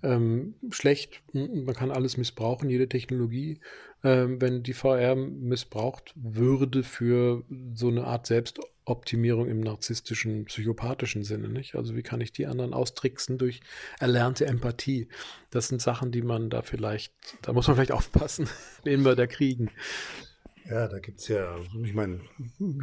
ähm, 0.02 0.54
schlecht. 0.70 1.22
Man 1.32 1.74
kann 1.74 1.90
alles 1.90 2.16
missbrauchen, 2.16 2.68
jede 2.68 2.88
Technologie. 2.88 3.60
Ähm, 4.04 4.40
wenn 4.40 4.64
die 4.64 4.72
VR 4.72 5.14
missbraucht 5.14 6.12
würde 6.16 6.82
für 6.82 7.44
so 7.74 7.88
eine 7.88 8.04
Art 8.04 8.26
Selbstoptimierung 8.26 9.48
im 9.48 9.60
narzisstischen, 9.60 10.46
psychopathischen 10.46 11.22
Sinne. 11.22 11.48
Nicht? 11.48 11.76
Also 11.76 11.94
wie 11.94 12.02
kann 12.02 12.20
ich 12.20 12.32
die 12.32 12.46
anderen 12.46 12.74
austricksen 12.74 13.38
durch 13.38 13.60
erlernte 14.00 14.46
Empathie? 14.46 15.08
Das 15.50 15.68
sind 15.68 15.80
Sachen, 15.80 16.10
die 16.10 16.22
man 16.22 16.50
da 16.50 16.62
vielleicht, 16.62 17.12
da 17.42 17.52
muss 17.52 17.68
man 17.68 17.76
vielleicht 17.76 17.92
aufpassen, 17.92 18.48
wen 18.82 19.04
wir 19.04 19.14
da 19.14 19.28
kriegen. 19.28 19.70
Ja, 20.68 20.86
da 20.86 20.98
gibt's 20.98 21.28
ja, 21.28 21.56
ich 21.82 21.94
meine, 21.94 22.20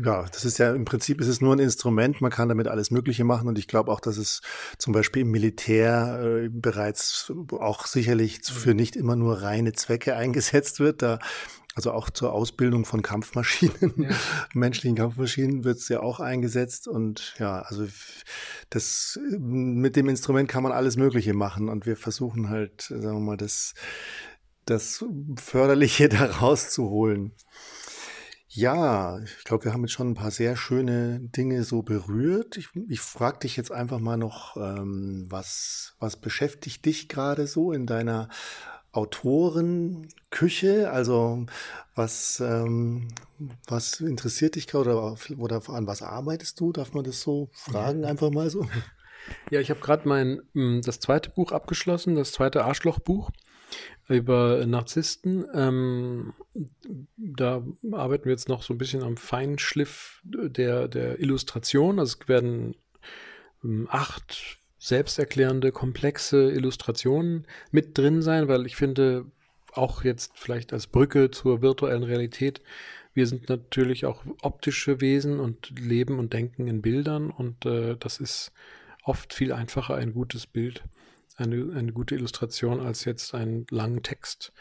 ja, 0.03 0.25
das 0.31 0.45
ist 0.45 0.57
ja 0.57 0.73
im 0.73 0.85
Prinzip 0.85 1.21
ist 1.21 1.27
es 1.27 1.41
nur 1.41 1.55
ein 1.55 1.59
Instrument, 1.59 2.19
man 2.21 2.31
kann 2.31 2.49
damit 2.49 2.67
alles 2.67 2.91
Mögliche 2.91 3.23
machen 3.23 3.47
und 3.47 3.57
ich 3.57 3.67
glaube 3.67 3.91
auch, 3.91 3.99
dass 3.99 4.17
es 4.17 4.41
zum 4.77 4.93
Beispiel 4.93 5.21
im 5.21 5.31
Militär 5.31 6.19
äh, 6.21 6.49
bereits 6.49 7.31
auch 7.51 7.85
sicherlich 7.85 8.41
für 8.43 8.73
nicht 8.73 8.95
immer 8.95 9.15
nur 9.15 9.41
reine 9.41 9.73
Zwecke 9.73 10.15
eingesetzt 10.15 10.79
wird. 10.79 11.01
Da 11.01 11.19
also 11.79 11.93
auch 11.93 12.09
zur 12.09 12.33
Ausbildung 12.33 12.83
von 12.83 13.01
Kampfmaschinen, 13.01 13.93
ja. 13.95 14.09
menschlichen 14.53 14.97
Kampfmaschinen 14.97 15.63
wird 15.63 15.77
es 15.77 15.87
ja 15.87 16.01
auch 16.01 16.19
eingesetzt. 16.19 16.89
Und 16.89 17.35
ja, 17.39 17.61
also 17.61 17.87
das 18.69 19.17
mit 19.37 19.95
dem 19.95 20.09
Instrument 20.09 20.49
kann 20.49 20.63
man 20.63 20.73
alles 20.73 20.97
Mögliche 20.97 21.33
machen. 21.33 21.69
Und 21.69 21.85
wir 21.85 21.95
versuchen 21.95 22.49
halt, 22.49 22.81
sagen 22.81 23.01
wir 23.01 23.19
mal, 23.19 23.37
das, 23.37 23.75
das 24.69 25.03
Förderliche 25.37 26.09
da 26.09 26.25
rauszuholen. 26.25 27.33
Ja, 28.51 29.19
ich 29.19 29.43
glaube, 29.43 29.65
wir 29.65 29.73
haben 29.73 29.81
jetzt 29.81 29.91
schon 29.91 30.09
ein 30.09 30.15
paar 30.15 30.31
sehr 30.31 30.55
schöne 30.55 31.19
Dinge 31.19 31.63
so 31.63 31.83
berührt. 31.83 32.57
Ich, 32.57 32.69
ich 32.87 32.99
frage 32.99 33.39
dich 33.39 33.55
jetzt 33.55 33.71
einfach 33.71 33.99
mal 33.99 34.17
noch, 34.17 34.57
ähm, 34.57 35.27
was, 35.29 35.93
was 35.99 36.15
beschäftigt 36.15 36.83
dich 36.85 37.09
gerade 37.09 37.45
so 37.45 37.71
in 37.71 37.85
deiner 37.85 38.27
Autorenküche? 38.91 40.89
Also 40.89 41.45
was, 41.93 42.39
ähm, 42.39 43.09
was 43.67 44.01
interessiert 44.01 44.55
dich 44.55 44.65
gerade 44.65 44.95
oder, 44.95 45.15
oder 45.37 45.69
an 45.69 45.85
was 45.85 46.01
arbeitest 46.01 46.59
du? 46.59 46.71
Darf 46.71 46.93
man 46.93 47.03
das 47.03 47.21
so 47.21 47.49
fragen, 47.53 48.03
einfach 48.03 48.31
mal 48.31 48.49
so? 48.49 48.67
Ja, 49.51 49.59
ich 49.59 49.69
habe 49.69 49.79
gerade 49.79 50.07
mein 50.07 50.41
hm, 50.53 50.81
das 50.83 50.99
zweite 50.99 51.29
Buch 51.29 51.51
abgeschlossen, 51.51 52.15
das 52.15 52.31
zweite 52.31 52.65
Arschlochbuch 52.65 53.29
über 54.09 54.65
Narzissten. 54.65 55.45
Ähm, 55.53 56.33
da 57.17 57.63
arbeiten 57.91 58.25
wir 58.25 58.31
jetzt 58.31 58.49
noch 58.49 58.63
so 58.63 58.73
ein 58.73 58.77
bisschen 58.77 59.03
am 59.03 59.17
Feinschliff 59.17 60.21
der, 60.23 60.87
der 60.87 61.19
Illustration. 61.19 61.99
Also 61.99 62.17
es 62.19 62.27
werden 62.27 62.75
ähm, 63.63 63.87
acht 63.89 64.59
selbsterklärende, 64.79 65.71
komplexe 65.71 66.51
Illustrationen 66.51 67.45
mit 67.71 67.97
drin 67.97 68.21
sein, 68.21 68.47
weil 68.47 68.65
ich 68.65 68.75
finde, 68.75 69.25
auch 69.73 70.03
jetzt 70.03 70.31
vielleicht 70.35 70.73
als 70.73 70.87
Brücke 70.87 71.29
zur 71.29 71.61
virtuellen 71.61 72.03
Realität, 72.03 72.61
wir 73.13 73.27
sind 73.27 73.49
natürlich 73.49 74.05
auch 74.05 74.23
optische 74.41 75.01
Wesen 75.01 75.39
und 75.39 75.77
leben 75.79 76.19
und 76.19 76.33
denken 76.33 76.67
in 76.67 76.81
Bildern 76.81 77.29
und 77.29 77.65
äh, 77.65 77.95
das 77.99 78.19
ist 78.19 78.51
oft 79.03 79.33
viel 79.33 79.51
einfacher, 79.51 79.95
ein 79.95 80.13
gutes 80.13 80.47
Bild 80.47 80.83
eine, 81.39 81.73
eine 81.75 81.91
gute 81.91 82.15
Illustration 82.15 82.79
als 82.79 83.05
jetzt 83.05 83.33
einen 83.33 83.65
langen 83.69 84.03
Text. 84.03 84.51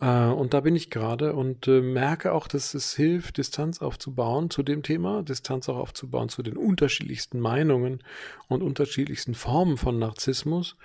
Äh, 0.00 0.26
und 0.26 0.54
da 0.54 0.60
bin 0.60 0.76
ich 0.76 0.90
gerade 0.90 1.34
und 1.34 1.68
äh, 1.68 1.80
merke 1.80 2.32
auch, 2.32 2.48
dass 2.48 2.74
es 2.74 2.94
hilft, 2.94 3.36
Distanz 3.36 3.80
aufzubauen 3.80 4.50
zu 4.50 4.62
dem 4.62 4.82
Thema, 4.82 5.22
Distanz 5.22 5.68
auch 5.68 5.76
aufzubauen 5.76 6.28
zu 6.28 6.42
den 6.42 6.56
unterschiedlichsten 6.56 7.40
Meinungen 7.40 8.02
und 8.48 8.62
unterschiedlichsten 8.62 9.34
Formen 9.34 9.76
von 9.76 9.98
Narzissmus. 9.98 10.76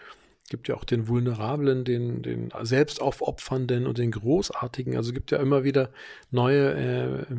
Es 0.46 0.50
gibt 0.50 0.68
ja 0.68 0.76
auch 0.76 0.84
den 0.84 1.08
Vulnerablen, 1.08 1.86
den, 1.86 2.22
den 2.22 2.52
Selbstaufopfernden 2.62 3.88
und 3.88 3.98
den 3.98 4.12
Großartigen. 4.12 4.96
Also 4.96 5.10
es 5.10 5.16
gibt 5.16 5.32
ja 5.32 5.40
immer 5.40 5.64
wieder 5.64 5.90
neue 6.30 7.26
äh, 7.32 7.36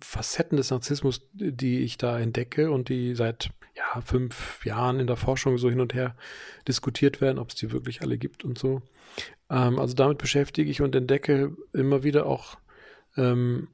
Facetten 0.00 0.56
des 0.56 0.72
Narzissmus, 0.72 1.20
die 1.32 1.80
ich 1.82 1.98
da 1.98 2.18
entdecke 2.18 2.72
und 2.72 2.88
die 2.88 3.14
seit 3.14 3.50
ja, 3.76 4.00
fünf 4.00 4.64
Jahren 4.64 4.98
in 4.98 5.06
der 5.06 5.16
Forschung 5.16 5.56
so 5.56 5.70
hin 5.70 5.80
und 5.80 5.94
her 5.94 6.16
diskutiert 6.66 7.20
werden, 7.20 7.38
ob 7.38 7.50
es 7.50 7.54
die 7.54 7.70
wirklich 7.70 8.02
alle 8.02 8.18
gibt 8.18 8.44
und 8.44 8.58
so. 8.58 8.82
Ähm, 9.50 9.78
also 9.78 9.94
damit 9.94 10.18
beschäftige 10.18 10.68
ich 10.68 10.82
und 10.82 10.96
entdecke 10.96 11.56
immer 11.72 12.02
wieder 12.02 12.26
auch 12.26 12.58
ähm, 13.16 13.68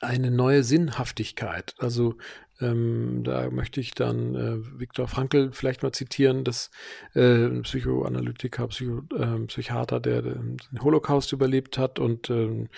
eine 0.00 0.32
neue 0.32 0.64
Sinnhaftigkeit. 0.64 1.76
Also 1.78 2.16
ähm, 2.60 3.22
da 3.24 3.50
möchte 3.50 3.80
ich 3.80 3.92
dann 3.92 4.34
äh, 4.34 4.80
Viktor 4.80 5.08
Frankl 5.08 5.50
vielleicht 5.52 5.82
mal 5.82 5.92
zitieren, 5.92 6.44
das 6.44 6.70
äh, 7.14 7.48
Psychoanalytiker, 7.62 8.68
Psycho, 8.68 9.02
äh, 9.14 9.46
Psychiater, 9.46 10.00
der 10.00 10.22
den 10.22 10.58
Holocaust 10.80 11.32
überlebt 11.32 11.78
hat 11.78 11.98
und 11.98 12.30
äh, 12.30 12.68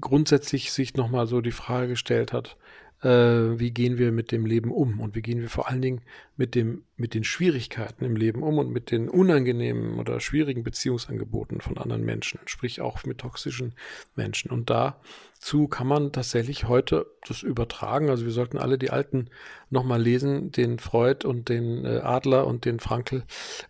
grundsätzlich 0.00 0.72
sich 0.72 0.94
nochmal 0.94 1.26
so 1.26 1.40
die 1.40 1.52
Frage 1.52 1.88
gestellt 1.88 2.32
hat, 2.32 2.56
äh, 3.04 3.58
wie 3.58 3.70
gehen 3.70 3.98
wir 3.98 4.12
mit 4.12 4.32
dem 4.32 4.46
Leben 4.46 4.70
um 4.70 5.00
und 5.00 5.14
wie 5.14 5.22
gehen 5.22 5.40
wir 5.40 5.50
vor 5.50 5.68
allen 5.68 5.82
Dingen 5.82 6.00
mit, 6.36 6.54
dem, 6.54 6.84
mit 6.96 7.14
den 7.14 7.22
Schwierigkeiten 7.22 8.04
im 8.04 8.16
Leben 8.16 8.42
um 8.42 8.58
und 8.58 8.70
mit 8.70 8.90
den 8.90 9.08
unangenehmen 9.08 9.98
oder 9.98 10.20
schwierigen 10.20 10.64
Beziehungsangeboten 10.64 11.60
von 11.60 11.76
anderen 11.76 12.04
Menschen, 12.04 12.40
sprich 12.46 12.80
auch 12.80 13.04
mit 13.04 13.18
toxischen 13.18 13.74
Menschen. 14.16 14.50
Und 14.50 14.70
dazu 14.70 15.68
kann 15.68 15.86
man 15.86 16.12
tatsächlich 16.12 16.66
heute 16.66 17.06
das 17.28 17.42
übertragen. 17.42 18.08
Also 18.08 18.24
wir 18.24 18.32
sollten 18.32 18.56
alle 18.56 18.78
die 18.78 18.90
Alten 18.90 19.28
nochmal 19.68 20.00
lesen, 20.00 20.50
den 20.50 20.78
Freud 20.78 21.26
und 21.26 21.50
den 21.50 21.84
äh, 21.84 21.98
Adler 21.98 22.46
und 22.46 22.64
den 22.64 22.80
Frankel. 22.80 23.24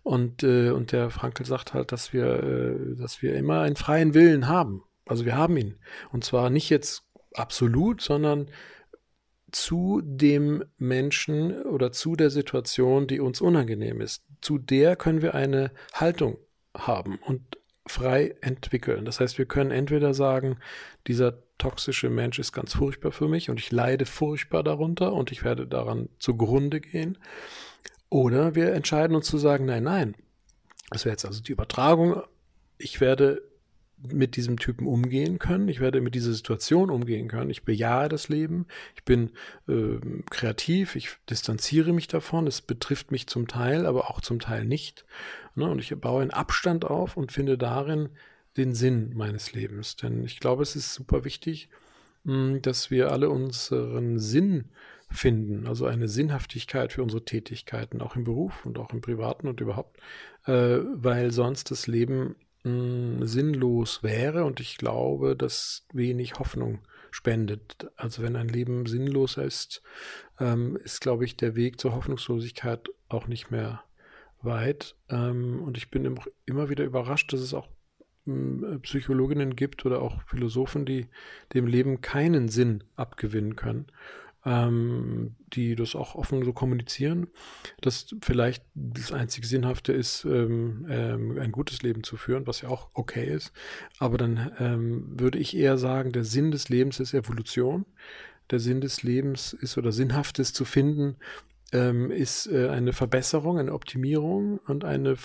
Und, 0.04 0.44
äh, 0.44 0.70
und 0.70 0.92
der 0.92 1.10
Frankel 1.10 1.44
sagt 1.44 1.74
halt, 1.74 1.90
dass 1.90 2.12
wir, 2.12 2.42
äh, 2.42 2.96
dass 2.96 3.20
wir 3.20 3.34
immer 3.34 3.62
einen 3.62 3.76
freien 3.76 4.14
Willen 4.14 4.46
haben. 4.46 4.84
Also 5.06 5.24
wir 5.24 5.36
haben 5.36 5.56
ihn. 5.56 5.74
Und 6.12 6.24
zwar 6.24 6.50
nicht 6.50 6.70
jetzt 6.70 7.02
absolut, 7.34 8.00
sondern 8.00 8.48
zu 9.54 10.00
dem 10.04 10.64
Menschen 10.78 11.62
oder 11.62 11.92
zu 11.92 12.16
der 12.16 12.30
Situation, 12.30 13.06
die 13.06 13.20
uns 13.20 13.40
unangenehm 13.40 14.00
ist. 14.00 14.24
Zu 14.40 14.58
der 14.58 14.96
können 14.96 15.22
wir 15.22 15.34
eine 15.34 15.70
Haltung 15.92 16.38
haben 16.76 17.18
und 17.24 17.58
frei 17.86 18.34
entwickeln. 18.40 19.04
Das 19.04 19.20
heißt, 19.20 19.38
wir 19.38 19.46
können 19.46 19.70
entweder 19.70 20.14
sagen, 20.14 20.58
dieser 21.06 21.42
toxische 21.58 22.10
Mensch 22.10 22.38
ist 22.38 22.52
ganz 22.52 22.74
furchtbar 22.74 23.12
für 23.12 23.28
mich 23.28 23.50
und 23.50 23.60
ich 23.60 23.70
leide 23.70 24.06
furchtbar 24.06 24.62
darunter 24.62 25.12
und 25.12 25.30
ich 25.30 25.44
werde 25.44 25.66
daran 25.66 26.08
zugrunde 26.18 26.80
gehen. 26.80 27.18
Oder 28.08 28.54
wir 28.54 28.72
entscheiden 28.72 29.14
uns 29.14 29.26
zu 29.26 29.38
sagen, 29.38 29.66
nein, 29.66 29.84
nein. 29.84 30.16
Das 30.90 31.04
wäre 31.04 31.12
jetzt 31.12 31.24
also 31.24 31.42
die 31.42 31.52
Übertragung. 31.52 32.22
Ich 32.78 33.00
werde 33.00 33.42
mit 34.12 34.36
diesem 34.36 34.58
Typen 34.58 34.86
umgehen 34.86 35.38
können. 35.38 35.68
Ich 35.68 35.80
werde 35.80 36.00
mit 36.00 36.14
dieser 36.14 36.32
Situation 36.32 36.90
umgehen 36.90 37.28
können. 37.28 37.50
Ich 37.50 37.64
bejahe 37.64 38.08
das 38.08 38.28
Leben. 38.28 38.66
Ich 38.94 39.04
bin 39.04 39.30
äh, 39.68 39.98
kreativ. 40.30 40.96
Ich 40.96 41.10
distanziere 41.30 41.92
mich 41.92 42.08
davon. 42.08 42.46
Es 42.46 42.60
betrifft 42.60 43.10
mich 43.10 43.26
zum 43.26 43.48
Teil, 43.48 43.86
aber 43.86 44.10
auch 44.10 44.20
zum 44.20 44.40
Teil 44.40 44.64
nicht. 44.64 45.04
Ne? 45.54 45.68
Und 45.68 45.78
ich 45.78 45.94
baue 45.98 46.22
einen 46.22 46.30
Abstand 46.30 46.84
auf 46.84 47.16
und 47.16 47.32
finde 47.32 47.58
darin 47.58 48.10
den 48.56 48.74
Sinn 48.74 49.12
meines 49.14 49.52
Lebens. 49.52 49.96
Denn 49.96 50.24
ich 50.24 50.40
glaube, 50.40 50.62
es 50.62 50.76
ist 50.76 50.94
super 50.94 51.24
wichtig, 51.24 51.68
mh, 52.24 52.34
hm, 52.34 52.62
dass 52.62 52.90
wir 52.90 53.10
alle 53.10 53.30
unseren 53.30 54.18
Sinn 54.18 54.66
finden, 55.10 55.66
also 55.66 55.86
eine 55.86 56.08
Sinnhaftigkeit 56.08 56.92
für 56.92 57.02
unsere 57.02 57.24
Tätigkeiten, 57.24 58.00
auch 58.00 58.16
im 58.16 58.24
Beruf 58.24 58.66
und 58.66 58.78
auch 58.78 58.92
im 58.92 59.00
Privaten 59.00 59.46
und 59.48 59.60
überhaupt, 59.60 59.98
äh, 60.46 60.78
weil 60.94 61.30
sonst 61.30 61.70
das 61.70 61.86
Leben 61.86 62.36
mh, 62.64 63.26
sinnlos 63.26 64.02
wäre 64.02 64.44
und 64.44 64.60
ich 64.60 64.76
glaube, 64.78 65.36
dass 65.36 65.86
wenig 65.92 66.38
Hoffnung 66.38 66.80
spendet. 67.10 67.90
Also 67.96 68.22
wenn 68.22 68.36
ein 68.36 68.48
Leben 68.48 68.86
sinnlos 68.86 69.36
ist, 69.36 69.82
ähm, 70.40 70.76
ist, 70.82 71.00
glaube 71.00 71.24
ich, 71.24 71.36
der 71.36 71.54
Weg 71.54 71.80
zur 71.80 71.94
Hoffnungslosigkeit 71.94 72.88
auch 73.08 73.28
nicht 73.28 73.50
mehr 73.50 73.84
weit. 74.42 74.96
Ähm, 75.08 75.62
und 75.62 75.76
ich 75.76 75.90
bin 75.90 76.18
immer 76.44 76.68
wieder 76.68 76.84
überrascht, 76.84 77.32
dass 77.32 77.40
es 77.40 77.54
auch 77.54 77.68
Psychologinnen 78.82 79.54
gibt 79.54 79.84
oder 79.84 80.00
auch 80.00 80.22
Philosophen, 80.22 80.86
die 80.86 81.08
dem 81.52 81.66
Leben 81.66 82.00
keinen 82.00 82.48
Sinn 82.48 82.82
abgewinnen 82.96 83.54
können 83.54 83.86
ähm, 84.44 85.36
die 85.52 85.74
das 85.74 85.94
auch 85.94 86.14
offen 86.14 86.44
so 86.44 86.52
kommunizieren, 86.52 87.28
dass 87.80 88.14
vielleicht 88.22 88.64
das 88.74 89.12
einzige 89.12 89.46
Sinnhafte 89.46 89.92
ist, 89.92 90.24
ähm, 90.24 90.86
ähm, 90.88 91.38
ein 91.38 91.52
gutes 91.52 91.82
Leben 91.82 92.02
zu 92.02 92.16
führen, 92.16 92.46
was 92.46 92.60
ja 92.60 92.68
auch 92.68 92.90
okay 92.94 93.26
ist. 93.26 93.52
Aber 93.98 94.18
dann 94.18 94.52
ähm, 94.58 95.18
würde 95.18 95.38
ich 95.38 95.56
eher 95.56 95.78
sagen, 95.78 96.12
der 96.12 96.24
Sinn 96.24 96.50
des 96.50 96.68
Lebens 96.68 97.00
ist 97.00 97.14
Evolution. 97.14 97.86
Der 98.50 98.60
Sinn 98.60 98.82
des 98.82 99.02
Lebens 99.02 99.54
ist 99.54 99.78
oder 99.78 99.90
Sinnhaftes 99.90 100.52
zu 100.52 100.66
finden, 100.66 101.16
ähm, 101.72 102.10
ist 102.10 102.46
äh, 102.46 102.68
eine 102.68 102.92
Verbesserung, 102.92 103.58
eine 103.58 103.72
Optimierung 103.72 104.58
und 104.66 104.84
eine 104.84 105.16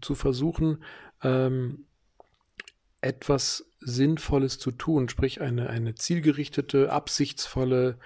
zu 0.00 0.14
versuchen, 0.14 0.84
ähm, 1.22 1.86
etwas 3.00 3.67
Sinnvolles 3.90 4.58
zu 4.58 4.70
tun, 4.70 5.08
sprich 5.08 5.40
eine, 5.40 5.70
eine 5.70 5.94
zielgerichtete, 5.94 6.92
absichtsvolle, 6.92 7.98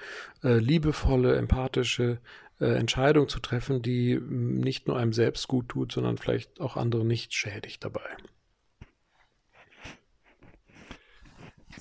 äh, 0.43 0.59
liebevolle, 0.59 1.37
empathische 1.37 2.19
äh, 2.61 2.67
Entscheidung 2.67 3.29
zu 3.29 3.41
treffen, 3.41 3.83
die 3.83 4.19
nicht 4.21 4.87
nur 4.87 4.97
einem 4.97 5.13
selbst 5.13 5.49
gut 5.49 5.69
tut, 5.69 5.93
sondern 5.93 6.19
vielleicht 6.19 6.61
auch 6.61 6.77
andere 6.77 7.05
nicht 7.05 7.35
schädigt 7.35 7.85
dabei. 7.85 8.09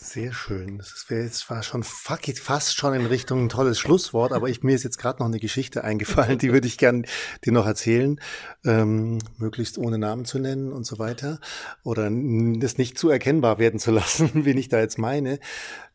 Sehr 0.04 0.34
schön. 0.34 0.80
Das 0.80 1.06
wäre 1.10 1.22
jetzt 1.22 1.48
war 1.52 1.62
schon 1.62 1.84
fast 1.84 2.76
schon 2.76 2.96
in 2.96 3.06
Richtung 3.06 3.46
ein 3.46 3.50
tolles 3.50 3.78
Schlusswort, 3.78 4.34
aber 4.34 4.50
ich, 4.50 4.64
mir 4.64 4.74
ist 4.74 4.84
jetzt 4.84 4.98
gerade 4.98 5.20
noch 5.20 5.28
eine 5.28 5.40
Geschichte 5.40 5.84
eingefallen, 5.84 6.40
die 6.40 6.52
würde 6.52 6.66
ich 6.66 6.80
gern 6.80 7.06
dir 7.46 7.54
noch 7.54 7.68
erzählen, 7.68 8.20
ähm, 8.66 9.20
möglichst 9.38 9.78
ohne 9.78 10.00
Namen 10.00 10.26
zu 10.26 10.40
nennen 10.40 10.74
und 10.74 10.86
so 10.86 10.98
weiter 10.98 11.40
oder 11.84 12.10
das 12.10 12.80
nicht 12.80 12.98
zu 12.98 13.10
erkennbar 13.10 13.60
werden 13.60 13.80
zu 13.80 13.92
lassen, 13.92 14.32
wen 14.44 14.58
ich 14.58 14.70
da 14.70 14.80
jetzt 14.80 14.98
meine. 14.98 15.40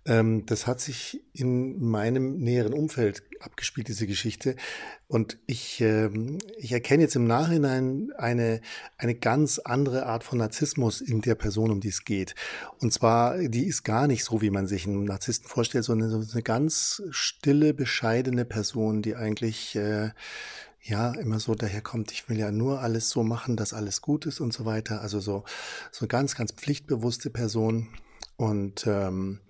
Ähm, 0.06 0.46
das 0.46 0.66
hat 0.66 0.80
sich 0.80 1.22
in 1.32 1.80
meinem 1.84 2.38
näheren 2.38 2.72
Umfeld 2.72 3.24
abgespielt, 3.40 3.88
diese 3.88 4.06
Geschichte. 4.06 4.56
Und 5.08 5.38
ich, 5.46 5.80
ähm, 5.80 6.38
ich 6.56 6.72
erkenne 6.72 7.02
jetzt 7.02 7.16
im 7.16 7.26
Nachhinein 7.26 8.12
eine, 8.16 8.60
eine 8.98 9.14
ganz 9.14 9.58
andere 9.58 10.06
Art 10.06 10.24
von 10.24 10.38
Narzissmus 10.38 11.00
in 11.00 11.20
der 11.20 11.34
Person, 11.34 11.70
um 11.70 11.80
die 11.80 11.88
es 11.88 12.04
geht. 12.04 12.34
Und 12.78 12.92
zwar, 12.92 13.36
die 13.38 13.66
ist 13.66 13.82
gar 13.82 14.06
nicht 14.06 14.24
so, 14.24 14.40
wie 14.42 14.50
man 14.50 14.66
sich 14.66 14.86
einen 14.86 15.04
Narzissten 15.04 15.48
vorstellt, 15.48 15.84
sondern 15.84 16.22
so 16.22 16.32
eine 16.32 16.42
ganz 16.42 17.02
stille, 17.10 17.74
bescheidene 17.74 18.44
Person, 18.44 19.02
die 19.02 19.16
eigentlich 19.16 19.74
äh, 19.74 20.10
ja 20.82 21.12
immer 21.14 21.40
so 21.40 21.54
daherkommt, 21.56 22.12
ich 22.12 22.28
will 22.28 22.38
ja 22.38 22.52
nur 22.52 22.80
alles 22.80 23.10
so 23.10 23.24
machen, 23.24 23.56
dass 23.56 23.72
alles 23.72 24.02
gut 24.02 24.24
ist 24.24 24.40
und 24.40 24.52
so 24.52 24.64
weiter. 24.64 25.00
Also 25.00 25.18
so, 25.18 25.44
so 25.90 26.06
ganz, 26.06 26.36
ganz 26.36 26.52
pflichtbewusste 26.52 27.30
Person. 27.30 27.88
Und 28.36 28.86
ähm, 28.86 29.40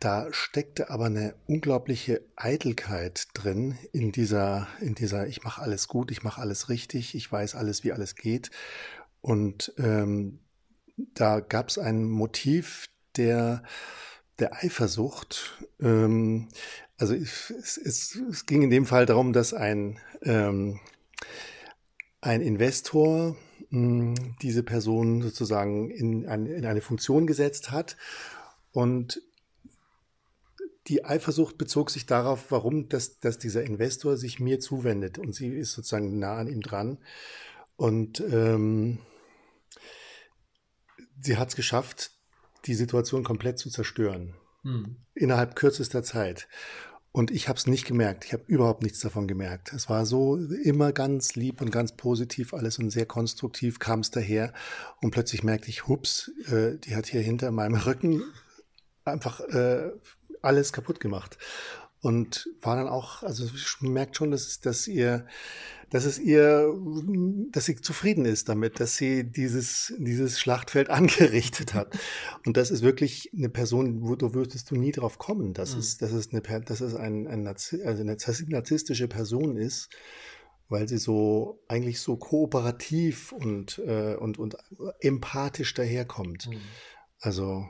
da 0.00 0.32
steckte 0.32 0.88
aber 0.88 1.04
eine 1.04 1.34
unglaubliche 1.46 2.22
Eitelkeit 2.34 3.28
drin 3.34 3.78
in 3.92 4.12
dieser, 4.12 4.66
in 4.80 4.94
dieser, 4.94 5.26
ich 5.26 5.44
mache 5.44 5.60
alles 5.60 5.88
gut, 5.88 6.10
ich 6.10 6.22
mache 6.22 6.40
alles 6.40 6.70
richtig, 6.70 7.14
ich 7.14 7.30
weiß 7.30 7.54
alles, 7.54 7.84
wie 7.84 7.92
alles 7.92 8.16
geht. 8.16 8.50
Und 9.20 9.74
ähm, 9.76 10.40
da 10.96 11.40
gab 11.40 11.68
es 11.68 11.78
ein 11.78 12.04
Motiv 12.04 12.88
der, 13.16 13.62
der 14.38 14.64
Eifersucht. 14.64 15.58
Ähm, 15.80 16.48
also 16.96 17.14
es, 17.14 17.50
es, 17.50 18.16
es, 18.16 18.46
ging 18.46 18.62
in 18.62 18.70
dem 18.70 18.86
Fall 18.86 19.04
darum, 19.04 19.34
dass 19.34 19.52
ein, 19.52 19.98
ähm, 20.22 20.80
ein 22.22 22.40
Investor 22.40 23.36
mh, 23.68 24.16
hm, 24.18 24.36
diese 24.40 24.62
Person 24.62 25.20
sozusagen 25.20 25.90
in, 25.90 26.26
ein, 26.26 26.46
in 26.46 26.64
eine 26.64 26.80
Funktion 26.80 27.26
gesetzt 27.26 27.70
hat 27.70 27.98
und 28.72 29.20
die 30.90 31.04
Eifersucht 31.04 31.56
bezog 31.56 31.88
sich 31.90 32.04
darauf, 32.04 32.50
warum 32.50 32.88
dass, 32.88 33.20
dass 33.20 33.38
dieser 33.38 33.62
Investor 33.62 34.16
sich 34.16 34.40
mir 34.40 34.58
zuwendet 34.58 35.18
und 35.18 35.34
sie 35.34 35.48
ist 35.48 35.72
sozusagen 35.72 36.18
nah 36.18 36.36
an 36.36 36.48
ihm 36.48 36.62
dran. 36.62 36.98
Und 37.76 38.20
ähm, 38.20 38.98
sie 41.20 41.36
hat 41.36 41.50
es 41.50 41.56
geschafft, 41.56 42.10
die 42.66 42.74
Situation 42.74 43.22
komplett 43.22 43.58
zu 43.58 43.70
zerstören. 43.70 44.34
Hm. 44.62 44.96
Innerhalb 45.14 45.54
kürzester 45.54 46.02
Zeit. 46.02 46.48
Und 47.12 47.30
ich 47.30 47.48
habe 47.48 47.56
es 47.56 47.68
nicht 47.68 47.86
gemerkt. 47.86 48.24
Ich 48.24 48.32
habe 48.32 48.42
überhaupt 48.48 48.82
nichts 48.82 48.98
davon 48.98 49.28
gemerkt. 49.28 49.72
Es 49.72 49.88
war 49.88 50.04
so 50.06 50.36
immer 50.36 50.92
ganz 50.92 51.36
lieb 51.36 51.60
und 51.60 51.70
ganz 51.70 51.96
positiv 51.96 52.52
alles 52.52 52.78
und 52.80 52.90
sehr 52.90 53.06
konstruktiv 53.06 53.78
kam 53.78 54.00
es 54.00 54.10
daher. 54.10 54.52
Und 55.00 55.12
plötzlich 55.12 55.44
merkte 55.44 55.70
ich, 55.70 55.86
hups, 55.86 56.32
äh, 56.48 56.78
die 56.78 56.96
hat 56.96 57.06
hier 57.06 57.20
hinter 57.20 57.52
meinem 57.52 57.76
Rücken 57.76 58.24
einfach 59.04 59.40
äh, 59.40 59.92
alles 60.42 60.72
kaputt 60.72 61.00
gemacht. 61.00 61.38
Und 62.02 62.48
war 62.62 62.76
dann 62.76 62.88
auch, 62.88 63.22
also 63.22 63.46
merkt 63.80 64.16
schon, 64.16 64.30
dass, 64.30 64.60
dass 64.60 64.88
ihr, 64.88 65.26
dass 65.90 66.06
es 66.06 66.18
ihr, 66.18 66.74
dass 67.50 67.66
sie 67.66 67.76
zufrieden 67.76 68.24
ist 68.24 68.48
damit, 68.48 68.80
dass 68.80 68.96
sie 68.96 69.24
dieses, 69.30 69.92
dieses 69.98 70.40
Schlachtfeld 70.40 70.88
angerichtet 70.90 71.74
hat. 71.74 71.98
Und 72.46 72.56
das 72.56 72.70
ist 72.70 72.82
wirklich 72.82 73.30
eine 73.36 73.50
Person, 73.50 74.00
wo 74.00 74.16
du 74.16 74.32
würdest 74.32 74.70
du 74.70 74.76
nie 74.76 74.92
drauf 74.92 75.18
kommen, 75.18 75.52
dass 75.52 75.74
mhm. 75.74 75.80
es, 75.80 75.98
dass 75.98 76.12
es 76.12 76.32
eine, 76.32 76.40
dass 76.62 76.80
es 76.80 76.94
ein, 76.94 77.26
ein 77.26 77.42
Narzi 77.42 77.82
also 77.82 78.00
eine 78.00 78.16
narzisstische 78.48 79.08
Person 79.08 79.58
ist, 79.58 79.90
weil 80.70 80.88
sie 80.88 80.98
so 80.98 81.62
eigentlich 81.68 82.00
so 82.00 82.16
kooperativ 82.16 83.32
und, 83.32 83.78
äh, 83.84 84.14
und, 84.14 84.38
und 84.38 84.56
empathisch 85.00 85.74
daherkommt. 85.74 86.48
Mhm. 86.48 86.60
Also 87.18 87.66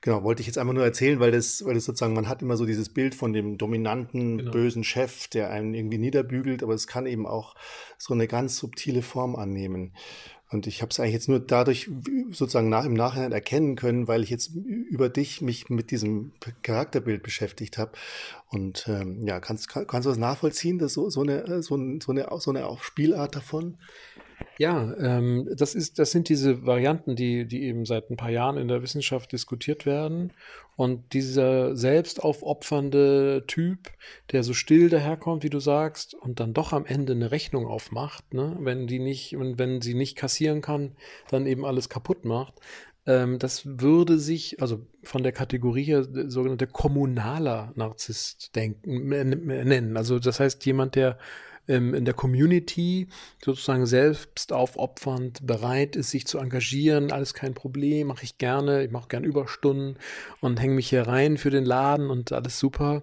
Genau, 0.00 0.22
wollte 0.22 0.40
ich 0.40 0.46
jetzt 0.46 0.58
einfach 0.58 0.74
nur 0.74 0.84
erzählen, 0.84 1.20
weil 1.20 1.30
das, 1.30 1.64
weil 1.64 1.74
das 1.74 1.84
sozusagen, 1.84 2.14
man 2.14 2.28
hat 2.28 2.42
immer 2.42 2.56
so 2.56 2.66
dieses 2.66 2.88
Bild 2.88 3.14
von 3.14 3.32
dem 3.32 3.58
dominanten, 3.58 4.38
genau. 4.38 4.50
bösen 4.50 4.84
Chef, 4.84 5.28
der 5.28 5.50
einen 5.50 5.74
irgendwie 5.74 5.98
niederbügelt, 5.98 6.62
aber 6.62 6.74
es 6.74 6.86
kann 6.86 7.06
eben 7.06 7.26
auch 7.26 7.54
so 7.98 8.14
eine 8.14 8.26
ganz 8.26 8.56
subtile 8.56 9.02
Form 9.02 9.36
annehmen. 9.36 9.92
Und 10.52 10.66
ich 10.66 10.82
habe 10.82 10.90
es 10.90 11.00
eigentlich 11.00 11.14
jetzt 11.14 11.28
nur 11.28 11.40
dadurch 11.40 11.90
sozusagen 12.30 12.68
nach, 12.68 12.84
im 12.84 12.92
Nachhinein 12.92 13.32
erkennen 13.32 13.74
können, 13.74 14.06
weil 14.06 14.22
ich 14.22 14.28
jetzt 14.28 14.50
über 14.54 15.08
dich 15.08 15.40
mich 15.40 15.70
mit 15.70 15.90
diesem 15.90 16.32
Charakterbild 16.62 17.22
beschäftigt 17.22 17.78
habe. 17.78 17.92
Und 18.48 18.86
ähm, 18.86 19.26
ja, 19.26 19.40
kannst, 19.40 19.68
kannst 19.68 20.04
du 20.04 20.10
das 20.10 20.18
nachvollziehen, 20.18 20.78
dass 20.78 20.92
so, 20.92 21.08
so, 21.08 21.22
eine, 21.22 21.62
so, 21.62 21.74
eine, 21.76 22.00
so 22.02 22.12
eine, 22.12 22.28
so 22.38 22.50
eine 22.50 22.68
Spielart 22.82 23.34
davon? 23.34 23.78
Ja, 24.58 24.94
ähm, 24.98 25.48
das, 25.56 25.74
ist, 25.74 25.98
das 25.98 26.10
sind 26.10 26.28
diese 26.28 26.66
Varianten, 26.66 27.16
die, 27.16 27.46
die 27.46 27.62
eben 27.62 27.86
seit 27.86 28.10
ein 28.10 28.16
paar 28.16 28.30
Jahren 28.30 28.58
in 28.58 28.68
der 28.68 28.82
Wissenschaft 28.82 29.32
diskutiert 29.32 29.86
werden. 29.86 30.32
Und 30.76 31.12
dieser 31.12 31.76
selbst 31.76 32.22
aufopfernde 32.22 33.44
Typ, 33.46 33.90
der 34.30 34.42
so 34.42 34.54
still 34.54 34.88
daherkommt, 34.88 35.42
wie 35.42 35.50
du 35.50 35.60
sagst, 35.60 36.14
und 36.14 36.40
dann 36.40 36.54
doch 36.54 36.72
am 36.72 36.86
Ende 36.86 37.12
eine 37.12 37.30
Rechnung 37.30 37.66
aufmacht, 37.66 38.32
ne? 38.34 38.56
wenn 38.60 38.86
die 38.86 38.98
nicht, 38.98 39.38
wenn, 39.38 39.58
wenn 39.58 39.80
sie 39.80 39.94
nicht 39.94 40.16
kassieren 40.16 40.60
kann, 40.60 40.96
dann 41.28 41.46
eben 41.46 41.64
alles 41.64 41.88
kaputt 41.88 42.24
macht. 42.24 42.54
Ähm, 43.06 43.38
das 43.38 43.80
würde 43.80 44.18
sich, 44.18 44.60
also 44.62 44.86
von 45.02 45.22
der 45.22 45.32
Kategorie 45.32 45.84
her, 45.84 46.04
sogenannte 46.04 46.66
kommunaler 46.66 47.72
Narzisst 47.74 48.54
denken, 48.54 49.08
nennen. 49.08 49.96
Also 49.96 50.18
das 50.18 50.40
heißt 50.40 50.64
jemand, 50.66 50.94
der 50.94 51.18
ähm, 51.68 51.94
in 51.94 52.04
der 52.04 52.14
Community 52.14 53.08
sozusagen 53.42 53.86
selbst 53.86 54.52
aufopfernd 54.52 55.46
bereit 55.46 55.96
ist, 55.96 56.10
sich 56.10 56.26
zu 56.26 56.38
engagieren, 56.38 57.12
alles 57.12 57.34
kein 57.34 57.54
Problem, 57.54 58.08
mache 58.08 58.24
ich 58.24 58.38
gerne, 58.38 58.84
ich 58.84 58.90
mache 58.90 59.08
gerne 59.08 59.26
Überstunden 59.26 59.96
und 60.40 60.60
hänge 60.60 60.74
mich 60.74 60.88
hier 60.88 61.06
rein 61.06 61.36
für 61.36 61.50
den 61.50 61.64
Laden 61.64 62.10
und 62.10 62.32
alles 62.32 62.58
super. 62.58 63.02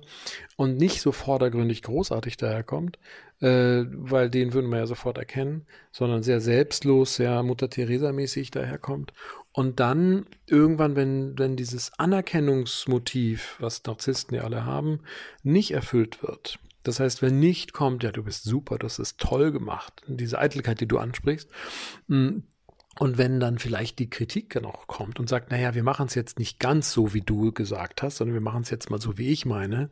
Und 0.57 0.77
nicht 0.77 1.01
so 1.01 1.11
vordergründig 1.11 1.83
großartig 1.83 2.35
daherkommt, 2.35 2.99
äh, 3.39 3.85
weil 3.87 4.29
den 4.29 4.53
würden 4.53 4.69
wir 4.69 4.79
ja 4.79 4.85
sofort 4.87 5.17
erkennen, 5.17 5.65
sondern 5.91 6.23
sehr 6.23 6.41
selbstlos, 6.41 7.15
sehr 7.15 7.43
Mutter 7.43 7.69
Teresa 7.69 8.11
mäßig 8.11 8.51
daherkommt. 8.51 9.13
Und 9.51 9.79
dann 9.79 10.25
irgendwann, 10.47 10.95
wenn, 10.95 11.39
wenn 11.39 11.55
dieses 11.55 11.97
Anerkennungsmotiv, 11.97 13.55
was 13.59 13.83
Narzissten 13.85 14.35
ja 14.35 14.43
alle 14.43 14.65
haben, 14.65 14.99
nicht 15.43 15.71
erfüllt 15.71 16.21
wird, 16.21 16.59
das 16.83 16.99
heißt, 16.99 17.21
wenn 17.21 17.39
nicht 17.39 17.73
kommt, 17.73 18.03
ja, 18.03 18.11
du 18.11 18.23
bist 18.23 18.43
super, 18.43 18.77
das 18.77 18.99
ist 18.99 19.19
toll 19.19 19.51
gemacht, 19.51 20.01
diese 20.07 20.39
Eitelkeit, 20.39 20.79
die 20.79 20.87
du 20.87 20.97
ansprichst, 20.97 21.49
mm, 22.07 22.39
und 22.99 23.17
wenn 23.17 23.39
dann 23.39 23.59
vielleicht 23.59 23.97
die 23.99 24.09
Kritik 24.09 24.61
noch 24.61 24.87
kommt 24.87 25.19
und 25.19 25.29
sagt, 25.29 25.51
naja, 25.51 25.73
wir 25.73 25.83
machen 25.83 26.07
es 26.07 26.15
jetzt 26.15 26.37
nicht 26.37 26.59
ganz 26.59 26.91
so, 26.91 27.13
wie 27.13 27.21
du 27.21 27.53
gesagt 27.53 28.01
hast, 28.03 28.17
sondern 28.17 28.33
wir 28.33 28.41
machen 28.41 28.63
es 28.63 28.69
jetzt 28.69 28.89
mal 28.89 28.99
so, 28.99 29.17
wie 29.17 29.29
ich 29.29 29.45
meine, 29.45 29.89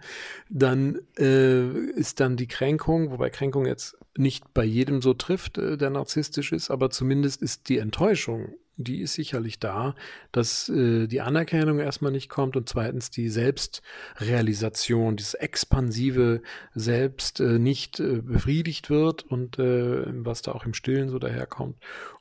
dann 0.50 1.00
äh, 1.18 1.70
ist 1.92 2.20
dann 2.20 2.36
die 2.36 2.48
Kränkung, 2.48 3.12
wobei 3.12 3.30
Kränkung 3.30 3.66
jetzt 3.66 3.98
nicht 4.18 4.54
bei 4.54 4.66
jedem 4.66 5.02
so 5.02 5.14
trifft, 5.14 5.58
äh, 5.58 5.78
der 5.78 5.90
narzisstisch 5.90 6.52
ist, 6.52 6.70
aber 6.70 6.90
zumindest 6.90 7.42
ist 7.42 7.70
die 7.70 7.78
Enttäuschung 7.78 8.56
die 8.78 9.02
ist 9.02 9.14
sicherlich 9.14 9.60
da, 9.60 9.96
dass 10.32 10.70
äh, 10.70 11.08
die 11.08 11.22
Anerkennung 11.22 11.80
erstmal 11.80 12.12
nicht 12.12 12.30
kommt 12.30 12.56
und 12.56 12.70
zweitens 12.70 13.10
die 13.10 13.30
Selbstrealisation, 13.30 15.18
dieses 15.18 15.34
expansive 15.34 16.42
Selbst 16.74 17.40
äh, 17.40 17.60
nicht 17.60 18.00
äh, 18.00 18.22
befriedigt 18.22 18.90
wird 18.90 19.24
und 19.24 19.60
äh, 19.60 20.06
was 20.24 20.44
da 20.44 20.52
auch 20.54 20.66
im 20.66 20.74
Stillen 20.74 21.10
so 21.10 21.20
daherkommt. 21.20 21.78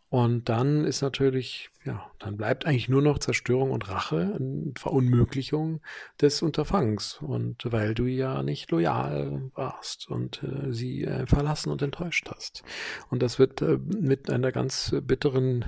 Und 0.09 0.48
dann 0.48 0.84
ist 0.84 1.02
natürlich, 1.02 1.70
ja, 1.84 2.09
dann 2.20 2.36
bleibt 2.36 2.64
eigentlich 2.64 2.88
nur 2.88 3.02
noch 3.02 3.18
Zerstörung 3.18 3.72
und 3.72 3.88
Rache, 3.88 4.38
Verunmöglichung 4.78 5.80
des 6.20 6.42
Unterfangs. 6.42 7.18
Und 7.20 7.70
weil 7.72 7.92
du 7.92 8.07
ja 8.07 8.44
nicht 8.44 8.70
loyal 8.70 9.50
warst 9.54 10.09
und 10.09 10.44
äh, 10.44 10.72
sie 10.72 11.04
äh, 11.04 11.26
verlassen 11.26 11.70
und 11.70 11.82
enttäuscht 11.82 12.30
hast. 12.32 12.62
Und 13.11 13.20
das 13.20 13.40
wird 13.40 13.62
äh, 13.62 13.78
mit 13.78 14.30
einer 14.30 14.52
ganz 14.52 14.94
bitteren 15.02 15.64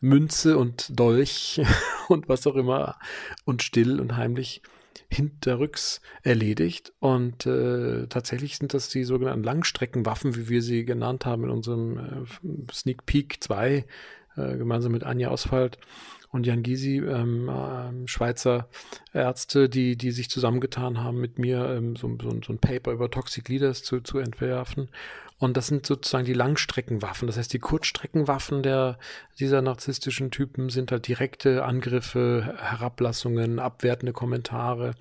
Münze 0.00 0.58
und 0.58 0.98
Dolch 0.98 1.60
und 2.08 2.28
was 2.28 2.46
auch 2.46 2.56
immer 2.56 2.98
und 3.44 3.62
still 3.62 4.00
und 4.00 4.16
heimlich 4.16 4.62
hinterrücks 5.08 6.00
erledigt. 6.22 6.92
Und 7.00 7.46
äh, 7.46 8.06
tatsächlich 8.06 8.58
sind 8.58 8.74
das 8.74 8.88
die 8.88 9.04
sogenannten 9.04 9.44
Langstreckenwaffen, 9.44 10.36
wie 10.36 10.48
wir 10.48 10.62
sie 10.62 10.84
genannt 10.84 11.26
haben 11.26 11.44
in 11.44 11.50
unserem 11.50 11.98
äh, 11.98 12.72
Sneak 12.72 13.06
Peek 13.06 13.42
2, 13.42 13.84
äh, 14.36 14.56
gemeinsam 14.56 14.92
mit 14.92 15.04
Anja 15.04 15.30
Oswald 15.30 15.78
und 16.30 16.46
Jan 16.46 16.62
Gysi, 16.62 16.98
ähm, 16.98 17.48
äh, 17.48 18.08
Schweizer 18.08 18.68
Ärzte, 19.12 19.68
die, 19.68 19.96
die 19.96 20.12
sich 20.12 20.30
zusammengetan 20.30 21.02
haben, 21.02 21.20
mit 21.20 21.38
mir 21.38 21.70
ähm, 21.70 21.96
so, 21.96 22.16
so, 22.22 22.30
so, 22.44 22.52
ein 22.52 22.58
Paper 22.58 22.92
über 22.92 23.10
Toxic 23.10 23.48
Leaders 23.48 23.82
zu, 23.82 24.00
zu 24.00 24.18
entwerfen. 24.18 24.88
Und 25.40 25.56
das 25.56 25.68
sind 25.68 25.86
sozusagen 25.86 26.26
die 26.26 26.34
Langstreckenwaffen. 26.34 27.26
Das 27.26 27.38
heißt, 27.38 27.52
die 27.54 27.58
Kurzstreckenwaffen 27.58 28.62
der, 28.62 28.98
dieser 29.38 29.62
narzisstischen 29.62 30.30
Typen 30.30 30.68
sind 30.68 30.92
halt 30.92 31.08
direkte 31.08 31.64
Angriffe, 31.64 32.56
Herablassungen, 32.58 33.58
abwertende 33.58 34.12
Kommentare, 34.12 34.92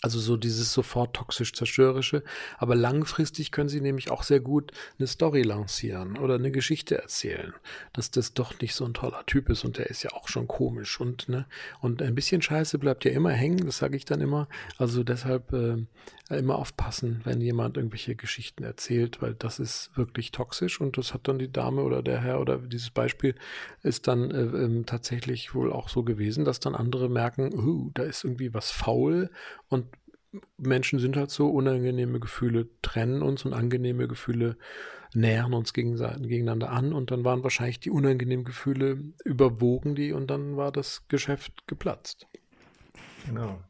also 0.00 0.20
so 0.20 0.36
dieses 0.36 0.72
sofort 0.72 1.16
toxisch 1.16 1.52
zerstörerische. 1.52 2.22
Aber 2.56 2.74
langfristig 2.74 3.50
können 3.50 3.68
sie 3.68 3.80
nämlich 3.80 4.10
auch 4.10 4.22
sehr 4.22 4.40
gut 4.40 4.72
eine 4.98 5.08
Story 5.08 5.42
lancieren 5.42 6.16
oder 6.18 6.36
eine 6.36 6.52
Geschichte 6.52 6.96
erzählen, 6.96 7.52
dass 7.92 8.10
das 8.10 8.34
doch 8.34 8.58
nicht 8.60 8.74
so 8.74 8.84
ein 8.84 8.94
toller 8.94 9.24
Typ 9.26 9.48
ist 9.48 9.64
und 9.64 9.78
der 9.78 9.86
ist 9.86 10.02
ja 10.02 10.12
auch 10.12 10.28
schon 10.28 10.46
komisch 10.46 11.00
und 11.00 11.28
ne 11.28 11.46
und 11.80 12.02
ein 12.02 12.14
bisschen 12.14 12.42
Scheiße 12.42 12.78
bleibt 12.78 13.04
ja 13.04 13.10
immer 13.10 13.32
hängen. 13.32 13.66
Das 13.66 13.78
sage 13.78 13.96
ich 13.96 14.04
dann 14.04 14.20
immer. 14.20 14.48
Also 14.76 15.02
deshalb 15.02 15.52
äh, 15.52 15.78
immer 16.30 16.56
aufpassen, 16.56 17.20
wenn 17.24 17.40
jemand 17.40 17.76
irgendwelche 17.76 18.14
Geschichten 18.14 18.62
erzählt, 18.62 19.22
weil 19.22 19.34
das 19.34 19.58
ist 19.58 19.90
wirklich 19.96 20.30
toxisch 20.30 20.80
und 20.80 20.98
das 20.98 21.14
hat 21.14 21.26
dann 21.26 21.38
die 21.38 21.50
Dame 21.50 21.82
oder 21.82 22.02
der 22.02 22.20
Herr 22.20 22.40
oder 22.40 22.58
dieses 22.58 22.90
Beispiel 22.90 23.34
ist 23.82 24.08
dann 24.08 24.30
äh, 24.30 24.42
äh, 24.42 24.82
tatsächlich 24.84 25.54
wohl 25.54 25.72
auch 25.72 25.88
so 25.88 26.02
gewesen, 26.02 26.44
dass 26.44 26.60
dann 26.60 26.74
andere 26.74 27.08
merken, 27.08 27.54
uh, 27.54 27.90
da 27.94 28.02
ist 28.02 28.24
irgendwie 28.24 28.52
was 28.52 28.70
faul 28.70 29.30
und 29.68 29.86
Menschen 30.56 30.98
sind 30.98 31.16
halt 31.16 31.30
so, 31.30 31.48
unangenehme 31.50 32.20
Gefühle 32.20 32.68
trennen 32.82 33.22
uns 33.22 33.44
und 33.44 33.54
angenehme 33.54 34.08
Gefühle 34.08 34.56
nähern 35.14 35.54
uns 35.54 35.72
gegeneinander 35.72 36.70
an 36.70 36.92
und 36.92 37.10
dann 37.10 37.24
waren 37.24 37.42
wahrscheinlich 37.42 37.80
die 37.80 37.90
unangenehmen 37.90 38.44
Gefühle 38.44 39.02
überwogen 39.24 39.94
die 39.94 40.12
und 40.12 40.28
dann 40.28 40.56
war 40.56 40.70
das 40.70 41.08
Geschäft 41.08 41.66
geplatzt. 41.66 42.26
Genau. 43.26 43.62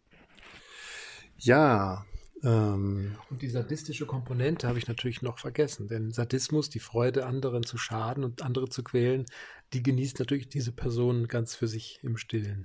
Ja. 1.37 2.05
Ähm. 2.43 3.17
Und 3.31 3.43
die 3.43 3.49
sadistische 3.49 4.07
Komponente 4.07 4.67
habe 4.67 4.79
ich 4.79 4.89
natürlich 4.89 5.23
noch 5.23 5.39
vergessen, 5.39 5.89
denn 5.89 6.11
Sadismus, 6.11 6.71
die 6.71 6.81
Freude, 6.81 7.27
anderen 7.27 7.63
zu 7.63 7.79
schaden 7.79 8.25
und 8.25 8.43
andere 8.43 8.69
zu 8.69 8.83
quälen, 8.83 9.27
die 9.73 9.83
genießt 9.83 10.19
natürlich 10.19 10.49
diese 10.49 10.73
Person 10.73 11.29
ganz 11.29 11.55
für 11.55 11.69
sich 11.69 12.01
im 12.03 12.17
Stillen. 12.17 12.63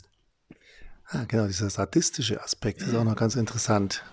Ah, 1.08 1.26
genau, 1.28 1.48
dieser 1.48 1.70
sadistische 1.70 2.42
Aspekt 2.42 2.82
ist 2.82 2.96
auch 2.96 3.04
noch 3.04 3.16
ganz 3.16 3.36
interessant. 3.36 4.04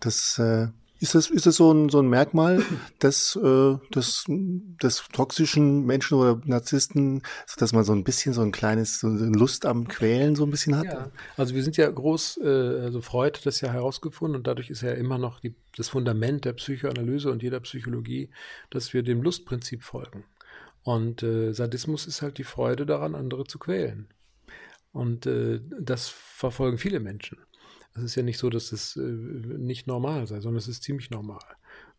Das 0.00 0.38
äh, 0.38 0.68
ist 1.00 1.14
das, 1.14 1.30
ist 1.30 1.46
das 1.46 1.56
so 1.56 1.72
ein, 1.72 1.88
so 1.88 2.00
ein 2.00 2.08
Merkmal 2.08 2.62
des, 3.02 3.36
äh, 3.36 3.76
des, 3.94 4.24
des 4.28 5.04
toxischen 5.12 5.84
Menschen 5.84 6.18
oder 6.18 6.40
Narzissten, 6.44 7.22
dass 7.56 7.72
man 7.72 7.84
so 7.84 7.92
ein 7.92 8.04
bisschen 8.04 8.32
so 8.32 8.42
ein 8.42 8.52
kleines, 8.52 9.00
so 9.00 9.08
eine 9.08 9.26
Lust 9.26 9.66
am 9.66 9.86
Quälen 9.86 10.34
so 10.34 10.44
ein 10.44 10.50
bisschen 10.50 10.76
hat? 10.76 10.86
Ja, 10.86 11.10
also 11.36 11.54
wir 11.54 11.62
sind 11.62 11.76
ja 11.76 11.88
groß, 11.88 12.40
äh, 12.42 12.48
also 12.82 13.00
Freud 13.00 13.38
hat 13.38 13.46
das 13.46 13.60
ja 13.60 13.72
herausgefunden 13.72 14.36
und 14.36 14.46
dadurch 14.46 14.70
ist 14.70 14.82
ja 14.82 14.92
immer 14.92 15.18
noch 15.18 15.40
die, 15.40 15.54
das 15.76 15.88
Fundament 15.88 16.44
der 16.44 16.54
Psychoanalyse 16.54 17.30
und 17.30 17.42
jeder 17.42 17.60
Psychologie, 17.60 18.30
dass 18.70 18.92
wir 18.92 19.02
dem 19.02 19.22
Lustprinzip 19.22 19.82
folgen. 19.82 20.24
Und 20.82 21.22
äh, 21.22 21.52
Sadismus 21.52 22.06
ist 22.06 22.22
halt 22.22 22.38
die 22.38 22.44
Freude 22.44 22.86
daran, 22.86 23.14
andere 23.14 23.44
zu 23.44 23.58
quälen. 23.58 24.08
Und 24.98 25.26
äh, 25.26 25.60
das 25.78 26.08
verfolgen 26.08 26.76
viele 26.76 26.98
Menschen. 26.98 27.38
Es 27.94 28.02
ist 28.02 28.16
ja 28.16 28.24
nicht 28.24 28.38
so, 28.38 28.50
dass 28.50 28.72
es 28.72 28.96
äh, 28.96 29.00
nicht 29.00 29.86
normal 29.86 30.26
sei, 30.26 30.40
sondern 30.40 30.58
es 30.58 30.66
ist 30.66 30.82
ziemlich 30.82 31.10
normal. 31.10 31.44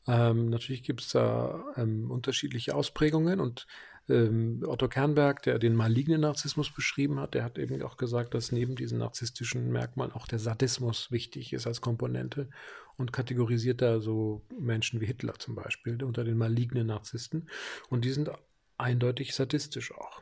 Ähm, 0.05 0.49
natürlich 0.49 0.83
gibt 0.83 0.99
es 0.99 1.09
da 1.13 1.63
ähm, 1.77 2.11
unterschiedliche 2.11 2.75
Ausprägungen 2.75 3.39
und 3.39 3.67
ähm, 4.09 4.63
Otto 4.65 4.89
Kernberg, 4.89 5.41
der 5.43 5.59
den 5.59 5.75
malignen 5.75 6.19
Narzissmus 6.19 6.73
beschrieben 6.73 7.21
hat, 7.21 7.35
der 7.35 7.45
hat 7.45 7.57
eben 7.57 7.81
auch 7.83 7.95
gesagt, 7.95 8.33
dass 8.33 8.51
neben 8.51 8.75
diesen 8.75 8.99
narzisstischen 8.99 9.71
Merkmalen 9.71 10.11
auch 10.11 10.27
der 10.27 10.39
Sadismus 10.39 11.09
wichtig 11.09 11.53
ist 11.53 11.67
als 11.67 11.79
Komponente 11.79 12.49
und 12.97 13.13
kategorisiert 13.13 13.81
da 13.81 14.01
so 14.01 14.41
Menschen 14.59 14.99
wie 14.99 15.05
Hitler 15.05 15.35
zum 15.39 15.55
Beispiel 15.55 16.03
unter 16.03 16.25
den 16.25 16.37
malignen 16.37 16.87
Narzissten 16.87 17.47
und 17.89 18.03
die 18.03 18.11
sind 18.11 18.29
eindeutig 18.77 19.35
sadistisch 19.35 19.93
auch. 19.93 20.21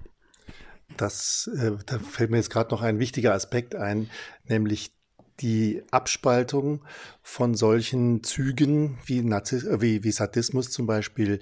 Das, 0.95 1.49
äh, 1.55 1.71
da 1.85 1.99
fällt 1.99 2.31
mir 2.31 2.37
jetzt 2.37 2.49
gerade 2.49 2.71
noch 2.71 2.81
ein 2.81 2.99
wichtiger 2.99 3.33
Aspekt 3.33 3.75
ein, 3.75 4.09
nämlich 4.45 4.91
die 5.39 5.83
Abspaltung 5.91 6.83
von 7.21 7.53
solchen 7.55 8.23
Zügen 8.23 8.97
wie, 9.05 9.21
Narziss 9.21 9.65
äh, 9.65 9.81
wie, 9.81 10.03
wie 10.03 10.11
Sadismus 10.11 10.71
zum 10.71 10.87
Beispiel, 10.87 11.39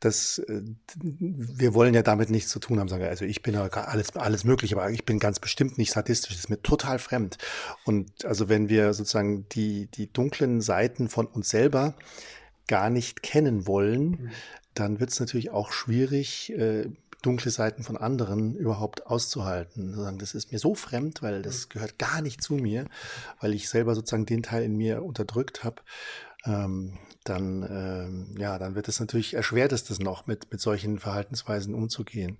das, 0.00 0.38
äh, 0.38 0.62
wir 1.00 1.74
wollen 1.74 1.94
ja 1.94 2.02
damit 2.02 2.30
nichts 2.30 2.50
zu 2.50 2.58
tun 2.58 2.78
haben, 2.78 2.88
sagen, 2.88 3.04
also 3.04 3.24
ich 3.24 3.42
bin 3.42 3.54
ja 3.54 3.66
alles, 3.66 4.14
alles 4.16 4.44
möglich, 4.44 4.74
aber 4.74 4.90
ich 4.90 5.04
bin 5.04 5.18
ganz 5.18 5.40
bestimmt 5.40 5.78
nicht 5.78 5.92
sadistisch, 5.92 6.32
das 6.32 6.40
ist 6.40 6.50
mir 6.50 6.62
total 6.62 6.98
fremd. 6.98 7.38
Und 7.84 8.24
also 8.24 8.48
wenn 8.48 8.68
wir 8.68 8.92
sozusagen 8.92 9.48
die, 9.50 9.86
die 9.86 10.12
dunklen 10.12 10.60
Seiten 10.60 11.08
von 11.08 11.26
uns 11.26 11.48
selber 11.48 11.94
gar 12.66 12.90
nicht 12.90 13.22
kennen 13.22 13.66
wollen, 13.66 14.10
mhm. 14.10 14.30
dann 14.74 15.00
wird 15.00 15.10
es 15.10 15.20
natürlich 15.20 15.50
auch 15.50 15.72
schwierig, 15.72 16.52
äh, 16.52 16.90
dunkle 17.22 17.50
Seiten 17.50 17.82
von 17.82 17.96
anderen 17.96 18.54
überhaupt 18.54 19.06
auszuhalten. 19.06 20.18
Das 20.18 20.34
ist 20.34 20.52
mir 20.52 20.58
so 20.58 20.74
fremd, 20.74 21.22
weil 21.22 21.42
das 21.42 21.66
mhm. 21.66 21.68
gehört 21.70 21.98
gar 21.98 22.22
nicht 22.22 22.42
zu 22.42 22.54
mir, 22.54 22.86
weil 23.40 23.54
ich 23.54 23.68
selber 23.68 23.94
sozusagen 23.94 24.26
den 24.26 24.42
Teil 24.42 24.62
in 24.64 24.76
mir 24.76 25.02
unterdrückt 25.02 25.64
habe. 25.64 25.82
Ähm, 26.44 26.98
dann, 27.24 27.62
ähm, 27.62 28.34
ja, 28.38 28.58
dann 28.58 28.74
wird 28.74 28.88
es 28.88 29.00
natürlich 29.00 29.34
erschwert, 29.34 29.72
es 29.72 29.84
das 29.84 29.98
noch 29.98 30.26
mit, 30.26 30.50
mit 30.52 30.60
solchen 30.60 30.98
Verhaltensweisen 30.98 31.74
umzugehen. 31.74 32.38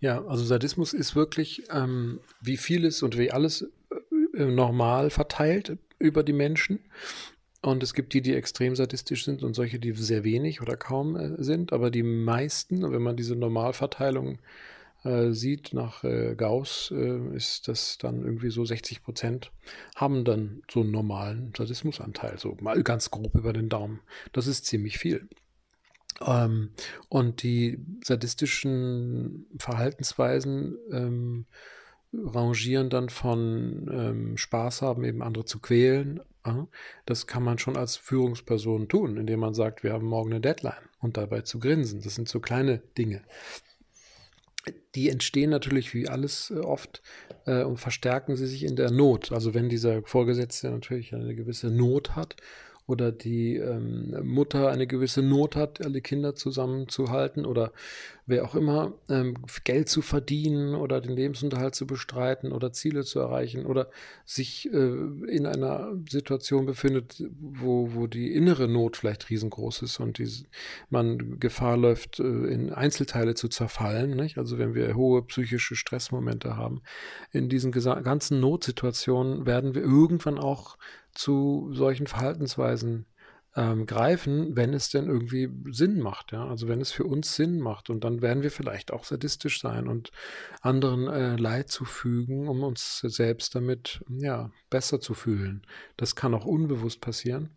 Ja, 0.00 0.24
also 0.24 0.44
Sadismus 0.44 0.92
ist 0.92 1.14
wirklich 1.14 1.62
ähm, 1.70 2.18
wie 2.40 2.56
vieles 2.56 3.02
und 3.04 3.16
wie 3.16 3.30
alles 3.30 3.70
äh, 4.34 4.44
normal 4.44 5.10
verteilt 5.10 5.78
über 6.00 6.24
die 6.24 6.32
Menschen. 6.32 6.80
Und 7.62 7.82
es 7.82 7.94
gibt 7.94 8.12
die, 8.12 8.22
die 8.22 8.34
extrem 8.34 8.74
sadistisch 8.74 9.24
sind 9.24 9.42
und 9.44 9.54
solche, 9.54 9.78
die 9.78 9.92
sehr 9.92 10.24
wenig 10.24 10.60
oder 10.60 10.76
kaum 10.76 11.16
äh, 11.16 11.42
sind. 11.42 11.72
Aber 11.72 11.90
die 11.90 12.02
meisten, 12.02 12.90
wenn 12.92 13.02
man 13.02 13.16
diese 13.16 13.36
Normalverteilung 13.36 14.40
äh, 15.04 15.32
sieht 15.32 15.72
nach 15.72 16.04
äh, 16.04 16.34
Gauss, 16.36 16.92
äh, 16.94 17.36
ist 17.36 17.68
das 17.68 17.98
dann 17.98 18.22
irgendwie 18.22 18.50
so 18.50 18.64
60 18.64 19.02
Prozent 19.02 19.52
haben 19.94 20.24
dann 20.24 20.62
so 20.70 20.80
einen 20.80 20.90
normalen 20.90 21.52
Sadismusanteil, 21.56 22.38
so 22.38 22.56
mal 22.60 22.82
ganz 22.82 23.10
grob 23.10 23.34
über 23.34 23.52
den 23.52 23.68
Daumen. 23.68 24.00
Das 24.32 24.46
ist 24.46 24.66
ziemlich 24.66 24.98
viel. 24.98 25.28
Ähm, 26.20 26.70
und 27.08 27.42
die 27.42 27.78
sadistischen 28.04 29.46
Verhaltensweisen 29.58 30.76
ähm, 30.90 31.46
rangieren 32.12 32.90
dann 32.90 33.08
von 33.08 33.88
ähm, 33.90 34.36
Spaß 34.36 34.82
haben, 34.82 35.04
eben 35.04 35.22
andere 35.22 35.44
zu 35.44 35.58
quälen. 35.58 36.20
Das 37.06 37.26
kann 37.26 37.42
man 37.42 37.58
schon 37.58 37.76
als 37.76 37.96
Führungsperson 37.96 38.88
tun, 38.88 39.16
indem 39.16 39.40
man 39.40 39.54
sagt, 39.54 39.82
wir 39.82 39.92
haben 39.92 40.06
morgen 40.06 40.32
eine 40.32 40.40
Deadline 40.40 40.88
und 41.00 41.16
dabei 41.16 41.42
zu 41.42 41.58
grinsen. 41.58 42.02
Das 42.02 42.14
sind 42.14 42.28
so 42.28 42.40
kleine 42.40 42.78
Dinge. 42.98 43.22
Die 44.94 45.08
entstehen 45.08 45.50
natürlich 45.50 45.94
wie 45.94 46.08
alles 46.08 46.50
äh, 46.50 46.58
oft 46.58 47.02
äh, 47.46 47.62
und 47.62 47.78
verstärken 47.78 48.36
sie 48.36 48.46
sich 48.46 48.62
in 48.62 48.76
der 48.76 48.90
Not. 48.90 49.32
Also 49.32 49.54
wenn 49.54 49.68
dieser 49.68 50.02
Vorgesetzte 50.02 50.70
natürlich 50.70 51.14
eine 51.14 51.34
gewisse 51.34 51.70
Not 51.70 52.14
hat 52.14 52.36
oder 52.86 53.12
die 53.12 53.56
ähm, 53.56 54.14
Mutter 54.24 54.70
eine 54.70 54.86
gewisse 54.86 55.22
Not 55.22 55.56
hat, 55.56 55.84
alle 55.84 56.00
Kinder 56.00 56.34
zusammenzuhalten 56.34 57.46
oder 57.46 57.72
wer 58.26 58.44
auch 58.44 58.54
immer, 58.54 58.92
ähm, 59.08 59.34
Geld 59.64 59.88
zu 59.88 60.02
verdienen 60.02 60.74
oder 60.74 61.00
den 61.00 61.16
Lebensunterhalt 61.16 61.74
zu 61.74 61.86
bestreiten 61.86 62.52
oder 62.52 62.72
Ziele 62.72 63.04
zu 63.04 63.18
erreichen 63.20 63.66
oder 63.66 63.90
sich 64.24 64.72
äh, 64.72 64.76
in 64.76 65.46
einer 65.46 65.92
Situation 66.08 66.66
befindet, 66.66 67.22
wo, 67.40 67.94
wo 67.94 68.06
die 68.06 68.32
innere 68.32 68.68
Not 68.68 68.96
vielleicht 68.96 69.30
riesengroß 69.30 69.82
ist 69.82 70.00
und 70.00 70.18
die, 70.18 70.28
man 70.90 71.40
Gefahr 71.40 71.76
läuft, 71.76 72.20
äh, 72.20 72.22
in 72.22 72.72
Einzelteile 72.72 73.34
zu 73.34 73.48
zerfallen. 73.48 74.16
Nicht? 74.16 74.38
Also 74.38 74.58
wenn 74.58 74.74
wir 74.74 74.94
hohe 74.94 75.22
psychische 75.22 75.76
Stressmomente 75.76 76.56
haben, 76.56 76.82
in 77.32 77.48
diesen 77.48 77.72
ganzen 77.72 78.40
Notsituationen 78.40 79.46
werden 79.46 79.74
wir 79.74 79.82
irgendwann 79.82 80.38
auch 80.38 80.78
zu 81.14 81.70
solchen 81.72 82.06
Verhaltensweisen 82.06 83.06
ähm, 83.54 83.86
greifen, 83.86 84.56
wenn 84.56 84.72
es 84.72 84.88
denn 84.88 85.08
irgendwie 85.08 85.50
Sinn 85.70 86.00
macht, 86.00 86.32
ja. 86.32 86.46
Also 86.46 86.68
wenn 86.68 86.80
es 86.80 86.90
für 86.90 87.04
uns 87.04 87.36
Sinn 87.36 87.60
macht 87.60 87.90
und 87.90 88.02
dann 88.04 88.22
werden 88.22 88.42
wir 88.42 88.50
vielleicht 88.50 88.92
auch 88.92 89.04
sadistisch 89.04 89.60
sein 89.60 89.88
und 89.88 90.10
anderen 90.62 91.08
äh, 91.08 91.36
Leid 91.36 91.70
zufügen, 91.70 92.48
um 92.48 92.62
uns 92.62 93.00
selbst 93.00 93.54
damit 93.54 94.02
ja 94.08 94.50
besser 94.70 95.00
zu 95.00 95.14
fühlen. 95.14 95.66
Das 95.96 96.16
kann 96.16 96.34
auch 96.34 96.46
unbewusst 96.46 97.00
passieren. 97.00 97.50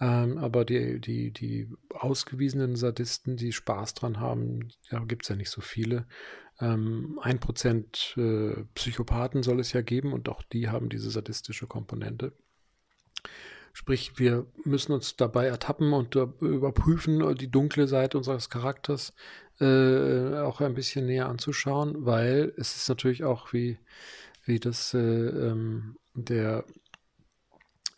Ähm, 0.00 0.38
aber 0.38 0.64
die, 0.64 1.00
die, 1.00 1.32
die 1.32 1.70
ausgewiesenen 1.90 2.76
Sadisten, 2.76 3.36
die 3.36 3.52
Spaß 3.52 3.94
dran 3.94 4.20
haben, 4.20 4.68
ja, 4.90 5.02
gibt 5.04 5.24
es 5.24 5.28
ja 5.28 5.36
nicht 5.36 5.50
so 5.50 5.60
viele. 5.60 6.06
Ähm, 6.60 7.18
ein 7.22 7.40
Prozent 7.40 8.14
äh, 8.16 8.64
Psychopathen 8.74 9.42
soll 9.42 9.60
es 9.60 9.72
ja 9.72 9.82
geben 9.82 10.12
und 10.12 10.28
auch 10.28 10.42
die 10.42 10.68
haben 10.68 10.88
diese 10.88 11.10
sadistische 11.10 11.66
Komponente. 11.66 12.32
Sprich, 13.72 14.12
wir 14.16 14.46
müssen 14.64 14.92
uns 14.92 15.16
dabei 15.16 15.46
ertappen 15.46 15.92
und 15.92 16.14
überprüfen, 16.14 17.34
die 17.36 17.50
dunkle 17.50 17.86
Seite 17.88 18.16
unseres 18.16 18.48
Charakters 18.48 19.12
äh, 19.60 20.38
auch 20.38 20.60
ein 20.60 20.74
bisschen 20.74 21.06
näher 21.06 21.28
anzuschauen, 21.28 22.06
weil 22.06 22.54
es 22.56 22.76
ist 22.76 22.88
natürlich 22.88 23.24
auch 23.24 23.52
wie, 23.52 23.78
wie 24.44 24.60
das 24.60 24.94
äh, 24.94 24.98
ähm, 24.98 25.96
der 26.14 26.64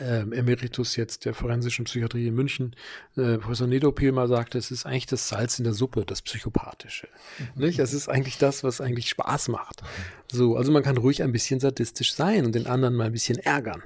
ähm, 0.01 0.33
Emeritus 0.33 0.97
jetzt 0.97 1.25
der 1.25 1.35
forensischen 1.35 1.85
Psychiatrie 1.85 2.29
in 2.29 2.35
München, 2.35 2.77
äh, 3.17 3.39
Professor 3.39 3.67
Nedopil 3.67 4.13
mal 4.13 4.29
sagte, 4.29 4.57
es 4.57 4.71
ist 4.71 4.87
eigentlich 4.87 5.07
das 5.07 5.29
Salz 5.29 5.59
in 5.59 5.65
der 5.65 5.75
Suppe, 5.75 6.05
das 6.05 6.23
Psychopathische. 6.23 7.09
Mhm. 7.39 7.65
Nicht? 7.65 7.79
Es 7.81 7.93
ist 7.93 8.09
eigentlich 8.09 8.39
das, 8.39 8.63
was 8.63 8.81
eigentlich 8.81 9.09
Spaß 9.09 9.49
macht. 9.49 9.83
So, 10.31 10.57
also 10.57 10.71
man 10.71 10.85
kann 10.85 10.97
ruhig 10.97 11.23
ein 11.23 11.33
bisschen 11.33 11.59
sadistisch 11.59 12.15
sein 12.15 12.47
und 12.47 12.55
den 12.55 12.67
anderen 12.67 12.95
mal 12.95 13.07
ein 13.07 13.13
bisschen 13.13 13.39
ärgern. 13.39 13.83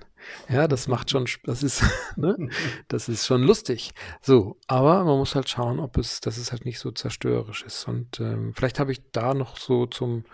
Ja, 0.49 0.69
das 0.69 0.89
macht 0.89 1.11
schon, 1.11 1.27
das 1.45 1.63
ist, 1.63 1.83
ne? 2.17 2.37
das 2.89 3.09
ist 3.09 3.27
schon 3.27 3.43
lustig. 3.43 3.93
So, 4.21 4.57
aber 4.67 5.05
man 5.05 5.19
muss 5.19 5.35
halt 5.35 5.49
schauen, 5.49 5.81
ob 5.81 5.99
es, 5.99 6.21
dass 6.21 6.37
es 6.37 6.53
halt 6.53 6.65
nicht 6.65 6.79
so 6.79 6.91
zerstörerisch 6.91 7.63
ist. 7.63 7.87
Und 7.89 8.21
ähm, 8.21 8.53
vielleicht 8.55 8.79
habe 8.79 8.93
ich 8.93 9.03
da 9.13 9.35
noch 9.35 9.57
so 9.57 9.87
zum 9.87 10.25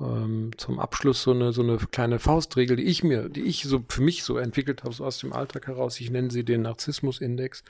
ähm, 0.00 0.50
zum 0.56 0.78
Abschluss 0.78 1.22
so 1.22 1.30
eine, 1.30 1.52
so 1.52 1.62
eine 1.62 1.78
kleine 1.78 2.18
Faustregel, 2.18 2.76
die 2.76 2.84
ich 2.84 3.02
mir, 3.02 3.28
die 3.28 3.42
ich 3.42 3.62
so 3.62 3.82
für 3.88 4.02
mich 4.02 4.24
so 4.24 4.36
entwickelt 4.36 4.84
habe, 4.84 4.94
so 4.94 5.04
aus 5.04 5.18
dem 5.18 5.32
Alltag 5.32 5.66
heraus. 5.68 6.00
Ich 6.00 6.10
nenne 6.10 6.30
sie 6.30 6.44
den 6.44 6.62
Narzissmus-Index. 6.62 7.64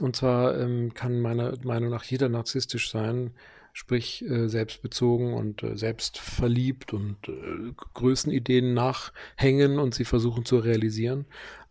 Und 0.00 0.16
zwar 0.16 0.58
ähm, 0.58 0.94
kann 0.94 1.20
meiner 1.20 1.54
Meinung 1.64 1.90
nach 1.90 2.04
jeder 2.04 2.28
narzisstisch 2.28 2.90
sein, 2.90 3.32
sprich 3.72 4.24
äh, 4.28 4.48
selbstbezogen 4.48 5.34
und 5.34 5.62
äh, 5.62 5.76
selbstverliebt 5.76 6.92
und 6.92 7.16
äh, 7.28 7.72
Größenideen 7.94 8.74
nachhängen 8.74 9.78
und 9.78 9.94
sie 9.94 10.04
versuchen 10.04 10.44
zu 10.44 10.58
realisieren, 10.58 11.26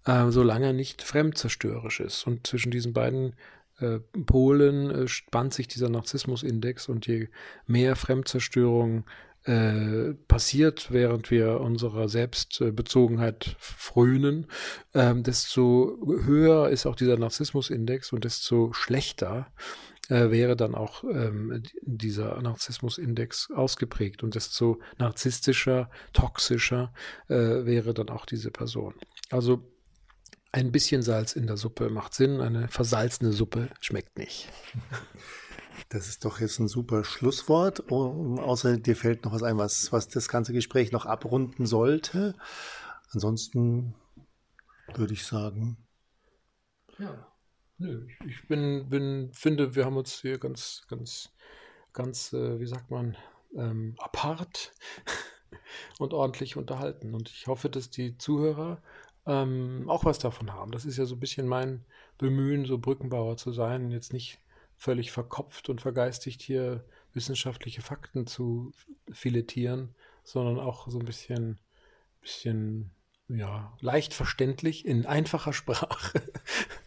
äh, 0.06 0.30
solange 0.30 0.68
er 0.68 0.74
nicht 0.74 1.02
fremdzerstörerisch 1.02 2.00
ist. 2.00 2.26
Und 2.26 2.48
zwischen 2.48 2.72
diesen 2.72 2.94
beiden 2.94 3.36
äh, 3.80 4.00
Polen 4.26 4.92
äh, 4.92 5.08
spannt 5.08 5.54
sich 5.54 5.68
dieser 5.68 5.90
Narzissmus-Index 5.90 6.90
und 6.90 7.08
je 7.08 7.30
mehr 7.68 7.96
Fremdzerstörung 7.96 9.06
äh, 9.46 10.14
passiert, 10.28 10.92
während 10.92 11.32
wir 11.32 11.62
unserer 11.62 12.10
Selbstbezogenheit 12.10 13.56
frönen, 13.58 14.48
ähm, 14.94 15.24
desto 15.24 15.98
höher 16.06 16.70
ist 16.70 16.86
auch 16.86 16.96
dieser 16.96 17.18
Narzissmusindex 17.18 18.12
und 18.12 18.26
desto 18.26 18.74
schlechter 18.74 19.48
äh, 20.10 20.30
wäre 20.32 20.56
dann 20.56 20.76
auch 20.76 21.04
ähm, 21.04 21.64
dieser 21.82 22.42
Narzissmusindex 22.42 23.52
ausgeprägt. 23.52 24.24
Und 24.24 24.36
desto 24.36 24.80
narzisstischer, 24.98 25.90
toxischer 26.14 26.94
äh, 27.28 27.66
wäre 27.66 27.94
dann 27.94 28.10
auch 28.10 28.26
diese 28.26 28.52
Person. 28.52 28.96
Also 29.30 29.64
ein 30.52 30.72
bisschen 30.72 31.02
Salz 31.04 31.34
in 31.34 31.48
der 31.48 31.58
Suppe 31.58 31.90
macht 31.90 32.14
Sinn, 32.16 32.42
eine 32.42 32.68
versalzene 32.68 33.32
Suppe 33.32 33.70
schmeckt 33.80 34.18
nicht. 34.18 34.50
Das 35.88 36.10
ist 36.10 36.26
doch 36.26 36.42
jetzt 36.42 36.60
ein 36.60 36.68
super 36.68 37.06
Schlusswort. 37.06 37.90
Oh, 37.90 38.36
außer 38.38 38.78
dir 38.78 38.98
fällt 38.98 39.24
noch 39.24 39.32
was 39.32 39.44
ein, 39.44 39.58
was, 39.58 39.92
was 39.94 40.10
das 40.10 40.28
ganze 40.28 40.52
Gespräch 40.52 40.92
noch 40.92 41.06
abrunden 41.06 41.66
sollte. 41.66 42.36
Ansonsten 43.12 43.96
würde 44.94 45.14
ich 45.14 45.26
sagen. 45.26 45.78
Ja. 46.98 47.29
Nö, 47.82 48.06
ich 48.28 48.46
bin, 48.50 48.90
bin, 48.90 49.32
finde, 49.32 49.74
wir 49.74 49.86
haben 49.86 49.96
uns 49.96 50.20
hier 50.20 50.38
ganz, 50.38 50.86
ganz, 50.90 51.32
ganz, 51.94 52.34
äh, 52.34 52.60
wie 52.60 52.68
sagt 52.68 52.92
man, 52.92 53.16
ähm, 53.56 53.96
apart 54.00 54.74
und 55.98 56.14
ordentlich 56.14 56.58
unterhalten. 56.58 57.14
Und 57.14 57.30
ich 57.30 57.48
hoffe, 57.48 57.70
dass 57.70 57.90
die 57.90 58.18
Zuhörer 58.18 58.82
ähm, 59.26 59.86
auch 59.90 60.04
was 60.04 60.20
davon 60.20 60.52
haben. 60.52 60.72
Das 60.72 60.84
ist 60.84 60.98
ja 60.98 61.06
so 61.06 61.16
ein 61.16 61.22
bisschen 61.22 61.48
mein 61.48 61.86
Bemühen, 62.18 62.66
so 62.66 62.78
Brückenbauer 62.80 63.38
zu 63.38 63.54
sein, 63.54 63.92
jetzt 63.92 64.12
nicht 64.12 64.40
völlig 64.76 65.12
verkopft 65.12 65.70
und 65.70 65.80
vergeistigt 65.80 66.42
hier 66.42 66.84
wissenschaftliche 67.14 67.82
Fakten 67.82 68.28
zu 68.28 68.74
filetieren, 69.10 69.96
sondern 70.26 70.60
auch 70.60 70.90
so 70.90 71.00
ein 71.00 71.06
bisschen, 71.06 71.60
bisschen 72.20 72.92
ja, 73.30 73.72
leicht 73.80 74.14
verständlich 74.14 74.86
in 74.86 75.06
einfacher 75.06 75.54
Sprache, 75.54 76.22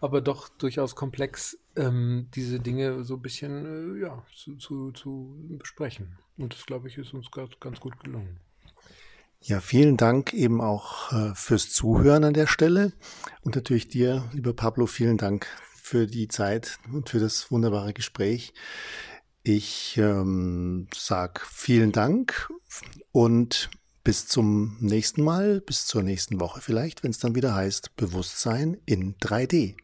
aber 0.00 0.20
doch 0.20 0.48
durchaus 0.48 0.94
komplex, 0.94 1.58
ähm, 1.76 2.28
diese 2.34 2.60
Dinge 2.60 3.04
so 3.04 3.14
ein 3.14 3.22
bisschen 3.22 3.96
äh, 3.96 4.00
ja, 4.00 4.22
zu, 4.34 4.56
zu, 4.56 4.92
zu 4.92 5.36
besprechen. 5.58 6.18
Und 6.36 6.54
das, 6.54 6.66
glaube 6.66 6.88
ich, 6.88 6.98
ist 6.98 7.14
uns 7.14 7.30
ganz, 7.30 7.52
ganz 7.60 7.80
gut 7.80 7.98
gelungen. 8.00 8.40
Ja, 9.42 9.60
vielen 9.60 9.96
Dank 9.96 10.34
eben 10.34 10.60
auch 10.60 11.12
äh, 11.12 11.34
fürs 11.34 11.70
Zuhören 11.70 12.24
an 12.24 12.34
der 12.34 12.46
Stelle. 12.46 12.92
Und 13.42 13.56
natürlich 13.56 13.88
dir, 13.88 14.28
lieber 14.32 14.52
Pablo, 14.52 14.86
vielen 14.86 15.16
Dank 15.16 15.46
für 15.74 16.06
die 16.06 16.28
Zeit 16.28 16.78
und 16.92 17.08
für 17.08 17.20
das 17.20 17.50
wunderbare 17.50 17.94
Gespräch. 17.94 18.52
Ich 19.42 19.96
ähm, 19.96 20.88
sag 20.94 21.40
vielen 21.46 21.92
Dank 21.92 22.50
und 23.12 23.70
bis 24.10 24.26
zum 24.26 24.76
nächsten 24.80 25.22
Mal, 25.22 25.60
bis 25.60 25.86
zur 25.86 26.02
nächsten 26.02 26.40
Woche 26.40 26.60
vielleicht, 26.60 27.04
wenn 27.04 27.12
es 27.12 27.20
dann 27.20 27.36
wieder 27.36 27.54
heißt 27.54 27.94
Bewusstsein 27.94 28.76
in 28.84 29.14
3D. 29.18 29.76